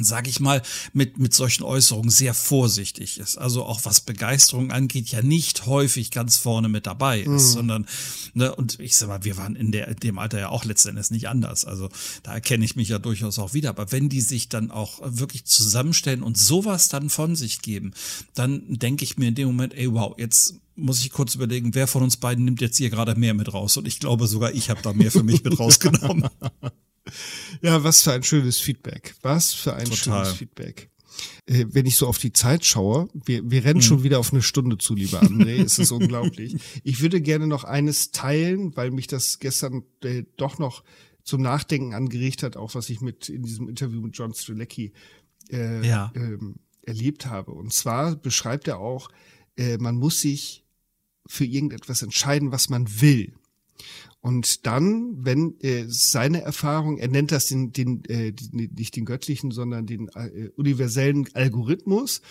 sage 0.00 0.30
ich 0.30 0.40
mal, 0.40 0.62
mit, 0.92 1.18
mit 1.18 1.34
solchen 1.34 1.62
Äußerungen 1.62 2.10
sehr 2.10 2.34
vorsichtig 2.34 3.18
ist. 3.18 3.36
Also 3.36 3.64
auch 3.64 3.84
was 3.84 4.00
Begeisterung 4.00 4.70
angeht, 4.70 5.08
ja 5.08 5.22
nicht 5.22 5.66
häufig 5.66 6.10
ganz 6.10 6.36
vorne 6.36 6.68
mit 6.68 6.86
dabei 6.86 7.20
ist, 7.20 7.28
mhm. 7.28 7.38
sondern, 7.38 7.86
ne, 8.34 8.54
und 8.54 8.80
ich 8.80 8.96
sag 8.96 9.08
mal, 9.08 9.24
wir 9.24 9.36
waren 9.36 9.56
in, 9.56 9.72
der, 9.72 9.88
in 9.88 9.96
dem 9.96 10.18
Alter 10.18 10.38
ja 10.38 10.48
auch 10.48 10.64
letztendlich 10.64 11.10
nicht 11.10 11.28
anders. 11.28 11.64
Also 11.64 11.88
da 12.22 12.34
erkenne 12.34 12.64
ich 12.64 12.76
mich 12.76 12.88
ja 12.88 12.98
durchaus 12.98 13.38
auch 13.38 13.54
wieder. 13.54 13.70
Aber 13.70 13.92
wenn 13.92 14.08
die 14.08 14.20
sich 14.20 14.48
dann 14.48 14.70
auch 14.70 15.00
wirklich 15.02 15.44
zusammenstellen 15.44 16.22
und 16.22 16.38
sowas 16.38 16.88
dann 16.88 17.10
von 17.10 17.36
sich 17.36 17.62
geben, 17.62 17.92
dann 18.34 18.62
denke 18.68 19.04
ich 19.04 19.16
mir 19.16 19.28
in 19.28 19.34
dem 19.34 19.48
Moment, 19.48 19.74
ey, 19.74 19.92
wow, 19.92 20.14
jetzt 20.18 20.54
muss 20.76 21.00
ich 21.00 21.10
kurz 21.10 21.34
überlegen, 21.34 21.74
wer 21.74 21.86
von 21.86 22.02
uns 22.02 22.16
beiden 22.18 22.44
nimmt 22.44 22.60
jetzt 22.60 22.76
hier 22.76 22.90
gerade 22.90 23.14
mehr 23.14 23.34
mit 23.34 23.52
raus? 23.52 23.76
Und 23.76 23.88
ich 23.88 23.98
glaube 23.98 24.26
sogar, 24.26 24.52
ich 24.52 24.70
habe 24.70 24.82
da 24.82 24.92
mehr 24.92 25.10
für 25.10 25.22
mich 25.22 25.42
mit 25.42 25.58
rausgenommen. 25.58 26.28
Ja, 27.62 27.82
was 27.84 28.02
für 28.02 28.12
ein 28.12 28.22
schönes 28.22 28.58
Feedback. 28.58 29.14
Was 29.22 29.52
für 29.52 29.74
ein 29.74 29.84
Total. 29.84 30.24
schönes 30.24 30.38
Feedback. 30.38 30.90
Äh, 31.46 31.66
wenn 31.70 31.86
ich 31.86 31.96
so 31.96 32.06
auf 32.06 32.18
die 32.18 32.32
Zeit 32.32 32.64
schaue, 32.64 33.08
wir, 33.14 33.48
wir 33.50 33.64
rennen 33.64 33.80
hm. 33.80 33.86
schon 33.86 34.02
wieder 34.02 34.18
auf 34.18 34.32
eine 34.32 34.42
Stunde 34.42 34.78
zu, 34.78 34.94
lieber 34.94 35.22
André, 35.22 35.62
es 35.62 35.78
ist 35.78 35.90
unglaublich. 35.92 36.56
Ich 36.84 37.00
würde 37.00 37.20
gerne 37.20 37.46
noch 37.46 37.64
eines 37.64 38.10
teilen, 38.10 38.76
weil 38.76 38.90
mich 38.90 39.06
das 39.06 39.38
gestern 39.38 39.84
äh, 40.02 40.24
doch 40.36 40.58
noch 40.58 40.82
zum 41.22 41.42
Nachdenken 41.42 41.94
angeregt 41.94 42.42
hat, 42.42 42.56
auch 42.56 42.74
was 42.74 42.88
ich 42.88 43.00
mit 43.00 43.28
in 43.28 43.42
diesem 43.42 43.68
Interview 43.68 44.00
mit 44.00 44.16
John 44.16 44.32
Strelecki 44.32 44.92
äh, 45.50 45.86
ja. 45.86 46.12
ähm, 46.14 46.56
erlebt 46.82 47.26
habe. 47.26 47.52
Und 47.52 47.72
zwar 47.72 48.14
beschreibt 48.14 48.68
er 48.68 48.78
auch, 48.78 49.10
äh, 49.56 49.76
man 49.78 49.96
muss 49.96 50.20
sich 50.20 50.64
für 51.26 51.44
irgendetwas 51.44 52.02
entscheiden, 52.02 52.52
was 52.52 52.68
man 52.68 53.00
will. 53.00 53.34
Und 54.26 54.66
dann, 54.66 55.24
wenn 55.24 55.54
äh, 55.60 55.84
seine 55.86 56.42
Erfahrung, 56.42 56.98
er 56.98 57.06
nennt 57.06 57.30
das 57.30 57.46
den, 57.46 57.70
den 57.70 58.04
äh, 58.06 58.32
nicht 58.50 58.96
den 58.96 59.04
göttlichen, 59.04 59.52
sondern 59.52 59.86
den 59.86 60.08
äh, 60.08 60.48
universellen 60.56 61.28
Algorithmus. 61.34 62.22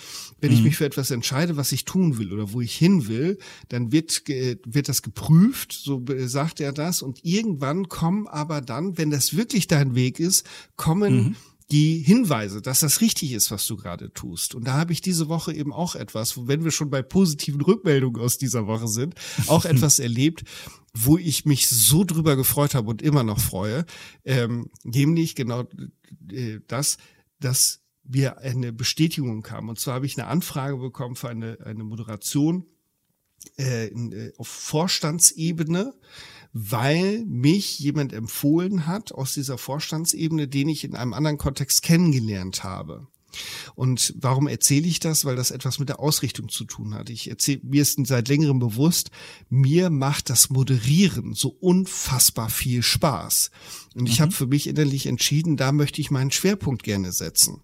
Wenn 0.41 0.52
mhm. 0.52 0.58
ich 0.58 0.64
mich 0.66 0.76
für 0.76 0.84
etwas 0.84 1.10
entscheide, 1.10 1.56
was 1.56 1.72
ich 1.72 1.86
tun 1.86 2.18
will 2.18 2.34
oder 2.34 2.52
wo 2.52 2.60
ich 2.60 2.76
hin 2.76 3.08
will, 3.08 3.38
dann 3.70 3.93
wird 3.93 4.28
äh, 4.28 4.58
wird 4.66 4.89
das 4.89 5.04
geprüft, 5.04 5.72
so 5.72 6.04
sagt 6.26 6.60
er 6.60 6.74
das. 6.74 7.02
Und 7.02 7.24
irgendwann 7.24 7.88
kommen 7.88 8.28
aber 8.28 8.60
dann, 8.60 8.98
wenn 8.98 9.10
das 9.10 9.38
wirklich 9.38 9.68
dein 9.68 9.96
Weg 9.96 10.20
ist, 10.20 10.46
kommen 10.76 11.16
mhm 11.16 11.36
die 11.72 11.99
Hinweise, 11.99 12.61
dass 12.61 12.82
das 12.82 13.01
richtig 13.01 13.32
ist, 13.32 13.49
was 13.49 13.66
du 13.66 13.76
gerade 13.76 14.13
tust. 14.13 14.53
Und 14.53 14.68
da 14.68 14.74
habe 14.74 14.93
ich 14.93 15.01
diese 15.01 15.30
Woche 15.30 15.53
eben 15.53 15.74
auch 15.74 15.95
etwas, 15.95 16.47
wenn 16.47 16.63
wir 16.63 16.72
schon 16.72 16.91
bei 16.91 17.01
positiven 17.01 17.61
Rückmeldungen 17.61 18.22
aus 18.22 18.38
dieser 18.38 18.68
Woche 18.68 18.88
sind, 18.88 19.16
auch 19.47 19.66
etwas 19.66 19.99
erlebt, 19.99 20.43
wo 20.93 21.18
ich 21.18 21.45
mich 21.45 21.68
so 21.68 22.03
drüber 22.03 22.36
gefreut 22.36 22.76
habe 22.76 22.89
und 22.89 23.01
immer 23.01 23.24
noch 23.24 23.39
freue, 23.39 23.86
ähm, 24.24 24.70
nämlich 24.84 25.36
genau 25.36 25.63
äh, 26.32 26.59
das, 26.68 26.97
dass 27.39 27.82
wir 28.03 28.38
eine 28.38 28.72
Bestätigung 28.72 29.41
kamen. 29.41 29.70
Und 29.70 29.80
zwar 29.80 29.95
habe 29.95 30.05
ich 30.05 30.18
eine 30.18 30.28
Anfrage 30.28 30.78
bekommen 30.78 31.16
für 31.16 31.30
eine, 31.30 31.57
eine 31.66 31.84
Moderation 31.84 32.68
äh, 33.57 33.88
in, 33.88 34.11
äh, 34.11 34.32
auf 34.38 34.47
Vorstandsebene 34.47 35.93
weil 36.58 37.26
mich 37.26 37.80
jemand 37.80 38.14
empfohlen 38.14 38.88
hat 38.88 39.12
aus 39.12 39.34
dieser 39.34 39.58
Vorstandsebene, 39.58 40.47
den 40.47 40.70
ich 40.70 40.86
in 40.86 40.95
einem 40.95 41.14
anderen 41.14 41.38
Kontext 41.38 41.82
kennengelernt 41.82 42.64
habe. 42.64 43.08
Und 43.76 44.14
warum 44.18 44.47
erzähle 44.47 44.88
ich 44.88 45.01
das? 45.01 45.26
Weil 45.26 45.36
das 45.36 45.51
etwas 45.51 45.80
mit 45.80 45.89
der 45.89 45.99
Ausrichtung 45.99 46.47
zu 46.47 46.64
tun 46.64 46.93
hat. 46.93 47.10
Ich 47.10 47.30
erzähle, 47.30 47.60
mir 47.64 47.82
ist 47.82 47.99
seit 48.08 48.30
längerem 48.30 48.60
bewusst, 48.60 49.12
mir 49.49 49.89
macht 49.89 50.30
das 50.30 50.49
Moderieren 50.49 51.34
so 51.34 51.49
unfassbar 51.49 52.49
viel 52.49 52.84
Spaß. 52.84 53.51
Und 53.93 54.08
ich 54.08 54.20
mhm. 54.20 54.24
habe 54.24 54.32
für 54.32 54.47
mich 54.47 54.68
innerlich 54.68 55.08
entschieden, 55.08 55.58
da 55.58 55.74
möchte 55.74 55.99
ich 55.99 56.10
meinen 56.10 56.32
Schwerpunkt 56.32 56.84
gerne 56.84 57.12
setzen. 57.12 57.60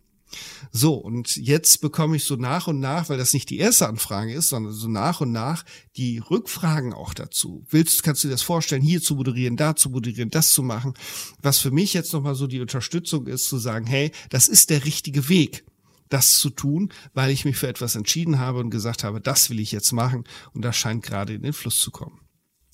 So, 0.71 0.95
und 0.95 1.35
jetzt 1.35 1.81
bekomme 1.81 2.15
ich 2.15 2.23
so 2.23 2.35
nach 2.35 2.67
und 2.67 2.79
nach, 2.79 3.09
weil 3.09 3.17
das 3.17 3.33
nicht 3.33 3.49
die 3.49 3.59
erste 3.59 3.87
Anfrage 3.87 4.33
ist, 4.33 4.49
sondern 4.49 4.73
so 4.73 4.87
nach 4.87 5.21
und 5.21 5.31
nach 5.31 5.65
die 5.97 6.19
Rückfragen 6.19 6.93
auch 6.93 7.13
dazu. 7.13 7.65
Willst, 7.69 8.03
kannst 8.03 8.23
du 8.23 8.27
dir 8.27 8.33
das 8.33 8.41
vorstellen, 8.41 8.81
hier 8.81 9.01
zu 9.01 9.15
moderieren, 9.15 9.57
da 9.57 9.75
zu 9.75 9.89
moderieren, 9.89 10.29
das 10.29 10.51
zu 10.51 10.63
machen? 10.63 10.93
Was 11.41 11.59
für 11.59 11.71
mich 11.71 11.93
jetzt 11.93 12.13
nochmal 12.13 12.35
so 12.35 12.47
die 12.47 12.61
Unterstützung 12.61 13.27
ist, 13.27 13.47
zu 13.47 13.57
sagen, 13.57 13.85
hey, 13.85 14.11
das 14.29 14.47
ist 14.47 14.69
der 14.69 14.85
richtige 14.85 15.29
Weg 15.29 15.65
das 16.11 16.39
zu 16.39 16.49
tun, 16.49 16.91
weil 17.13 17.31
ich 17.31 17.45
mich 17.45 17.55
für 17.57 17.69
etwas 17.69 17.95
entschieden 17.95 18.37
habe 18.37 18.59
und 18.59 18.69
gesagt 18.69 19.03
habe, 19.03 19.21
das 19.21 19.49
will 19.49 19.59
ich 19.59 19.71
jetzt 19.71 19.93
machen 19.93 20.25
und 20.53 20.63
das 20.63 20.75
scheint 20.75 21.03
gerade 21.03 21.33
in 21.33 21.41
den 21.41 21.53
Fluss 21.53 21.79
zu 21.79 21.89
kommen. 21.89 22.19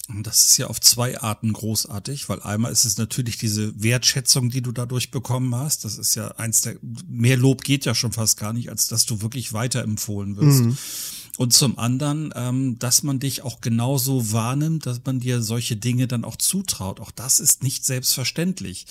Das 0.10 0.40
ist 0.48 0.58
ja 0.58 0.68
auf 0.68 0.80
zwei 0.80 1.20
Arten 1.20 1.52
großartig, 1.52 2.30
weil 2.30 2.42
einmal 2.42 2.72
ist 2.72 2.86
es 2.86 2.98
natürlich 2.98 3.38
diese 3.38 3.74
Wertschätzung, 3.82 4.50
die 4.50 4.62
du 4.62 4.72
dadurch 4.72 5.12
bekommen 5.12 5.54
hast. 5.54 5.84
Das 5.84 5.98
ist 5.98 6.16
ja 6.16 6.30
eins 6.38 6.62
der, 6.62 6.78
mehr 7.08 7.36
Lob 7.36 7.64
geht 7.64 7.84
ja 7.84 7.94
schon 7.94 8.14
fast 8.14 8.38
gar 8.38 8.54
nicht, 8.54 8.70
als 8.70 8.88
dass 8.88 9.06
du 9.06 9.22
wirklich 9.22 9.52
weiterempfohlen 9.52 10.38
wirst. 10.38 10.64
Mhm. 10.64 10.78
Und 11.38 11.54
zum 11.54 11.78
anderen, 11.78 12.34
ähm, 12.36 12.80
dass 12.80 13.04
man 13.04 13.20
dich 13.20 13.44
auch 13.44 13.62
genauso 13.62 14.32
wahrnimmt, 14.32 14.88
dass 14.88 15.02
man 15.06 15.20
dir 15.20 15.44
solche 15.44 15.76
Dinge 15.78 16.08
dann 16.08 16.26
auch 16.26 16.36
zutraut. 16.36 17.00
Auch 17.00 17.12
das 17.12 17.40
ist 17.40 17.62
nicht 17.62 17.86
selbstverständlich. 17.86 18.88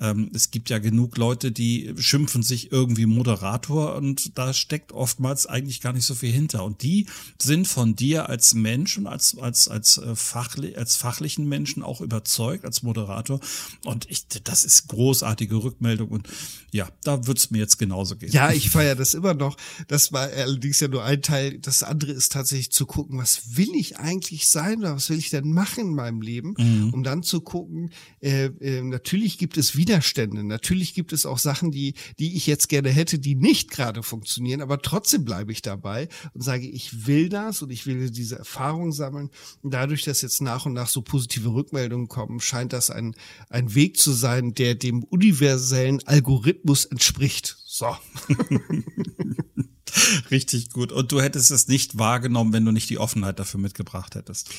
Ähm, 0.00 0.30
es 0.34 0.50
gibt 0.50 0.70
ja 0.70 0.78
genug 0.78 1.18
Leute, 1.18 1.52
die 1.52 1.92
schimpfen 1.98 2.42
sich 2.42 2.72
irgendwie 2.72 3.04
Moderator 3.04 3.96
und 3.96 4.38
da 4.38 4.54
steckt 4.54 4.92
oftmals 4.92 5.46
eigentlich 5.46 5.82
gar 5.82 5.92
nicht 5.92 6.06
so 6.06 6.14
viel 6.14 6.32
hinter. 6.32 6.64
Und 6.64 6.82
die 6.82 7.06
sind 7.38 7.68
von 7.68 7.96
dir 7.96 8.30
als 8.30 8.54
Mensch 8.54 8.96
und 8.96 9.06
als, 9.06 9.36
als, 9.36 9.68
als, 9.68 9.98
äh, 9.98 10.16
fachli 10.16 10.74
als 10.76 10.96
fachlichen 10.96 11.46
Menschen 11.46 11.82
auch 11.82 12.00
überzeugt, 12.00 12.64
als 12.64 12.82
Moderator. 12.82 13.40
Und 13.84 14.10
ich, 14.10 14.26
das 14.44 14.64
ist 14.64 14.88
großartige 14.88 15.56
Rückmeldung. 15.56 16.08
Und 16.08 16.28
ja, 16.72 16.88
da 17.04 17.26
wird's 17.26 17.50
mir 17.50 17.58
jetzt 17.58 17.78
genauso 17.78 18.16
gehen. 18.16 18.32
Ja, 18.32 18.52
ich 18.52 18.70
feiere 18.70 18.94
das 18.94 19.12
immer 19.12 19.34
noch. 19.34 19.58
Das 19.88 20.12
war 20.12 20.30
allerdings 20.30 20.80
ja 20.80 20.88
nur 20.88 21.04
ein 21.04 21.20
Teil. 21.20 21.58
Das 21.58 21.89
andere 21.90 22.12
ist 22.12 22.32
tatsächlich 22.32 22.70
zu 22.70 22.86
gucken, 22.86 23.18
was 23.18 23.56
will 23.56 23.74
ich 23.74 23.98
eigentlich 23.98 24.48
sein 24.48 24.78
oder 24.78 24.94
was 24.94 25.10
will 25.10 25.18
ich 25.18 25.30
denn 25.30 25.52
machen 25.52 25.88
in 25.88 25.94
meinem 25.94 26.22
Leben, 26.22 26.54
mhm. 26.56 26.94
um 26.94 27.02
dann 27.02 27.22
zu 27.22 27.40
gucken, 27.40 27.90
äh, 28.20 28.46
äh, 28.46 28.82
natürlich 28.82 29.36
gibt 29.38 29.56
es 29.58 29.76
Widerstände, 29.76 30.44
natürlich 30.44 30.94
gibt 30.94 31.12
es 31.12 31.26
auch 31.26 31.38
Sachen, 31.38 31.70
die, 31.70 31.94
die 32.18 32.36
ich 32.36 32.46
jetzt 32.46 32.68
gerne 32.68 32.90
hätte, 32.90 33.18
die 33.18 33.34
nicht 33.34 33.70
gerade 33.70 34.02
funktionieren, 34.02 34.62
aber 34.62 34.80
trotzdem 34.80 35.24
bleibe 35.24 35.52
ich 35.52 35.62
dabei 35.62 36.08
und 36.32 36.42
sage, 36.42 36.66
ich 36.66 37.06
will 37.06 37.28
das 37.28 37.62
und 37.62 37.70
ich 37.70 37.86
will 37.86 38.10
diese 38.10 38.38
Erfahrung 38.38 38.92
sammeln. 38.92 39.30
Und 39.62 39.74
dadurch, 39.74 40.04
dass 40.04 40.22
jetzt 40.22 40.40
nach 40.40 40.66
und 40.66 40.72
nach 40.72 40.88
so 40.88 41.02
positive 41.02 41.52
Rückmeldungen 41.52 42.08
kommen, 42.08 42.40
scheint 42.40 42.72
das 42.72 42.90
ein, 42.90 43.14
ein 43.48 43.74
Weg 43.74 43.98
zu 43.98 44.12
sein, 44.12 44.54
der 44.54 44.74
dem 44.74 45.02
universellen 45.02 46.00
Algorithmus 46.06 46.84
entspricht. 46.84 47.56
So. 47.66 47.96
Richtig 50.30 50.70
gut. 50.70 50.92
Und 50.92 51.12
du 51.12 51.20
hättest 51.20 51.50
es 51.50 51.68
nicht 51.68 51.98
wahrgenommen, 51.98 52.52
wenn 52.52 52.64
du 52.64 52.72
nicht 52.72 52.90
die 52.90 52.98
Offenheit 52.98 53.38
dafür 53.38 53.60
mitgebracht 53.60 54.14
hättest. 54.14 54.50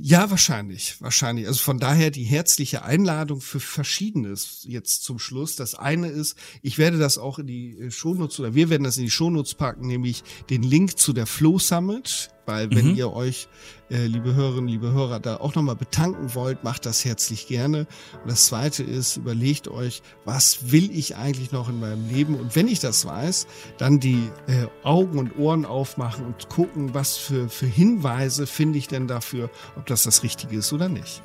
Ja, 0.00 0.30
wahrscheinlich, 0.30 1.00
wahrscheinlich. 1.00 1.48
Also 1.48 1.60
von 1.60 1.80
daher 1.80 2.12
die 2.12 2.22
herzliche 2.22 2.84
Einladung 2.84 3.40
für 3.40 3.58
Verschiedenes 3.58 4.60
jetzt 4.62 5.02
zum 5.02 5.18
Schluss. 5.18 5.56
Das 5.56 5.74
eine 5.74 6.06
ist, 6.06 6.36
ich 6.62 6.78
werde 6.78 6.98
das 6.98 7.18
auch 7.18 7.40
in 7.40 7.48
die 7.48 7.76
äh, 7.76 7.90
Shownotes 7.90 8.38
oder 8.38 8.54
wir 8.54 8.70
werden 8.70 8.84
das 8.84 8.96
in 8.96 9.02
die 9.02 9.10
Shownotes 9.10 9.54
packen, 9.54 9.88
nämlich 9.88 10.22
den 10.50 10.62
Link 10.62 11.00
zu 11.00 11.12
der 11.12 11.26
Flow 11.26 11.58
Summit 11.58 12.30
weil 12.48 12.70
wenn 12.70 12.92
mhm. 12.92 12.94
ihr 12.96 13.12
euch, 13.12 13.46
äh, 13.90 14.06
liebe 14.06 14.34
Hörerinnen, 14.34 14.68
liebe 14.68 14.90
Hörer, 14.90 15.20
da 15.20 15.36
auch 15.36 15.54
nochmal 15.54 15.76
betanken 15.76 16.34
wollt, 16.34 16.64
macht 16.64 16.86
das 16.86 17.04
herzlich 17.04 17.46
gerne. 17.46 17.86
Und 18.22 18.30
das 18.30 18.46
zweite 18.46 18.82
ist, 18.82 19.18
überlegt 19.18 19.68
euch, 19.68 20.02
was 20.24 20.72
will 20.72 20.90
ich 20.90 21.16
eigentlich 21.16 21.52
noch 21.52 21.68
in 21.68 21.78
meinem 21.78 22.08
Leben? 22.08 22.34
Und 22.34 22.56
wenn 22.56 22.66
ich 22.66 22.80
das 22.80 23.04
weiß, 23.04 23.46
dann 23.76 24.00
die 24.00 24.30
äh, 24.46 24.66
Augen 24.82 25.18
und 25.18 25.38
Ohren 25.38 25.66
aufmachen 25.66 26.24
und 26.24 26.48
gucken, 26.48 26.94
was 26.94 27.16
für, 27.18 27.48
für 27.50 27.66
Hinweise 27.66 28.46
finde 28.46 28.78
ich 28.78 28.88
denn 28.88 29.06
dafür, 29.06 29.50
ob 29.76 29.86
das 29.86 30.02
das 30.02 30.22
Richtige 30.22 30.56
ist 30.56 30.72
oder 30.72 30.88
nicht. 30.88 31.22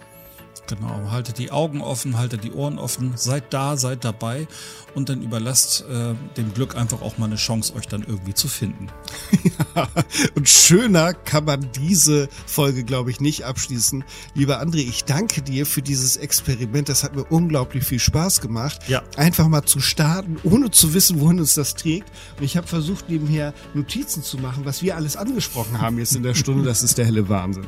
Genau, 0.68 1.12
haltet 1.12 1.40
die 1.40 1.52
Augen 1.52 1.82
offen, 1.82 2.18
haltet 2.18 2.44
die 2.44 2.54
Ohren 2.54 2.80
offen, 2.80 3.14
seid 3.16 3.54
da, 3.54 3.76
seid 3.76 4.06
dabei 4.06 4.48
und 4.96 5.10
dann 5.10 5.22
überlasst 5.22 5.84
äh, 5.90 6.14
dem 6.38 6.54
Glück 6.54 6.76
einfach 6.78 7.02
auch 7.02 7.18
mal 7.18 7.26
eine 7.26 7.36
Chance, 7.36 7.76
euch 7.76 7.88
dann 7.88 8.04
irgendwie 8.04 8.34
zu 8.34 8.48
finden. 8.48 8.88
ja, 9.76 9.88
und 10.36 10.48
schöner 10.48 11.14
kann 11.14 11.46
man 11.46 11.70
diese 11.76 12.30
Folge, 12.46 12.84
glaube 12.84 13.12
ich, 13.12 13.20
nicht 13.20 13.44
abschließen. 13.44 14.04
Lieber 14.36 14.62
André, 14.62 14.78
ich 14.78 15.04
danke 15.04 15.42
dir 15.42 15.66
für 15.66 15.82
dieses 15.82 16.16
Experiment. 16.16 16.88
Das 16.88 17.04
hat 17.04 17.16
mir 17.16 17.26
unglaublich 17.26 17.84
viel 17.84 18.00
Spaß 18.00 18.40
gemacht. 18.40 18.88
Ja. 18.88 19.04
Einfach 19.18 19.48
mal 19.50 19.64
zu 19.64 19.82
starten, 19.82 20.38
ohne 20.44 20.72
zu 20.72 20.94
wissen, 20.94 21.20
wohin 21.20 21.40
uns 21.40 21.56
das 21.56 21.76
trägt. 21.76 22.10
Und 22.38 22.44
ich 22.44 22.56
habe 22.56 22.68
versucht, 22.68 23.10
nebenher 23.10 23.54
Notizen 23.74 24.24
zu 24.24 24.38
machen, 24.38 24.66
was 24.66 24.82
wir 24.82 24.96
alles 24.96 25.18
angesprochen 25.18 25.82
haben 25.82 25.98
jetzt 25.98 26.16
in 26.16 26.24
der 26.24 26.36
Stunde. 26.36 26.64
Das 26.64 26.84
ist 26.84 26.98
der 26.98 27.06
helle 27.06 27.28
Wahnsinn. 27.28 27.66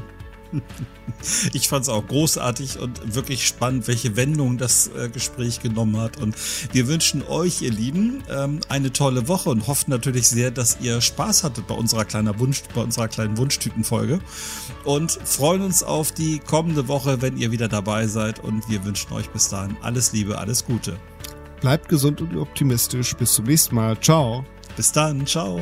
Ich 1.53 1.69
fand 1.69 1.83
es 1.83 1.89
auch 1.89 2.05
großartig 2.05 2.79
und 2.79 3.15
wirklich 3.15 3.47
spannend, 3.47 3.87
welche 3.87 4.15
Wendung 4.15 4.57
das 4.57 4.87
äh, 4.87 5.09
Gespräch 5.09 5.61
genommen 5.61 5.97
hat. 5.97 6.17
Und 6.17 6.35
wir 6.73 6.87
wünschen 6.87 7.23
euch, 7.23 7.61
ihr 7.61 7.71
Lieben, 7.71 8.23
ähm, 8.29 8.59
eine 8.69 8.91
tolle 8.91 9.27
Woche 9.27 9.49
und 9.49 9.67
hoffen 9.67 9.91
natürlich 9.91 10.27
sehr, 10.27 10.51
dass 10.51 10.77
ihr 10.81 11.01
Spaß 11.01 11.43
hattet 11.43 11.67
bei 11.67 11.75
unserer 11.75 12.05
kleinen 12.05 12.37
Wunsch, 12.39 12.63
bei 12.73 12.81
unserer 12.81 13.07
kleinen 13.07 13.37
Wunschtütenfolge 13.37 14.19
und 14.83 15.11
freuen 15.11 15.61
uns 15.61 15.83
auf 15.83 16.11
die 16.11 16.39
kommende 16.39 16.87
Woche, 16.87 17.21
wenn 17.21 17.37
ihr 17.37 17.51
wieder 17.51 17.67
dabei 17.67 18.07
seid. 18.07 18.39
Und 18.39 18.67
wir 18.69 18.83
wünschen 18.85 19.11
euch 19.13 19.29
bis 19.29 19.49
dahin 19.49 19.77
alles 19.81 20.11
Liebe, 20.11 20.37
alles 20.37 20.65
Gute. 20.65 20.97
Bleibt 21.61 21.89
gesund 21.89 22.21
und 22.21 22.35
optimistisch. 22.37 23.15
Bis 23.15 23.33
zum 23.33 23.45
nächsten 23.45 23.75
Mal. 23.75 23.99
Ciao. 23.99 24.45
Bis 24.75 24.91
dann. 24.91 25.25
Ciao. 25.25 25.59